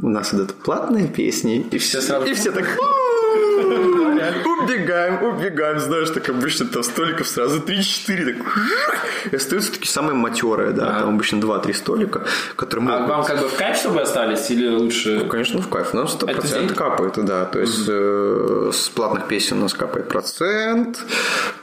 у 0.00 0.08
нас 0.08 0.32
идут 0.34 0.54
платные 0.54 1.08
песни, 1.08 1.66
и 1.72 1.78
все, 1.78 2.00
сразу- 2.00 2.26
и 2.26 2.34
все 2.34 2.52
так 2.52 2.66
убегаем, 4.68 5.22
убегаем, 5.22 5.78
знаешь, 5.80 6.10
так 6.10 6.28
обычно 6.28 6.66
там 6.66 6.82
столиков 6.82 7.26
сразу 7.28 7.60
3-4, 7.60 8.24
так 8.24 8.36
и 9.32 9.36
остаются 9.36 9.72
такие 9.72 9.88
самые 9.88 10.14
матерые, 10.14 10.70
да, 10.72 11.00
там 11.00 11.14
обычно 11.14 11.36
2-3 11.38 11.74
столика, 11.74 12.24
которые 12.56 12.88
А 12.88 12.92
могут 13.00 13.08
вам 13.08 13.24
как 13.24 13.40
бы 13.40 13.48
в 13.48 13.54
кайф, 13.56 13.76
чтобы 13.76 14.02
остались, 14.02 14.50
или 14.50 14.68
лучше... 14.68 15.20
Конечно, 15.28 15.60
в 15.60 15.68
кайф. 15.68 15.94
У 15.94 15.96
нас 15.96 16.16
100% 16.16 16.30
Это 16.30 16.48
деньги? 16.48 16.72
капает, 16.74 17.14
да. 17.24 17.44
То 17.46 17.60
есть 17.60 17.84
э, 17.88 18.70
с 18.72 18.88
платных 18.88 19.26
песен 19.28 19.58
у 19.58 19.62
нас 19.62 19.74
капает 19.74 20.08
процент. 20.08 20.98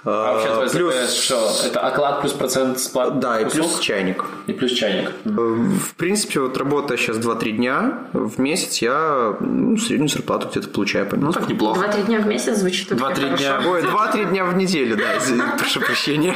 А 0.04 0.34
вообще 0.34 0.54
твой 0.54 0.70
плюс, 0.70 0.94
ЗПС 0.96 1.14
что? 1.24 1.52
Это 1.66 1.80
оклад 1.80 2.22
плюс 2.22 2.34
процент 2.34 2.80
с 2.80 2.88
плат- 2.88 3.20
да, 3.20 3.40
и 3.40 3.46
плюс 3.50 3.80
чайник. 3.80 4.26
И 4.48 4.54
плюс 4.54 4.72
чайник. 4.72 5.12
Э, 5.26 5.30
В 5.30 5.96
принципе, 5.96 6.40
вот 6.42 6.58
работая 6.58 6.98
сейчас 6.98 7.18
2-3 7.18 7.52
дня 7.52 8.00
в 8.14 8.40
месяц, 8.40 8.78
я 8.80 9.36
ну, 9.40 9.78
среднюю 9.78 10.10
зарплату 10.10 10.48
где-то 10.52 10.70
получаю 10.70 11.06
по 11.08 11.16
Ну, 11.16 11.32
так 11.32 11.48
неплохо. 11.50 11.80
Два-три 11.80 12.04
дня 12.04 12.20
в 12.20 12.28
месяц 12.28 12.58
звучит 12.58 12.92
Два-три 12.98 13.30
дня. 13.30 13.62
Ой, 13.66 13.82
2-3 13.84 14.30
дня 14.30 14.46
в 14.46 14.56
неделю, 14.56 14.98
да, 14.98 15.56
прошу 15.58 15.80
прощения. 15.82 16.36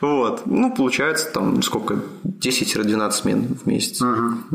Вот. 0.00 0.42
Ну, 0.46 0.74
получается 0.74 1.30
там 1.32 1.62
сколько? 1.62 1.98
10-12 2.24 3.10
смен 3.12 3.56
в 3.62 3.66
месяц. 3.66 4.00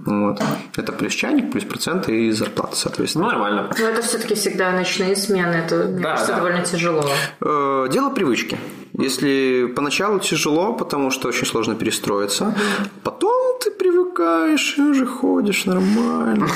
Вот. 0.05 0.41
Это 0.75 0.91
плюс 0.91 1.13
чайник, 1.13 1.51
плюс 1.51 1.63
проценты 1.63 2.27
и 2.27 2.31
зарплата, 2.31 2.75
соответственно. 2.75 3.25
Ну, 3.25 3.31
нормально. 3.31 3.69
Но 3.77 3.85
это 3.85 4.01
все-таки 4.01 4.35
всегда 4.35 4.71
ночные 4.71 5.15
смены. 5.15 5.55
Это, 5.55 5.75
мне 5.75 6.01
Да, 6.03 6.11
кажется, 6.11 6.31
да. 6.33 6.37
довольно 6.37 6.61
тяжело. 6.63 7.05
Э, 7.41 7.87
Дело 7.91 8.09
привычки. 8.09 8.57
Если 8.93 9.71
поначалу 9.75 10.19
тяжело, 10.19 10.73
потому 10.73 11.11
что 11.11 11.27
очень 11.27 11.45
сложно 11.45 11.75
перестроиться, 11.75 12.55
потом 13.03 13.46
ты 13.59 13.71
привык 13.71 13.97
привыкаешь, 14.17 14.77
и 14.77 14.81
уже 14.81 15.05
ходишь 15.05 15.65
нормально. 15.65 16.47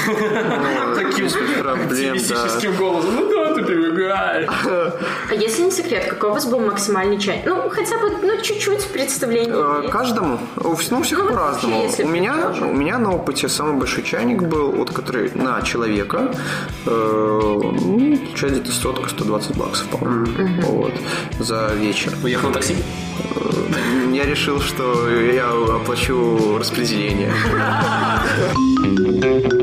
Таким 0.96 1.26
Без 1.26 1.34
проблем, 1.34 2.18
да. 2.30 2.72
голосом. 2.78 3.16
Ну 3.16 3.30
да, 3.30 3.54
ты 3.54 3.64
привыкаешь. 3.64 4.50
А 4.66 5.34
если 5.34 5.64
не 5.64 5.72
секрет, 5.72 6.06
какой 6.06 6.30
у 6.30 6.34
вас 6.34 6.46
был 6.46 6.60
максимальный 6.60 7.20
чай? 7.20 7.44
Ну, 7.46 7.70
хотя 7.70 7.98
бы, 7.98 8.10
ну, 8.22 8.42
чуть-чуть 8.42 8.88
представление. 8.88 9.86
Э? 9.86 9.90
Каждому? 9.90 10.40
Ну, 10.64 10.72
у 10.72 10.76
всех 10.76 11.20
Ну, 11.20 11.30
по-разному. 11.30 11.88
У 12.04 12.08
меня, 12.08 12.52
у 12.62 12.74
меня 12.74 12.98
на 12.98 13.16
опыте 13.16 13.48
самый 13.48 13.78
большой 13.78 14.04
чайник 14.04 14.42
был, 14.42 14.72
вот, 14.72 14.92
который 14.92 15.32
на 15.36 15.62
человека, 15.62 16.34
э, 16.86 16.90
ну, 16.90 18.18
получается 18.18 18.60
где-то 18.60 18.72
сотка, 18.72 19.10
120 19.10 19.58
баксов, 19.58 19.88
по-моему, 19.88 20.62
вот, 20.64 20.94
за 21.40 21.74
вечер. 21.76 22.14
Уехал 22.24 22.50
на 22.50 22.54
такси? 22.56 22.76
Я 24.12 24.26
решил, 24.26 24.60
что 24.60 25.10
я 25.10 25.50
оплачу 25.50 26.58
распределение. 26.60 26.91
Ну 26.92 26.98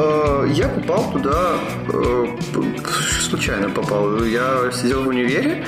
Э, 0.00 0.46
Я 0.54 0.68
попал 0.68 1.12
туда, 1.12 1.58
э, 1.92 2.26
случайно 3.28 3.68
попал. 3.70 4.24
Я 4.24 4.70
сидел 4.72 5.02
в 5.02 5.08
универе, 5.08 5.64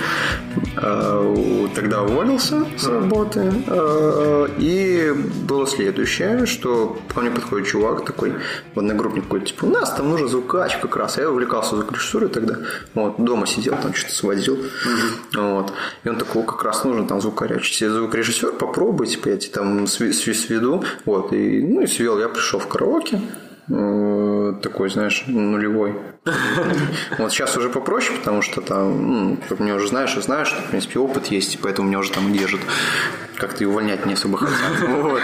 э, 0.77 1.67
тогда 1.75 2.03
уволился 2.03 2.65
с 2.79 2.87
работы. 2.89 3.53
э, 3.67 4.49
И 4.59 5.13
было 5.49 5.67
следующее, 5.67 6.47
что 6.47 6.97
ко 7.15 7.21
мне 7.21 7.31
подходит 7.31 7.67
чувак 7.69 8.05
такой, 8.07 8.33
в 8.75 8.79
одногруппник 8.79 9.25
какой-то, 9.25 9.47
типа, 9.47 9.67
у 9.67 9.71
нас 9.71 9.93
там 9.95 10.09
нужен 10.11 10.29
звукач 10.29 10.79
как 10.81 10.97
раз. 10.97 11.19
Я 11.19 11.31
увлекался 11.31 11.77
звукорежиссурой 11.77 12.29
тогда. 12.31 12.55
Вот, 12.95 13.17
дома 13.19 13.47
сидел, 13.47 13.77
там 13.83 13.93
что-то 13.95 14.15
сводил. 14.15 14.59
Вот. 15.37 15.73
И 16.05 16.09
он 16.09 16.17
такой, 16.17 16.43
«О, 16.43 16.45
как 16.47 16.65
раз 16.65 16.85
нужен 16.85 17.07
там 17.07 17.21
звукаря. 17.21 17.61
Себе 17.63 17.91
звукорежиссер, 17.91 18.53
попробуй, 18.53 19.07
типа, 19.07 19.29
я 19.29 19.37
тебе 19.37 19.53
там 19.53 19.85
сви- 19.85 20.11
сви- 20.11 20.35
сведу. 20.35 20.83
Вот, 21.05 21.33
и, 21.33 21.63
ну, 21.63 21.83
и 21.83 21.87
свел. 21.87 22.19
Я 22.19 22.29
пришел 22.29 22.59
в 22.61 22.67
караоке, 22.67 23.21
такой, 23.69 24.91
знаешь, 24.91 25.25
нулевой. 25.27 25.95
Вот 27.19 27.33
сейчас 27.33 27.57
уже 27.57 27.69
попроще, 27.69 28.19
потому 28.19 28.43
что 28.43 28.61
там, 28.61 29.13
ну, 29.13 29.39
как 29.49 29.61
мне 29.61 29.75
уже 29.75 29.89
знаешь 29.89 30.17
и 30.17 30.21
знаешь, 30.21 30.49
что, 30.49 30.63
в 30.63 30.67
принципе, 30.67 30.99
опыт 30.99 31.27
есть, 31.27 31.59
поэтому 31.61 31.89
меня 31.89 31.99
уже 31.99 32.13
там 32.13 32.33
держат. 32.33 32.61
Как-то 33.37 33.65
и 33.65 33.67
увольнять 33.67 34.07
не 34.07 34.15
особо 34.15 34.39
хотят. 34.39 34.89
Вот. 34.89 35.23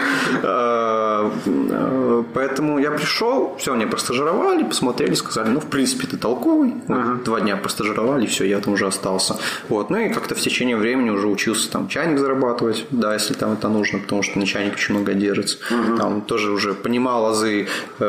Э, 1.47 2.23
Поэтому 2.35 2.79
я 2.79 2.91
пришел, 2.91 3.55
все, 3.59 3.75
мне 3.75 3.87
простажировали, 3.87 4.65
посмотрели, 4.65 5.15
сказали, 5.15 5.49
ну, 5.51 5.61
в 5.61 5.67
принципе, 5.67 6.07
ты 6.07 6.17
толковый. 6.17 6.75
Вот, 6.89 7.25
Два 7.25 7.41
дня 7.41 7.57
простажировали, 7.57 8.27
все, 8.27 8.45
я 8.45 8.59
там 8.61 8.75
уже 8.75 8.87
остался. 8.87 9.37
Вот. 9.69 9.91
Ну 9.91 9.97
и 9.99 10.09
как-то 10.09 10.35
в 10.35 10.41
течение 10.41 10.77
времени 10.77 11.11
уже 11.11 11.27
учился 11.29 11.71
там 11.71 11.89
чайник 11.89 12.19
зарабатывать, 12.19 12.87
да, 12.91 13.15
если 13.15 13.35
там 13.35 13.53
это 13.53 13.69
нужно, 13.69 13.99
потому 13.99 14.23
что 14.23 14.39
на 14.39 14.47
чайник 14.47 14.75
очень 14.75 14.95
много 14.95 15.15
держится. 15.15 15.59
Там 15.97 16.21
тоже 16.23 16.51
уже 16.51 16.75
понимал 16.75 17.27
азы 17.27 17.67
э, 18.01 18.05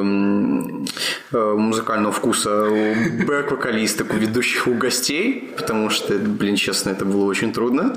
м, 0.00 0.86
э, 1.32 1.54
музыкального 1.54 2.12
вкуса 2.12 2.64
у 2.64 2.94
бэк-вокалисток, 3.26 4.12
у 4.14 4.16
ведущих, 4.16 4.66
у 4.66 4.74
гостей, 4.74 5.50
потому 5.56 5.90
что, 5.90 6.14
блин, 6.14 6.56
честно, 6.56 6.90
это 6.90 7.04
было 7.04 7.24
очень 7.24 7.52
трудно. 7.52 7.96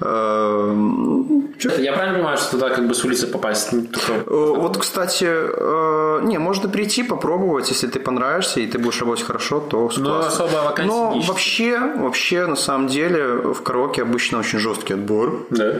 Э, 0.00 0.72
ну, 0.74 1.48
чё- 1.58 1.76
Я 1.78 1.92
правильно 1.92 2.16
понимаю, 2.18 2.36
что 2.38 2.52
туда 2.52 2.68
как 2.70 2.86
бы 2.88 2.94
с 2.94 3.04
улицы 3.04 3.26
попасть? 3.26 3.72
Ну, 4.08 4.14
Э, 4.26 4.60
Вот, 4.60 4.76
кстати, 4.76 5.26
э, 5.28 6.20
не, 6.24 6.38
можно 6.38 6.68
прийти, 6.68 7.02
попробовать, 7.02 7.70
если 7.70 7.86
ты 7.86 8.00
понравишься 8.00 8.60
и 8.60 8.66
ты 8.66 8.78
будешь 8.78 9.00
работать 9.00 9.24
хорошо, 9.26 9.60
то 9.60 9.88
всё 9.88 10.00
Но 10.00 10.18
особо 10.18 10.56
вакансий 10.64 10.88
Но 10.88 11.20
вообще, 11.26 11.78
вообще, 11.78 12.46
на 12.46 12.56
самом 12.56 12.86
деле, 12.88 13.24
в 13.24 13.62
караоке 13.62 14.02
обычно 14.02 14.38
очень 14.38 14.58
жесткий 14.58 14.94
отбор. 14.94 15.46
Да. 15.50 15.74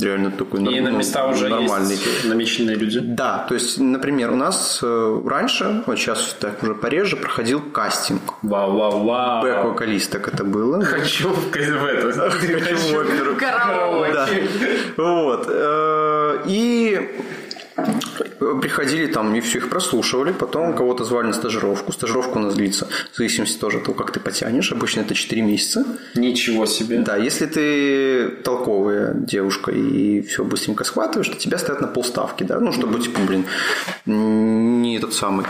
Реально 0.00 0.32
такой 0.32 0.60
И 0.60 0.80
на 0.80 0.90
ну, 0.90 0.98
места 0.98 1.24
уже 1.28 1.48
нормальный. 1.48 1.94
есть 1.94 2.24
намеченные 2.24 2.74
люди. 2.74 2.98
Да, 3.00 3.46
то 3.48 3.54
есть, 3.54 3.78
например, 3.78 4.32
у 4.32 4.36
нас 4.36 4.80
э, 4.82 5.22
раньше, 5.24 5.84
вот 5.86 5.98
сейчас 5.98 6.36
так 6.40 6.62
уже 6.64 6.74
пореже, 6.74 7.16
проходил 7.16 7.60
кастинг. 7.60 8.34
Вау-вау-вау. 8.42 9.44
Бэк-вокалисток 9.44 10.26
это 10.26 10.42
было. 10.42 10.82
Хочу 10.84 11.28
в 11.28 11.50
в 11.50 11.84
это. 11.84 12.30
Хочу 12.30 12.76
в 12.76 12.96
оперу. 12.98 13.36
Вот. 14.96 15.48
И 16.46 17.10
приходили 18.60 19.06
там 19.06 19.34
и 19.34 19.40
все 19.40 19.58
их 19.58 19.68
прослушивали, 19.68 20.32
потом 20.32 20.74
кого-то 20.74 21.04
звали 21.04 21.26
на 21.28 21.32
стажировку. 21.32 21.92
Стажировка 21.92 22.38
у 22.38 22.40
нас 22.40 22.54
длится 22.54 22.86
в 23.12 23.16
зависимости 23.16 23.58
тоже 23.58 23.78
от 23.78 23.84
того, 23.84 23.96
как 23.96 24.12
ты 24.12 24.20
потянешь. 24.20 24.72
Обычно 24.72 25.00
это 25.00 25.14
4 25.14 25.42
месяца. 25.42 25.84
Ничего 26.14 26.66
себе. 26.66 26.98
Да, 26.98 27.16
если 27.16 27.46
ты 27.46 28.28
толковая 28.42 29.14
девушка 29.14 29.70
и 29.72 30.22
все 30.22 30.44
быстренько 30.44 30.84
схватываешь, 30.84 31.28
то 31.28 31.36
тебя 31.36 31.58
ставят 31.58 31.80
на 31.80 31.88
полставки, 31.88 32.44
да, 32.44 32.60
ну, 32.60 32.72
чтобы, 32.72 33.00
типа, 33.00 33.20
блин, 33.26 33.44
не 34.06 34.96
этот 34.96 35.14
самый, 35.14 35.46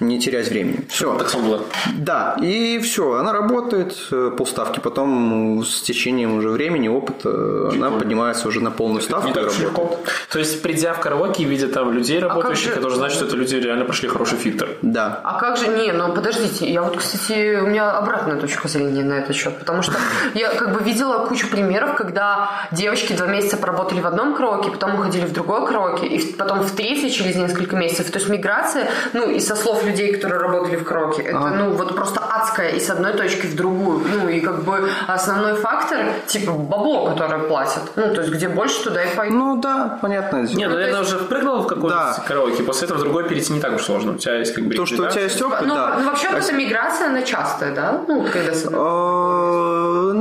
не 0.00 0.20
терять 0.20 0.48
времени. 0.48 0.86
Все. 0.88 1.16
Так 1.16 1.34
было. 1.42 1.62
Да, 1.98 2.36
и 2.42 2.78
все, 2.78 3.14
она 3.14 3.32
работает, 3.32 3.96
э, 4.10 4.32
полставки, 4.36 4.80
потом 4.80 5.64
с 5.64 5.82
течением 5.82 6.36
уже 6.36 6.50
времени, 6.50 6.88
опыта, 6.88 7.70
она 7.72 7.90
поднимается 7.90 8.48
уже 8.48 8.60
на 8.60 8.70
полную 8.70 9.02
ставку 9.02 9.28
Не 9.28 9.34
так 9.34 9.44
работает. 9.60 10.00
То 10.30 10.38
есть, 10.38 10.62
придя 10.62 10.94
в 10.94 11.00
караоке 11.00 11.44
видя 11.58 11.72
там 11.72 11.92
людей 11.92 12.20
работающих, 12.20 12.74
же- 12.74 12.78
это 12.78 12.86
уже 12.86 12.96
значит, 12.96 13.16
что 13.16 13.26
это 13.26 13.36
люди 13.36 13.56
реально 13.56 13.84
прошли 13.84 14.08
хороший 14.08 14.38
фильтр. 14.38 14.68
Да. 14.82 15.20
А 15.24 15.38
как 15.38 15.56
же, 15.56 15.68
не, 15.68 15.92
ну 15.92 16.12
подождите, 16.12 16.70
я 16.70 16.82
вот, 16.82 16.96
кстати, 16.96 17.58
у 17.60 17.66
меня 17.66 17.90
обратная 17.90 18.36
точка 18.36 18.68
зрения 18.68 19.04
на 19.04 19.14
этот 19.14 19.36
счет, 19.36 19.58
потому 19.58 19.82
что 19.82 19.94
я 20.34 20.50
как 20.50 20.72
бы 20.72 20.82
видела 20.82 21.26
кучу 21.26 21.48
примеров, 21.48 21.94
когда 21.96 22.50
девочки 22.72 23.12
два 23.14 23.26
месяца 23.26 23.56
поработали 23.56 24.00
в 24.00 24.06
одном 24.06 24.34
караоке, 24.34 24.70
потом 24.70 24.94
уходили 24.94 25.26
в 25.26 25.32
другой 25.32 25.66
караоке, 25.66 26.06
и 26.06 26.32
потом 26.32 26.60
в 26.60 26.70
третий 26.70 27.10
через 27.10 27.36
несколько 27.36 27.76
месяцев. 27.76 28.10
То 28.10 28.18
есть 28.18 28.28
миграция, 28.28 28.88
ну 29.12 29.30
и 29.30 29.40
со 29.40 29.56
слов 29.56 29.84
людей, 29.84 30.14
которые 30.14 30.40
работали 30.40 30.76
в 30.76 30.84
караоке, 30.84 31.22
это 31.22 31.38
ну 31.38 31.70
вот 31.72 31.94
просто 31.94 32.20
адская 32.20 32.70
и 32.70 32.80
с 32.80 32.90
одной 32.90 33.12
точки 33.12 33.46
в 33.46 33.56
другую. 33.56 34.02
Ну 34.08 34.28
и 34.28 34.40
как 34.40 34.62
бы 34.64 34.88
основной 35.06 35.54
фактор, 35.54 35.98
типа 36.26 36.52
бабло, 36.52 37.06
которое 37.10 37.40
платят. 37.40 37.82
Ну 37.96 38.14
то 38.14 38.20
есть 38.20 38.32
где 38.32 38.48
больше, 38.48 38.84
туда 38.84 39.04
и 39.04 39.16
пойдут. 39.16 39.38
Ну 39.38 39.60
да, 39.60 39.98
понятное 40.00 40.44
дело. 40.46 40.58
Не, 40.58 40.68
ну, 40.68 40.74
наверное, 40.74 41.00
уже 41.02 41.18
впрыгнул 41.18 41.47
в 41.56 41.66
какой-то 41.66 41.96
Да. 41.96 42.24
караоке, 42.26 42.62
после 42.62 42.84
этого 42.86 42.98
в 42.98 43.02
другой 43.02 43.24
перейти 43.28 43.52
не 43.52 43.60
так 43.60 43.74
уж 43.74 43.82
сложно. 43.82 44.12
У 44.12 44.16
тебя 44.18 44.36
есть 44.38 44.54
как 44.54 44.64
бы 44.64 44.74
То, 44.74 44.86
что 44.86 45.02
у 45.02 45.08
тебя 45.10 45.22
есть 45.22 45.40
опыт, 45.42 45.62
Ну, 45.66 45.74
да. 45.74 45.96
ну, 45.98 46.04
вообще 46.06 46.28
вот 46.30 46.38
эта 46.44 46.52
миграция, 46.52 47.08
она 47.08 47.22
частая, 47.22 47.74
да? 47.74 48.04
Ну, 48.08 48.20
вот 48.22 48.30
когда... 48.30 48.52
Э, 48.52 50.12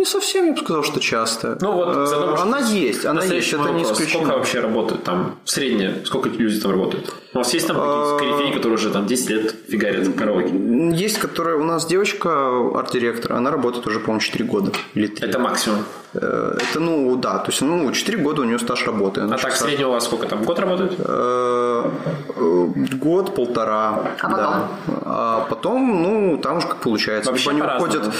Не 0.00 0.06
совсем, 0.06 0.46
я 0.46 0.52
бы 0.52 0.58
сказал, 0.58 0.82
что 0.82 0.98
часто. 1.00 1.58
Ну 1.60 1.72
вот, 1.72 1.94
Э, 1.96 2.06
заодно, 2.06 2.40
она 2.42 2.58
есть, 2.60 3.04
она 3.04 3.22
есть, 3.22 3.48
это 3.52 3.58
не 3.58 3.68
вопрос. 3.68 3.86
Сколько 3.88 4.02
исключено. 4.04 4.34
вообще 4.34 4.60
работают 4.60 5.04
там? 5.04 5.34
В 5.44 5.50
среднем, 5.50 6.04
сколько 6.06 6.28
люди 6.30 6.58
там 6.58 6.70
работают? 6.70 7.12
У 7.32 7.38
вас 7.38 7.54
есть 7.54 7.66
там 7.68 7.76
какие-то 7.76 8.16
корифеи, 8.18 8.52
которые 8.56 8.74
уже 8.74 8.90
там 8.90 9.06
10 9.06 9.30
лет 9.30 9.54
фигарят 9.68 10.06
в 10.08 10.14
караоке? 10.16 10.50
Есть, 10.92 11.18
которая 11.18 11.56
у 11.56 11.62
нас 11.64 11.86
девочка, 11.86 12.30
арт-директор, 12.74 13.34
она 13.34 13.50
работает 13.52 13.86
уже, 13.86 14.00
по-моему, 14.00 14.20
4 14.20 14.44
года 14.44 14.72
или 14.94 15.06
3. 15.06 15.28
Это 15.28 15.38
максимум. 15.38 15.84
Это, 16.12 16.80
ну, 16.80 17.14
да, 17.14 17.38
то 17.38 17.52
есть, 17.52 17.62
ну, 17.62 17.92
4 17.92 18.18
года 18.18 18.42
у 18.42 18.44
нее 18.44 18.58
стаж 18.58 18.84
работы. 18.84 19.20
Она 19.20 19.36
А 19.36 19.38
так, 19.38 19.52
в 19.52 19.54
сейчас, 19.54 19.64
среднем 19.68 19.88
у 19.88 19.92
вас 19.92 20.04
сколько 20.06 20.26
там? 20.26 20.42
Год 20.42 20.58
работают? 20.58 20.94
э, 20.98 21.90
э, 22.36 22.66
Год, 22.94 23.36
полтора. 23.36 24.02
А 24.20 24.28
потом? 24.28 24.36
да. 24.36 24.68
А 25.04 25.46
потом, 25.48 26.02
ну, 26.02 26.38
там 26.38 26.56
уж 26.58 26.64
как 26.66 26.78
получается. 26.78 27.30
Вообще 27.30 27.50
Либо 27.52 27.52
они 27.52 27.60
по-разному. 27.78 27.92
уходят... 27.94 28.14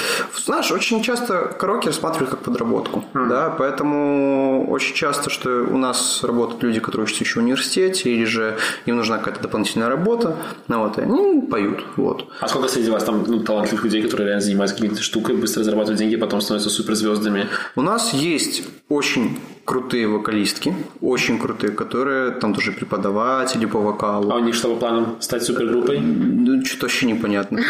Знаешь, 0.45 0.71
очень 0.71 1.03
часто 1.03 1.47
караоке 1.59 1.89
рассматривают 1.89 2.31
как 2.31 2.41
подработку. 2.41 3.05
Да, 3.13 3.53
поэтому 3.59 4.71
очень 4.71 4.95
часто, 4.95 5.29
что 5.31 5.51
у 5.69 5.77
нас 5.77 6.23
работают 6.23 6.63
люди, 6.63 6.79
которые 6.79 7.07
учатся 7.07 7.25
еще 7.25 7.41
в 7.41 7.43
университете, 7.43 8.11
или 8.11 8.25
же 8.25 8.57
им 8.87 9.00
нужна 9.01 9.19
какая-то 9.19 9.43
дополнительная 9.43 9.89
работа, 9.89 10.37
ну, 10.69 10.81
вот, 10.81 10.99
и 10.99 11.03
они 11.03 11.43
поют. 11.43 11.85
Вот. 11.97 12.29
А 12.41 12.49
сколько 12.49 12.69
среди 12.69 12.91
вас 12.91 13.05
там 13.05 13.25
ну, 13.27 13.41
талантливых 13.41 13.85
людей, 13.85 14.03
которые 14.03 14.27
реально 14.29 14.43
занимаются 14.43 14.77
какой-то 14.77 15.03
штукой, 15.03 15.37
быстро 15.37 15.65
зарабатывают 15.65 15.99
деньги, 15.99 16.17
потом 16.17 16.41
становятся 16.41 16.71
суперзвездами? 16.71 17.49
У 17.77 17.83
нас 17.83 18.13
есть 18.13 18.63
очень 18.89 19.39
крутые 19.71 20.09
вокалистки, 20.09 20.75
очень 21.01 21.39
крутые, 21.39 21.71
которые 21.71 22.33
там 22.33 22.55
тоже 22.55 22.73
преподаватели 22.73 23.67
по 23.67 23.79
вокалу. 23.79 24.33
А 24.33 24.35
у 24.35 24.41
них 24.41 24.57
что 24.57 24.75
по 24.75 24.81
планам? 24.81 25.17
Стать 25.21 25.45
супергруппой? 25.45 26.01
Ну, 26.01 26.65
что-то 26.65 26.87
вообще 26.87 27.07
непонятно. 27.07 27.61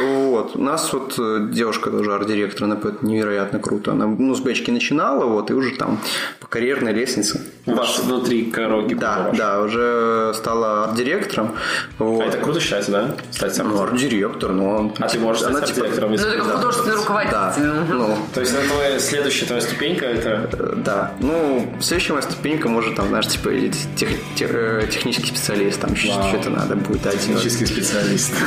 Вот. 0.00 0.56
У 0.56 0.62
нас 0.62 0.92
вот 0.92 1.18
э, 1.18 1.48
девушка 1.52 1.90
тоже 1.90 2.14
арт-директор, 2.14 2.64
она 2.64 2.76
поет 2.76 3.02
невероятно 3.02 3.58
круто. 3.58 3.92
Она, 3.92 4.06
ну, 4.06 4.34
с 4.34 4.40
бэчки 4.40 4.70
начинала, 4.70 5.26
вот, 5.26 5.50
и 5.50 5.54
уже 5.54 5.76
там 5.76 5.98
по 6.40 6.46
карьерной 6.46 6.94
лестнице. 6.94 7.42
У 7.66 7.72
вас 7.72 7.98
внутри 7.98 8.50
караоке? 8.50 8.94
Да, 8.94 9.32
да, 9.36 9.60
уже 9.60 10.32
стала 10.34 10.84
арт-директором. 10.84 11.50
А 11.98 12.22
это 12.22 12.38
круто 12.38 12.60
считается, 12.60 12.90
да? 12.92 13.16
Стать 13.30 13.54
сам. 13.54 13.68
Ну, 13.68 13.82
арт-директор, 13.82 14.52
но 14.52 14.76
он... 14.76 14.92
А 14.98 15.08
ты 15.08 15.18
можешь 15.18 15.42
стать 15.42 15.54
она, 15.56 15.66
типа, 15.66 15.86
арт-директором? 15.86 16.12
Ну, 16.12 16.54
художественный 16.56 16.94
Да, 16.94 17.00
руководитель. 17.00 17.62
ну. 17.88 18.06
ну, 18.08 18.16
То 18.34 18.40
есть 18.40 18.54
это 18.54 18.66
твоя 18.66 18.98
следующая 18.98 19.46
твоя 19.46 19.60
ступенька, 19.60 20.06
это 20.06 20.48
да. 20.76 21.12
Ну, 21.20 21.66
следующая 21.80 22.14
моя 22.14 22.22
ступенька 22.22 22.68
может 22.68 22.96
там, 22.96 23.08
знаешь, 23.08 23.26
типа 23.28 23.50
тех- 23.96 24.18
тех- 24.34 24.50
э, 24.54 24.88
технический 24.90 25.28
специалист, 25.28 25.80
там 25.80 25.92
еще 25.92 26.08
что-то 26.08 26.50
надо 26.50 26.76
будет 26.76 27.02
да, 27.02 27.10
делать. 27.10 27.26
Технический 27.26 27.66
специалист. 27.66 28.32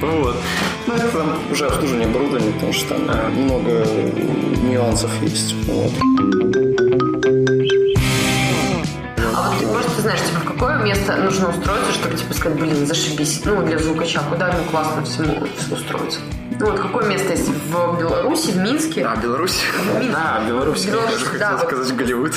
Вот. 0.00 0.36
Ну, 0.86 0.94
это 0.94 1.08
там 1.08 1.38
уже 1.50 1.66
обслуживание 1.66 2.08
оборудования, 2.08 2.52
потому 2.52 2.72
что 2.72 2.94
там 2.94 3.08
э, 3.08 3.28
много 3.30 3.86
нюансов 4.62 5.10
есть. 5.22 5.54
Вот. 5.66 5.92
А 9.34 9.52
вот 9.62 9.86
ты 9.96 10.02
знаешь, 10.02 10.20
типа, 10.20 10.40
в 10.40 10.44
какое 10.44 10.78
место 10.82 11.16
нужно 11.16 11.48
устроиться, 11.50 11.92
чтобы, 11.92 12.16
типа, 12.16 12.34
сказать, 12.34 12.58
блин, 12.58 12.86
зашибись, 12.86 13.42
ну, 13.44 13.64
для 13.64 13.78
звукача, 13.78 14.20
куда 14.30 14.48
ему 14.48 14.64
классно 14.70 15.04
всему 15.04 15.46
устроиться? 15.70 16.20
Ну, 16.58 16.66
вот 16.70 16.80
какое 16.80 17.06
место 17.06 17.30
есть 17.32 17.48
в 17.48 17.98
Беларуси, 17.98 18.50
в 18.52 18.56
Минске? 18.56 19.04
А, 19.06 19.14
Беларусь? 19.16 19.60
В 19.60 19.94
Минске. 19.98 20.12
Да, 20.12 20.40
Беларусь. 20.48 20.86
Беларусь, 20.86 21.22
да, 21.38 21.48
Хотел 21.48 21.58
вот. 21.58 21.66
сказать 21.66 21.96
Голливуд. 21.96 22.32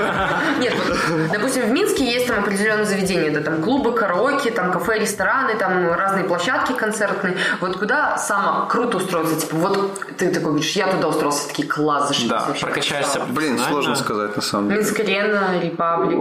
Нет, 0.60 0.74
вот, 0.86 1.30
допустим, 1.32 1.62
в 1.62 1.70
Минске 1.70 2.04
есть 2.04 2.26
там 2.26 2.40
определенные 2.40 2.84
заведения, 2.84 3.30
да, 3.30 3.40
там 3.40 3.62
клубы, 3.62 3.92
караоке, 3.92 4.50
там 4.50 4.70
кафе, 4.70 4.98
рестораны, 4.98 5.54
там 5.56 5.90
разные 5.92 6.24
площадки 6.24 6.72
концертные. 6.72 7.36
Вот 7.60 7.78
куда 7.78 8.18
самое 8.18 8.68
круто 8.68 8.98
устроиться? 8.98 9.40
Типа, 9.40 9.56
вот 9.56 10.00
ты 10.18 10.28
такой 10.28 10.50
говоришь, 10.50 10.72
я 10.72 10.86
туда 10.88 11.08
устроился, 11.08 11.48
такие 11.48 11.66
класс, 11.66 12.08
зашибись 12.08 12.30
Да, 12.30 12.44
вообще. 12.46 12.66
прокачаешься. 12.66 13.20
Блин, 13.30 13.58
сложно 13.58 13.94
сказать 13.96 14.36
на 14.36 14.42
самом 14.42 14.68
деле. 14.68 14.80
Минск 14.80 15.00
Арена, 15.00 15.60
Репаблик. 15.62 16.20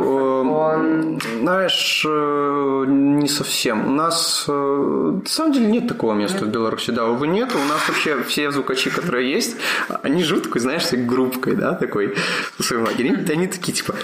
Знаешь, 1.42 2.06
э, 2.08 2.86
не 2.88 3.28
совсем. 3.28 3.88
У 3.88 3.92
нас, 3.92 4.46
э, 4.48 4.52
на 4.52 5.30
самом 5.30 5.52
деле, 5.52 5.66
нет 5.68 5.88
такого 5.88 6.14
места 6.14 6.46
в 6.46 6.48
Беларуси. 6.48 6.92
Да, 6.92 7.06
увы, 7.06 7.28
нет. 7.34 7.54
У 7.56 7.60
нас 7.60 7.88
вообще 7.88 8.24
все 8.24 8.52
звукачи, 8.52 8.90
которые 8.90 9.32
есть, 9.32 9.58
они 10.04 10.24
живут 10.24 10.44
такой, 10.44 10.62
знаешь, 10.62 10.92
группкой, 10.92 11.56
да, 11.56 11.74
такой, 11.74 12.16
в 12.58 12.64
своем 12.64 12.84
лагере. 12.84 13.10
И 13.10 13.32
Они 13.32 13.48
такие, 13.48 13.74
типа, 13.74 13.96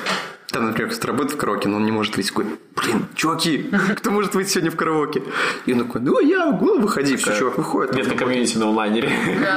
там, 0.52 0.66
например, 0.66 0.92
кто-то 0.92 1.08
работает 1.08 1.36
в 1.36 1.38
караоке, 1.38 1.70
но 1.70 1.78
он 1.78 1.86
не 1.86 1.92
может 1.92 2.16
выйти. 2.16 2.30
Такой, 2.30 2.46
блин, 2.76 3.06
чуваки, 3.16 3.70
кто 3.98 4.12
может 4.12 4.34
выйти 4.36 4.50
сегодня 4.50 4.72
в 4.72 4.76
караоке? 4.76 5.22
И 5.66 5.74
он 5.74 5.86
такой, 5.86 6.02
ну, 6.02 6.20
я 6.20 6.48
могу, 6.48 6.80
выходи. 6.80 7.16
Все, 7.16 7.38
чувак 7.38 7.58
выходит. 7.58 7.96
Нет, 7.96 8.08
на 8.08 8.16
комьюнити 8.16 8.58
на 8.58 8.70
онлайнере. 8.70 9.12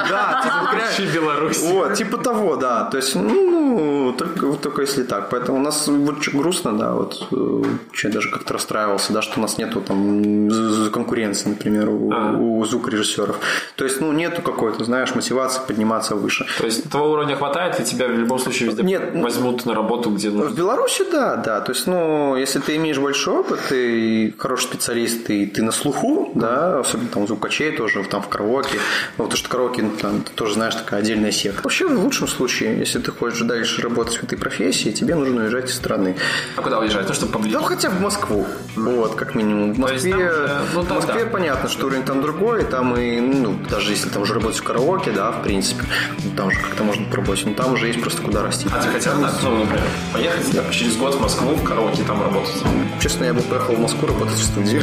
Да, 0.08 0.84
типа, 0.96 1.12
Беларусь. 1.14 1.62
Вот, 1.62 1.94
типа 1.94 2.18
того, 2.18 2.56
да. 2.56 2.84
То 2.84 2.98
есть, 2.98 3.14
ну, 3.14 4.14
только, 4.18 4.46
вот 4.46 4.60
только 4.60 4.82
если 4.82 5.02
так. 5.02 5.30
Поэтому 5.30 5.58
у 5.58 5.62
нас 5.62 5.88
вот 5.88 6.20
чё 6.20 6.36
грустно, 6.36 6.76
да, 6.76 6.92
вот 6.92 7.28
э, 7.30 7.62
я 8.02 8.10
даже 8.10 8.30
как-то 8.30 8.54
расстраивался, 8.54 9.12
да, 9.12 9.22
что 9.22 9.38
у 9.38 9.42
нас 9.42 9.58
нету 9.58 9.80
там 9.80 10.50
конкуренции, 10.90 11.48
например, 11.48 11.88
у, 11.88 12.12
А. 12.12 12.32
у 12.32 12.64
звукорежиссеров. 12.64 13.36
То 13.76 13.84
есть, 13.84 14.00
ну, 14.00 14.12
нету 14.12 14.42
какой-то, 14.42 14.84
знаешь, 14.84 15.14
мотивации 15.14 15.62
подниматься 15.66 16.16
выше. 16.16 16.46
То 16.58 16.66
есть 16.66 16.90
твоего 16.90 17.12
уровня 17.12 17.36
хватает, 17.36 17.80
и 17.80 17.84
тебя 17.84 18.08
в 18.08 18.12
любом 18.12 18.38
случае 18.38 18.68
везде 18.68 18.82
Нет. 18.82 19.14
возьмут 19.14 19.64
на 19.66 19.74
работу, 19.74 20.10
где 20.10 20.30
В 20.30 20.34
нужно. 20.34 20.54
Беларуси, 20.82 21.04
да, 21.12 21.36
да. 21.36 21.60
То 21.60 21.72
есть, 21.72 21.86
ну, 21.86 22.36
если 22.36 22.58
ты 22.58 22.76
имеешь 22.76 22.98
большой 22.98 23.40
опыт, 23.40 23.60
ты 23.68 24.34
хороший 24.38 24.64
специалист, 24.64 25.30
и 25.30 25.46
ты 25.46 25.62
на 25.62 25.70
слуху, 25.72 26.32
да, 26.34 26.80
особенно 26.80 27.08
там 27.08 27.22
у 27.22 27.26
звукачей 27.26 27.72
тоже, 27.72 28.02
там 28.04 28.20
в 28.22 28.28
караоке. 28.28 28.78
Ну, 29.16 29.24
потому 29.24 29.36
что 29.36 29.48
караоке, 29.48 29.82
ну, 29.82 29.90
там, 30.00 30.22
ты 30.22 30.32
тоже 30.32 30.54
знаешь, 30.54 30.74
такая 30.74 31.00
отдельная 31.00 31.30
секта. 31.30 31.60
Вообще, 31.62 31.86
в 31.86 31.98
лучшем 32.02 32.26
случае, 32.26 32.78
если 32.78 32.98
ты 32.98 33.12
хочешь 33.12 33.40
дальше 33.42 33.80
работать 33.82 34.16
в 34.16 34.24
этой 34.24 34.36
профессии, 34.36 34.90
тебе 34.90 35.14
нужно 35.14 35.42
уезжать 35.42 35.70
из 35.70 35.76
страны. 35.76 36.16
А 36.56 36.62
куда 36.62 36.78
уезжать? 36.80 37.06
Ну, 37.08 37.14
чтобы 37.14 37.32
поближе. 37.32 37.56
Ну, 37.58 37.62
хотя 37.62 37.90
в 37.90 38.00
Москву. 38.00 38.46
Вот, 38.76 39.14
как 39.14 39.34
минимум. 39.34 39.74
В 39.74 39.78
Москве, 39.78 40.14
уже- 40.14 40.50
ну, 40.74 40.80
в 40.82 40.86
там 40.88 40.96
Москве 40.96 41.24
да. 41.24 41.30
понятно, 41.30 41.68
что 41.68 41.86
уровень 41.86 42.02
там 42.04 42.22
другой, 42.22 42.64
там 42.64 42.96
и, 42.96 43.20
ну, 43.20 43.56
даже 43.70 43.92
если 43.92 44.08
там 44.08 44.22
уже 44.22 44.34
работать 44.34 44.58
в 44.58 44.64
караоке, 44.64 45.12
да, 45.12 45.30
в 45.30 45.42
принципе, 45.42 45.84
ну, 46.24 46.30
там 46.36 46.50
же 46.50 46.58
как-то 46.60 46.82
можно 46.82 47.04
пробовать, 47.06 47.42
но 47.46 47.54
там 47.54 47.74
уже 47.74 47.86
есть 47.86 48.00
просто 48.00 48.22
куда 48.22 48.42
расти. 48.42 48.66
А 48.72 48.82
ты 48.82 48.88
хотел 48.88 49.12
так, 49.20 49.32
ну, 49.42 49.58
например, 49.58 49.84
поехать 50.12 50.50
да, 50.52 50.62
через 50.72 50.96
год 50.96 51.14
в 51.14 51.20
Москву, 51.20 51.54
в 51.54 51.62
караоке, 51.62 52.02
там 52.04 52.20
работать. 52.22 52.62
Честно, 53.00 53.24
я 53.24 53.34
бы 53.34 53.42
поехал 53.42 53.74
в 53.74 53.80
Москву 53.80 54.08
работать 54.08 54.38
в 54.38 54.44
студию. 54.44 54.82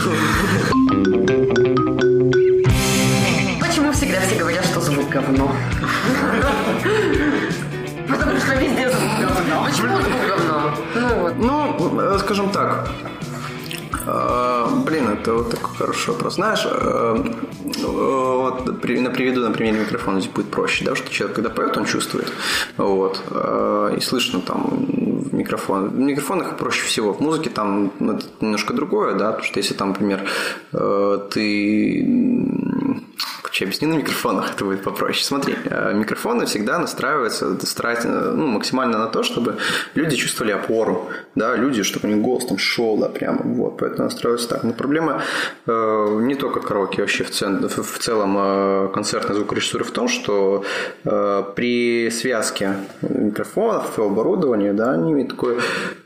Почему 3.60 3.92
всегда 3.92 4.20
все 4.22 4.36
говорят, 4.40 4.66
что 4.66 4.82
звук 4.82 5.10
говно? 5.10 5.52
Потому 8.08 8.38
что 8.40 8.56
везде 8.56 8.90
звук 8.90 9.12
говно. 9.20 9.66
Почему 9.66 9.98
звук 10.02 10.22
говно? 10.28 10.74
Ну 10.96 11.22
вот. 11.22 11.34
Ну, 11.38 12.00
э, 12.02 12.20
скажем 12.20 12.50
так, 12.52 12.90
э, 14.06 14.66
Блин, 14.86 15.08
это 15.10 15.34
вот 15.34 15.52
такой 15.52 15.76
хороший 15.76 16.10
вопрос. 16.14 16.36
Знаешь, 16.36 16.66
э, 16.66 17.24
вот 17.84 18.66
на- 18.66 18.74
приведу 19.12 19.42
на 19.42 19.52
примере 19.52 19.80
микрофона, 19.80 20.20
здесь 20.20 20.32
будет 20.32 20.50
проще, 20.52 20.86
да, 20.86 20.96
что 20.96 21.12
человек, 21.12 21.36
когда 21.36 21.50
поет, 21.50 21.78
он 21.78 21.86
чувствует, 21.86 22.32
вот, 22.78 23.22
и 23.98 24.02
слышно 24.02 24.42
там 24.42 24.86
микрофон. 25.40 25.90
В 25.90 26.00
микрофонах 26.00 26.58
проще 26.58 26.86
всего. 26.86 27.14
В 27.14 27.20
музыке 27.22 27.50
там 27.50 27.92
это 28.00 28.26
немножко 28.42 28.74
другое, 28.74 29.16
да, 29.16 29.32
потому 29.32 29.44
что 29.44 29.60
если 29.60 29.74
там, 29.74 29.90
например, 29.90 30.24
э, 30.74 31.28
ты 31.32 32.06
я 33.54 33.66
объясню 33.66 33.90
на 33.90 33.96
микрофонах, 33.96 34.52
это 34.56 34.66
будет 34.66 34.84
попроще. 34.84 35.24
Смотри, 35.26 35.56
э, 35.66 35.94
микрофоны 35.94 36.46
всегда 36.46 36.80
настраиваются 36.80 37.58
стараются, 37.66 38.08
ну, 38.10 38.48
максимально 38.48 38.98
на 38.98 39.08
то, 39.08 39.24
чтобы 39.24 39.58
люди 39.96 40.16
чувствовали 40.16 40.52
опору, 40.54 41.10
да, 41.36 41.56
люди, 41.56 41.84
чтобы 41.84 42.08
у 42.08 42.12
них 42.12 42.22
голос 42.22 42.46
там 42.46 42.58
шел, 42.58 42.98
да, 42.98 43.10
прямо, 43.10 43.42
вот, 43.44 43.78
поэтому 43.78 44.04
настраиваются 44.06 44.50
так. 44.50 44.64
Но 44.64 44.74
проблема 44.74 45.22
э, 45.68 46.18
не 46.22 46.36
только 46.36 46.60
караоке, 46.60 47.02
вообще 47.02 47.24
в, 47.24 47.32
цен- 47.32 47.68
в- 47.68 47.84
в 47.84 48.00
целом 48.00 48.36
э, 48.38 48.90
концертной 48.94 49.36
звукорежиссуры 49.36 49.84
в 49.84 49.92
том, 49.92 50.08
что 50.08 50.64
э, 51.06 51.44
при 51.56 52.10
связке 52.12 52.76
микрофонов 53.02 53.98
и 54.00 54.02
оборудования, 54.02 54.74
да, 54.74 54.92
они 54.92 55.12
имеют 55.14 55.30
такое 55.30 55.58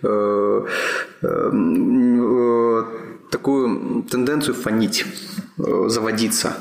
э, 0.04 0.66
э, 1.22 1.52
э, 1.54 2.84
такую 3.30 4.04
тенденцию 4.04 4.56
фонить, 4.56 5.06
э, 5.58 5.86
заводиться. 5.88 6.54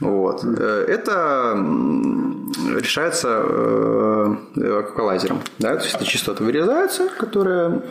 Вот. 0.00 0.44
Э, 0.44 0.84
Это 0.88 1.54
решается 2.74 4.36
эквалайзером. 4.54 5.40
Да? 5.58 5.76
То 5.76 5.84
есть 5.84 5.94
это 5.96 6.04
частоты 6.04 6.44
вырезаются, 6.44 7.08
которые 7.18 7.82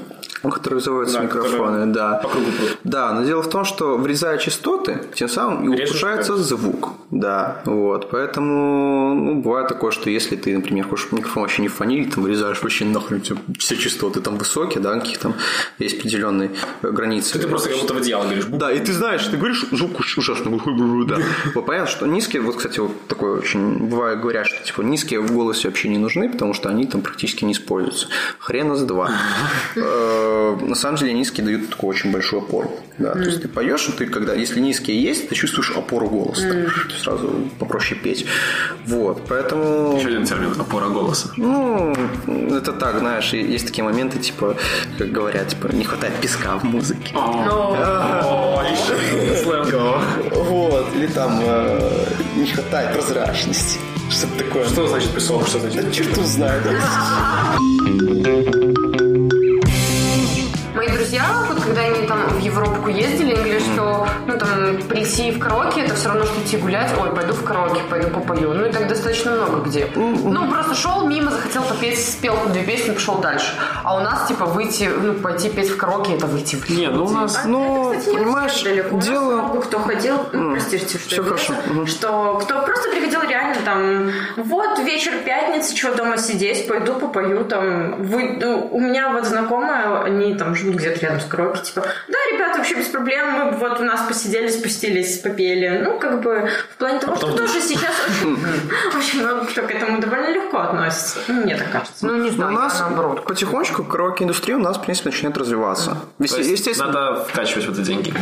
вызываются 0.44 1.18
Да, 1.18 1.24
микрофоны, 1.24 1.86
да. 1.88 2.22
Да, 2.84 3.14
но 3.14 3.24
дело 3.24 3.42
в 3.42 3.50
том, 3.50 3.66
что 3.66 3.98
врезая 3.98 4.38
частоты, 4.38 5.00
тем 5.14 5.28
самым 5.28 5.64
и 5.64 5.76
Режешь 5.76 5.92
улучшается 5.92 6.38
звук. 6.38 6.90
Да, 7.12 7.62
вот. 7.66 8.10
Поэтому 8.12 9.14
ну, 9.16 9.42
бывает 9.42 9.68
такое, 9.68 9.92
что 9.92 10.10
если 10.10 10.36
ты, 10.36 10.56
например, 10.56 10.88
хочешь 10.88 11.12
микрофон 11.12 11.44
вообще 11.44 11.62
не 11.62 11.68
фонить, 11.68 12.14
там 12.14 12.24
вырезаешь 12.24 12.62
вообще 12.62 12.86
нахрен 12.86 13.22
все 13.58 13.76
частоты 13.76 14.22
там 14.22 14.38
высокие, 14.38 14.82
да, 14.82 15.00
каких 15.00 15.18
там 15.18 15.34
есть 15.80 16.00
определенные 16.00 16.52
э, 16.82 16.92
границы. 16.92 17.40
Ты 17.40 17.48
просто 17.48 17.70
как 17.70 17.80
будто 17.80 17.94
в 17.94 18.02
идеал 18.02 18.24
говоришь. 18.24 18.46
Да, 18.46 18.72
и 18.72 18.80
ты 18.80 18.94
знаешь, 18.94 19.26
ты 19.26 19.38
говоришь 19.38 19.66
звук 19.72 20.00
уж- 20.00 20.18
ужасно 20.18 20.52
глухой, 20.52 20.74
да. 21.08 21.18
Понятно, 21.62 21.88
что 21.90 22.06
низкие, 22.06 22.42
вот, 22.42 22.58
кстати, 22.58 22.80
вот 22.80 22.92
такое 23.08 23.38
очень, 23.40 23.88
бывает, 23.88 24.20
говорят, 24.22 24.45
что 24.46 24.64
типа 24.64 24.82
низкие 24.82 25.20
в 25.20 25.32
голосе 25.32 25.68
вообще 25.68 25.90
не 25.90 25.98
нужны, 25.98 26.30
потому 26.30 26.54
что 26.54 26.70
они 26.70 26.86
там 26.86 27.02
практически 27.02 27.44
не 27.46 27.54
используются. 27.54 28.08
Хрена 28.40 28.76
с 28.76 28.82
два. 28.84 29.12
Э, 29.76 30.58
На 30.62 30.76
самом 30.76 30.98
деле 30.98 31.14
низкие 31.14 31.46
дают 31.46 31.70
такую 31.70 31.90
очень 31.90 32.12
большую 32.12 32.42
опору. 32.42 32.72
Да, 32.98 33.12
то 33.12 33.20
есть 33.20 33.42
ты 33.42 33.48
поешь, 33.50 33.90
и 33.90 33.92
ты 33.92 34.06
когда, 34.06 34.34
если 34.34 34.60
низкие 34.62 35.02
есть, 35.02 35.28
ты 35.28 35.36
чувствуешь 35.36 35.72
опору 35.76 36.08
голоса. 36.10 36.42
Ты 36.42 36.96
сразу 36.98 37.50
попроще 37.60 38.00
петь. 38.00 38.26
Вот, 38.86 39.22
поэтому... 39.28 39.98
Еще 39.98 40.08
один 40.08 40.26
термин– 40.26 40.54
опора 40.60 40.88
голоса. 40.88 41.30
Ну, 41.36 41.94
это 42.56 42.72
так, 42.72 43.00
знаешь, 43.00 43.34
есть 43.34 43.68
такие 43.68 43.84
моменты, 43.84 44.20
типа, 44.20 44.56
как 44.98 45.12
говорят, 45.12 45.50
типа, 45.50 45.68
не 45.74 45.84
хватает 45.84 46.14
песка 46.22 46.58
в 46.58 46.64
музыке. 46.64 47.14
Вот, 50.34 50.88
или 50.96 51.08
там 51.08 51.40
э, 51.44 52.06
не 52.38 52.48
хватает 52.48 52.94
прозрачности. 52.94 53.80
Что-то 54.10 54.44
такое. 54.44 54.66
Что 54.66 54.88
значит 54.88 55.14
песок? 55.14 55.48
Что 55.48 55.60
значит? 55.60 55.86
Да 55.86 55.92
черт 55.92 56.16
знает. 56.18 56.64
Мои 60.76 60.90
друзья, 60.90 61.46
когда 61.66 61.82
они 61.82 62.08
там 62.08 62.20
в 62.28 62.40
Европу 62.40 62.90
ездили, 62.90 63.34
они 63.34 63.36
говорили, 63.36 63.60
что 63.60 64.08
ну 64.28 64.38
там 64.38 64.78
прийти 64.88 65.32
в 65.32 65.40
караоке 65.40 65.82
это 65.82 65.96
все 65.96 66.10
равно, 66.10 66.26
что 66.26 66.42
идти 66.42 66.58
гулять. 66.58 66.92
Ой, 67.00 67.10
пойду 67.14 67.34
в 67.34 67.44
караоке, 67.44 67.82
пойду 67.90 68.10
попою. 68.10 68.54
Ну 68.54 68.66
и 68.66 68.72
так 68.72 68.88
достаточно 68.88 69.32
много 69.32 69.62
где. 69.68 69.88
Ну, 69.96 70.50
просто 70.50 70.76
шел 70.76 71.08
мимо, 71.08 71.32
захотел 71.32 71.64
попеть, 71.64 72.00
спел 72.04 72.36
две 72.52 72.64
песни, 72.64 72.92
пошел 72.92 73.16
дальше. 73.16 73.54
А 73.84 73.96
у 73.98 74.02
нас, 74.02 74.28
типа, 74.28 74.46
выйти, 74.46 74.90
ну, 75.02 75.14
пойти 75.14 75.50
петь 75.50 75.70
в 75.70 75.78
караоке, 75.78 76.16
это 76.16 76.28
выйти 76.28 76.56
в 76.56 76.70
Не, 76.70 76.90
ну 76.90 77.06
у 77.06 77.10
нас... 77.10 77.42
Ну, 77.46 77.92
Это, 77.92 78.00
кстати, 78.00 78.16
понимаешь, 78.18 78.64
далеко. 78.64 78.96
У 78.96 78.98
нас 78.98 79.06
дело... 79.06 79.42
много 79.42 79.62
кто 79.62 79.80
ходил, 79.80 80.18
ну, 80.32 80.52
простите, 80.52 80.98
что 80.98 80.98
всё 80.98 81.16
я 81.18 81.24
хорошо. 81.24 81.54
Мгм. 81.68 81.88
что 81.88 82.40
кто 82.44 82.62
просто 82.62 82.90
приходил 82.90 83.22
реально 83.28 83.56
там, 83.64 84.12
вот 84.38 84.80
вечер 84.80 85.14
пятницы, 85.26 85.76
что 85.76 85.96
дома 85.96 86.18
сидеть, 86.18 86.68
пойду 86.68 86.94
попою 86.94 87.46
там. 87.46 88.04
Вы, 88.04 88.38
ну, 88.42 88.70
у 88.72 88.80
меня 88.80 89.10
вот 89.10 89.26
знакомая, 89.26 90.04
они 90.04 90.36
там 90.36 90.56
живут 90.56 90.76
где-то 90.76 91.00
рядом 91.02 91.20
с 91.20 91.26
караоке, 91.26 91.55
типа, 91.64 91.82
да, 91.82 92.18
ребята, 92.32 92.58
вообще 92.58 92.76
без 92.76 92.88
проблем. 92.88 93.32
Мы 93.32 93.52
вот 93.52 93.80
у 93.80 93.84
нас 93.84 94.02
посидели, 94.08 94.48
спустились, 94.50 95.18
попели. 95.20 95.82
Ну, 95.84 96.00
как 96.00 96.22
бы, 96.22 96.50
в 96.74 96.78
плане 96.78 97.00
того, 97.00 97.16
что 97.16 97.32
тоже 97.36 97.62
сейчас 97.62 97.94
очень, 98.96 99.22
много 99.22 99.46
кто 99.46 99.62
к 99.64 99.72
этому 99.72 100.00
довольно 100.00 100.30
легко 100.30 100.58
относится. 100.60 101.20
Ну, 101.28 101.44
мне 101.44 101.56
так 101.56 101.72
кажется. 101.72 102.06
Ну, 102.06 102.16
не 102.16 102.30
Но 102.32 102.36
знаю, 102.36 102.52
у 102.52 102.56
нас 102.56 102.80
наоборот. 102.80 103.26
потихонечку 103.26 103.84
караоке-индустрия 103.84 104.56
у 104.58 104.60
нас, 104.60 104.78
в 104.78 104.82
принципе, 104.84 105.10
начинает 105.10 105.38
развиваться. 105.38 105.98
Естественно, 106.20 106.92
надо 106.92 107.26
вкачивать 107.26 107.66
в 107.66 107.72
это 107.72 107.82
деньги. 107.82 108.14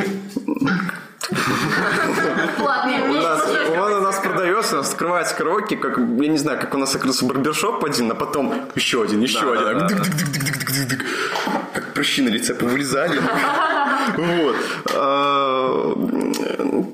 У 1.30 1.34
нас, 3.14 3.48
нас, 3.48 3.92
у 3.92 4.02
нас 4.02 4.20
продается, 4.20 4.80
открывается 4.80 5.36
караоке, 5.36 5.78
как, 5.78 5.98
я 5.98 6.28
не 6.28 6.38
знаю, 6.38 6.60
как 6.60 6.74
у 6.76 6.78
нас 6.78 6.94
открылся 6.96 7.26
барбершоп 7.26 7.84
один, 7.86 8.12
а 8.12 8.16
потом 8.16 8.54
еще 8.76 9.04
один, 9.04 9.22
еще 9.22 9.54
один. 9.54 9.88
Как 11.74 11.94
прыщи 11.94 12.22
на 12.22 12.30
лице 12.30 12.54
повылезали. 12.54 13.22
Вот. 14.18 14.56
А, 14.96 15.94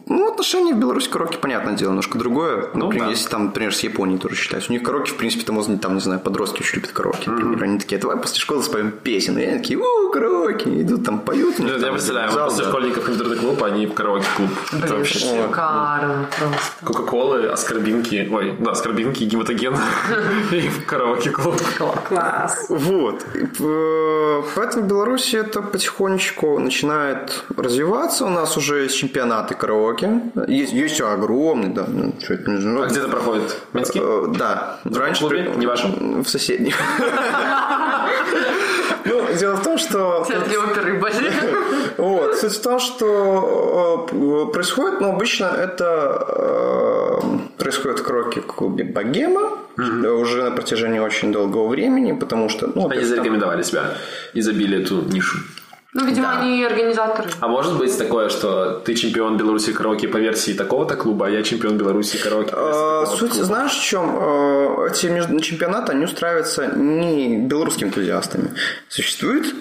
Ну, 0.07 0.31
отношения 0.31 0.73
в 0.73 0.77
Беларуси 0.77 1.09
к 1.09 1.11
караоке, 1.13 1.37
понятное 1.37 1.75
дело, 1.75 1.89
немножко 1.89 2.17
другое. 2.17 2.69
Например, 2.73 3.05
да. 3.05 3.11
если 3.11 3.29
там, 3.29 3.45
например, 3.45 3.73
с 3.75 3.81
Японией 3.81 4.19
тоже 4.19 4.35
считать. 4.35 4.69
У 4.69 4.73
них 4.73 4.83
караоке, 4.83 5.11
в 5.11 5.17
принципе, 5.17 5.43
там, 5.43 5.55
возможно, 5.57 5.81
там, 5.81 5.95
не 5.95 6.01
знаю, 6.01 6.19
подростки 6.19 6.61
очень 6.61 6.77
любят 6.77 6.91
караоке. 6.91 7.29
Например, 7.29 7.63
они 7.63 7.79
такие, 7.79 7.99
давай 7.99 8.17
после 8.17 8.39
школы 8.39 8.63
споем 8.63 8.91
песен. 8.91 9.37
И 9.37 9.43
они 9.43 9.59
такие, 9.59 9.79
у, 9.79 10.09
караоке. 10.11 10.81
Идут 10.81 11.05
там, 11.05 11.19
поют. 11.19 11.59
у 11.59 11.63
них 11.63 11.79
Я 11.79 11.91
представляю, 11.91 12.31
зал, 12.31 12.49
после 12.49 12.63
да. 12.63 12.69
школьников 12.69 13.07
в 13.07 13.13
интернет 13.13 13.39
клуб, 13.39 13.63
они 13.63 13.85
в 13.85 13.93
караоке-клуб. 13.93 14.49
Это 14.71 14.95
вообще 14.95 15.19
шикарно 15.19 16.27
просто. 16.37 16.85
Кока-колы, 16.85 17.47
аскорбинки, 17.47 18.29
ой, 18.31 18.55
да, 18.59 18.71
аскорбинки, 18.71 19.23
гематоген 19.23 19.75
и 20.51 20.67
в 20.67 20.85
караоке-клуб. 20.85 21.55
Класс. 22.07 22.65
Вот. 22.69 23.25
Э, 23.59 24.41
Поэтому 24.55 24.83
в 24.83 24.87
Беларуси 24.87 25.35
это 25.35 25.61
потихонечку 25.61 26.59
начинает 26.59 26.98
развиваться. 27.57 28.25
У 28.25 28.29
нас 28.29 28.55
уже 28.57 28.83
есть 28.83 28.95
чемпионаты 28.97 29.55
караоке. 29.55 30.21
Есть, 30.47 30.73
есть 30.73 31.01
огромный, 31.01 31.69
да. 31.69 31.85
ну, 31.87 32.13
чё 32.21 32.33
это, 32.35 32.49
международный. 32.51 32.87
А 32.87 32.89
где 32.91 32.99
это 32.99 33.09
проходит? 33.09 33.55
В 33.71 33.75
Минске? 33.75 33.99
Э, 34.01 34.25
Да. 34.37 34.79
Раньше 34.85 35.21
клубе? 35.21 35.43
при- 35.43 35.59
Не 35.59 35.67
вашем? 35.67 36.23
В 36.23 36.29
соседнем. 36.29 36.73
Ну, 39.05 39.21
дело 39.39 39.55
в 39.55 39.63
том, 39.63 39.77
что 39.77 40.21
оперы 40.27 40.99
были. 40.99 41.31
вот. 41.97 42.35
Суть 42.37 42.53
в 42.53 42.61
том, 42.61 42.79
что 42.79 44.07
э, 44.11 44.51
происходит, 44.53 45.01
но 45.01 45.09
обычно 45.13 45.45
это 45.45 46.25
э, 46.27 47.19
происходит 47.57 47.99
в 47.99 48.03
караоке 48.03 48.41
клубе 48.41 48.83
Богема 48.83 49.51
уже 49.77 50.43
на 50.43 50.51
протяжении 50.51 50.99
очень 50.99 51.31
долгого 51.31 51.67
времени, 51.69 52.11
потому 52.11 52.49
что... 52.49 52.69
Ну, 52.75 52.89
Они 52.89 53.03
зарекомендовали 53.03 53.63
себя 53.63 53.93
и 54.33 54.41
забили 54.41 54.83
эту 54.83 55.01
нишу. 55.01 55.37
Ну, 55.93 56.05
видимо, 56.05 56.39
они 56.39 56.63
организаторы. 56.63 57.29
А 57.39 57.47
может 57.47 57.77
быть 57.77 57.97
такое, 57.97 58.29
что 58.29 58.79
ты 58.85 58.93
чемпион 58.93 59.37
Беларуси 59.37 59.73
караоке 59.73 60.07
по 60.07 60.17
версии 60.17 60.53
такого-то 60.53 60.95
клуба, 60.95 61.25
а 61.25 61.29
я 61.31 61.41
чемпион 61.41 61.77
Беларуси 61.77 62.17
караоке 62.17 62.51
по 62.51 62.57
версии 62.59 62.71
такого-то 62.79 63.15
Суть, 63.17 63.31
клуба? 63.31 63.45
знаешь, 63.45 63.71
в 63.73 63.83
чем? 63.83 64.15
Э, 64.19 64.87
Эти 64.91 65.41
чемпионаты, 65.41 65.93
они 65.93 66.05
устраиваются 66.05 66.67
не 66.75 67.37
белорусскими 67.39 67.87
энтузиастами. 67.89 68.51
Существует 68.87 69.53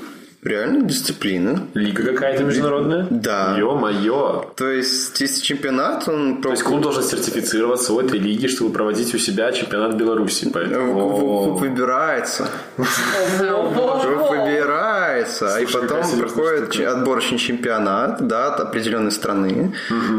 реально 0.48 0.84
дисциплина. 0.84 1.66
Лига 1.74 2.02
какая-то 2.02 2.44
международная? 2.44 3.06
Да. 3.10 3.54
Ё-моё. 3.58 4.52
То 4.56 4.66
есть, 4.68 5.20
есть 5.20 5.44
чемпионат, 5.44 6.08
он... 6.08 6.40
То 6.42 6.50
есть 6.50 6.62
клуб 6.62 6.80
должен 6.82 7.02
сертифицироваться 7.02 7.92
у 7.92 8.00
этой 8.00 8.18
лиги, 8.18 8.46
чтобы 8.46 8.72
проводить 8.72 9.14
у 9.14 9.18
себя 9.18 9.52
чемпионат 9.52 9.94
Беларуси. 9.94 10.50
Поэтому... 10.52 11.10
Клуб 11.18 11.60
выбирается. 11.60 12.48
Клуб 12.76 14.30
выбирается. 14.30 15.58
И 15.60 15.66
потом 15.66 16.02
проходит 16.18 16.80
отборочный 16.80 17.38
чемпионат 17.38 18.26
да, 18.26 18.54
от 18.54 18.60
определенной 18.60 19.10
страны. 19.10 19.74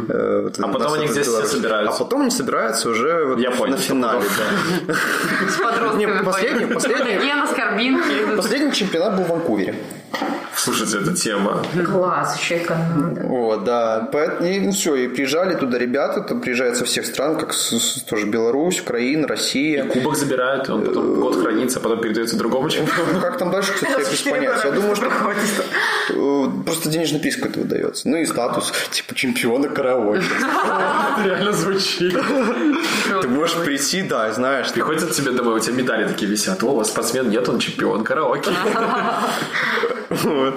Э, 0.09 0.49
А 0.59 0.67
потом 0.67 0.93
они 0.93 1.07
все 1.07 1.23
Беларусь. 1.23 1.49
собираются. 1.49 1.95
А 1.95 2.03
потом 2.03 2.21
они 2.21 2.32
собираются 2.32 2.89
уже 2.89 3.25
на 3.36 3.77
финале. 3.77 4.21
С 5.49 5.57
подростками. 5.57 6.23
Последний 8.36 8.71
чемпионат 8.71 9.15
был 9.17 9.23
в 9.23 9.30
Ванкувере. 9.30 9.75
Слушайте, 10.55 10.97
эта 10.97 11.16
тема. 11.16 11.64
Класс, 11.86 12.38
еще 12.38 12.57
и 12.57 12.66
команда. 12.66 13.22
Вот, 13.24 13.64
да. 13.64 14.10
И 14.41 14.60
ну, 14.60 14.72
все, 14.72 14.95
и 14.95 15.07
приезжали 15.07 15.55
туда 15.55 15.78
ребята, 15.78 16.22
там 16.22 16.41
приезжают 16.41 16.76
со 16.78 16.84
всех 16.86 17.05
стран, 17.05 17.38
как 17.38 17.53
с- 17.53 17.80
с- 17.80 18.01
тоже 18.03 18.26
Беларусь, 18.26 18.82
Украина, 18.82 19.28
Россия. 19.28 19.86
Кубок 19.86 20.16
забирают, 20.18 20.70
он 20.70 20.84
потом 20.84 21.20
год 21.22 21.41
хранится, 21.41 21.80
а 21.80 21.82
потом 21.82 22.01
передается 22.01 22.38
другому. 22.38 22.70
Ну, 23.14 23.22
как 23.22 23.38
там 23.38 23.51
дальше, 23.51 23.74
кстати, 23.74 23.91
я 23.91 24.12
без 24.12 24.22
понятия. 24.22 24.68
Я 24.68 24.72
думаю, 24.72 24.95
что 24.95 25.05
э, 25.05 26.49
просто 26.66 26.89
денежный 26.89 27.20
приз 27.20 27.38
какой-то 27.38 27.60
выдается. 27.60 28.10
Ну 28.10 28.18
и 28.18 28.26
статус, 28.26 28.74
типа 28.91 29.16
чемпиона 29.16 29.70
караоке. 29.70 30.24
Реально 31.24 31.53
звучит. 31.53 32.14
Ты 33.22 33.28
можешь 33.28 33.55
прийти, 33.57 34.01
да, 34.01 34.32
знаешь, 34.34 34.72
Приходят 34.74 35.12
тебе 35.12 35.32
домой, 35.32 35.55
у 35.55 35.60
тебя 35.60 35.76
медали 35.76 36.07
такие 36.07 36.30
висят. 36.30 36.64
О, 36.64 36.68
у 36.68 36.76
вас 36.76 36.88
спортсмен 36.89 37.30
нет, 37.30 37.47
он 37.47 37.60
чемпион 37.60 38.03
караоке. 38.03 38.51
Вот. 40.10 40.55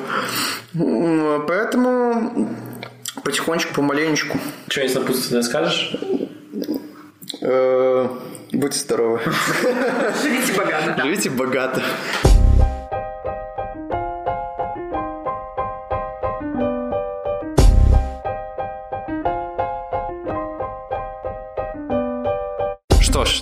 Поэтому 1.47 2.49
потихонечку, 3.23 3.75
помаленечку. 3.75 4.39
Что-нибудь 4.69 4.95
напутственное 4.97 5.43
скажешь? 5.43 5.97
Э, 7.41 8.09
Будьте 8.53 8.79
здоровы. 8.79 9.21
Живите 10.23 10.53
богато. 10.53 11.03
Живите 11.03 11.31
богато. 11.31 11.83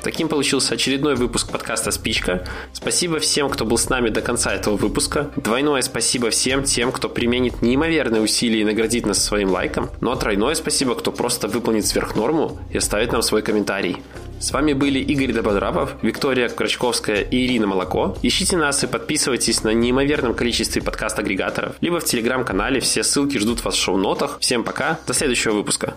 Таким 0.02 0.28
получился 0.28 0.74
очередной 0.74 1.14
выпуск 1.14 1.50
подкаста 1.50 1.90
«Спичка». 1.90 2.46
Спасибо 2.72 3.18
всем, 3.18 3.48
кто 3.48 3.64
был 3.64 3.78
с 3.78 3.88
нами 3.88 4.08
до 4.08 4.20
конца 4.20 4.54
этого 4.54 4.76
выпуска. 4.76 5.30
Двойное 5.36 5.82
спасибо 5.82 6.30
всем 6.30 6.64
тем, 6.64 6.92
кто 6.92 7.08
применит 7.08 7.62
неимоверные 7.62 8.22
усилия 8.22 8.60
и 8.62 8.64
наградит 8.64 9.06
нас 9.06 9.22
своим 9.22 9.50
лайком. 9.50 9.90
Ну 10.00 10.10
а 10.10 10.16
тройное 10.16 10.54
спасибо, 10.54 10.94
кто 10.94 11.12
просто 11.12 11.48
выполнит 11.48 11.86
сверхнорму 11.86 12.58
и 12.70 12.78
оставит 12.78 13.12
нам 13.12 13.22
свой 13.22 13.42
комментарий. 13.42 13.96
С 14.40 14.52
вами 14.52 14.72
были 14.72 14.98
Игорь 14.98 15.32
Дободрапов, 15.32 15.96
Виктория 16.00 16.48
Крачковская 16.48 17.20
и 17.20 17.46
Ирина 17.46 17.66
Молоко. 17.66 18.16
Ищите 18.22 18.56
нас 18.56 18.82
и 18.82 18.86
подписывайтесь 18.86 19.64
на 19.64 19.74
неимоверном 19.74 20.34
количестве 20.34 20.80
подкаст-агрегаторов, 20.80 21.74
либо 21.82 22.00
в 22.00 22.04
телеграм-канале. 22.06 22.80
Все 22.80 23.02
ссылки 23.02 23.36
ждут 23.36 23.62
вас 23.62 23.74
в 23.74 23.78
шоу-нотах. 23.78 24.38
Всем 24.40 24.64
пока, 24.64 24.98
до 25.06 25.12
следующего 25.12 25.52
выпуска. 25.52 25.94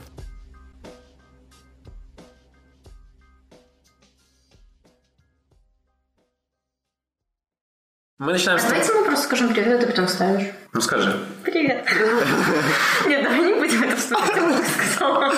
Мы 8.20 8.32
начинаем 8.34 8.60
с... 8.60 8.64
Давайте 8.64 8.94
мы 8.94 9.06
просто 9.06 9.26
скажем 9.26 9.54
привет, 9.54 9.80
а 9.80 9.82
ты 9.82 9.88
потом 9.88 10.08
ставишь. 10.08 10.48
Ну 10.72 10.82
скажи. 10.82 11.18
Привет. 11.44 11.84
Нет, 13.08 13.24
давай 13.24 13.40
не 13.42 13.54
будем 13.56 13.84
это 13.84 13.96
вспоминать, 13.98 14.64
сказала. 14.68 15.34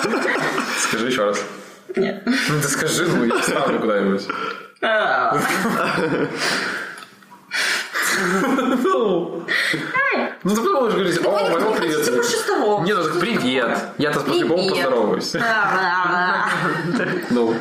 Скажи 0.80 1.06
еще 1.06 1.24
раз. 1.24 1.42
Нет. 1.96 2.22
Ну 2.26 2.60
ты 2.60 2.68
скажи, 2.68 3.06
ну 3.06 3.24
я 3.24 3.42
ставлю 3.42 3.80
куда-нибудь. 3.80 4.26
А, 4.82 5.38
Ну, 8.82 9.44
ну 10.42 10.54
ты 10.54 10.62
потом 10.62 10.74
можешь 10.74 10.94
говорить, 10.94 11.18
о, 11.24 11.30
моему 11.30 11.70
не 11.70 11.76
привет. 11.78 12.14
больше 12.14 12.36
здороваться. 12.38 12.84
Нет, 12.86 13.14
ну 13.14 13.20
привет. 13.20 13.78
Я-то 13.98 14.20
по-любому 14.20 14.68
поздороваюсь. 14.68 15.34
А, 15.36 16.48
Ну, 17.30 17.54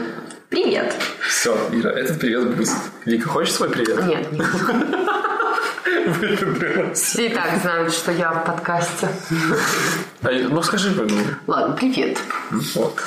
Привет. 0.49 0.95
все, 1.27 1.55
Ира, 1.73 1.91
этот 1.91 2.19
привет 2.19 2.55
будет. 2.55 2.69
Вика, 3.05 3.27
хочешь 3.29 3.53
свой 3.53 3.69
привет? 3.69 4.05
Нет, 4.05 4.31
нет. 4.31 4.45
Все 6.97 7.27
и 7.27 7.29
так 7.33 7.59
знают, 7.61 7.93
что 7.93 8.11
я 8.11 8.31
в 8.31 8.45
подкасте. 8.45 9.07
А, 10.21 10.29
Ну 10.49 10.61
скажи, 10.61 10.91
ну, 10.91 11.07
Ладно, 11.47 11.75
привет. 11.75 12.17
вот. 12.75 12.99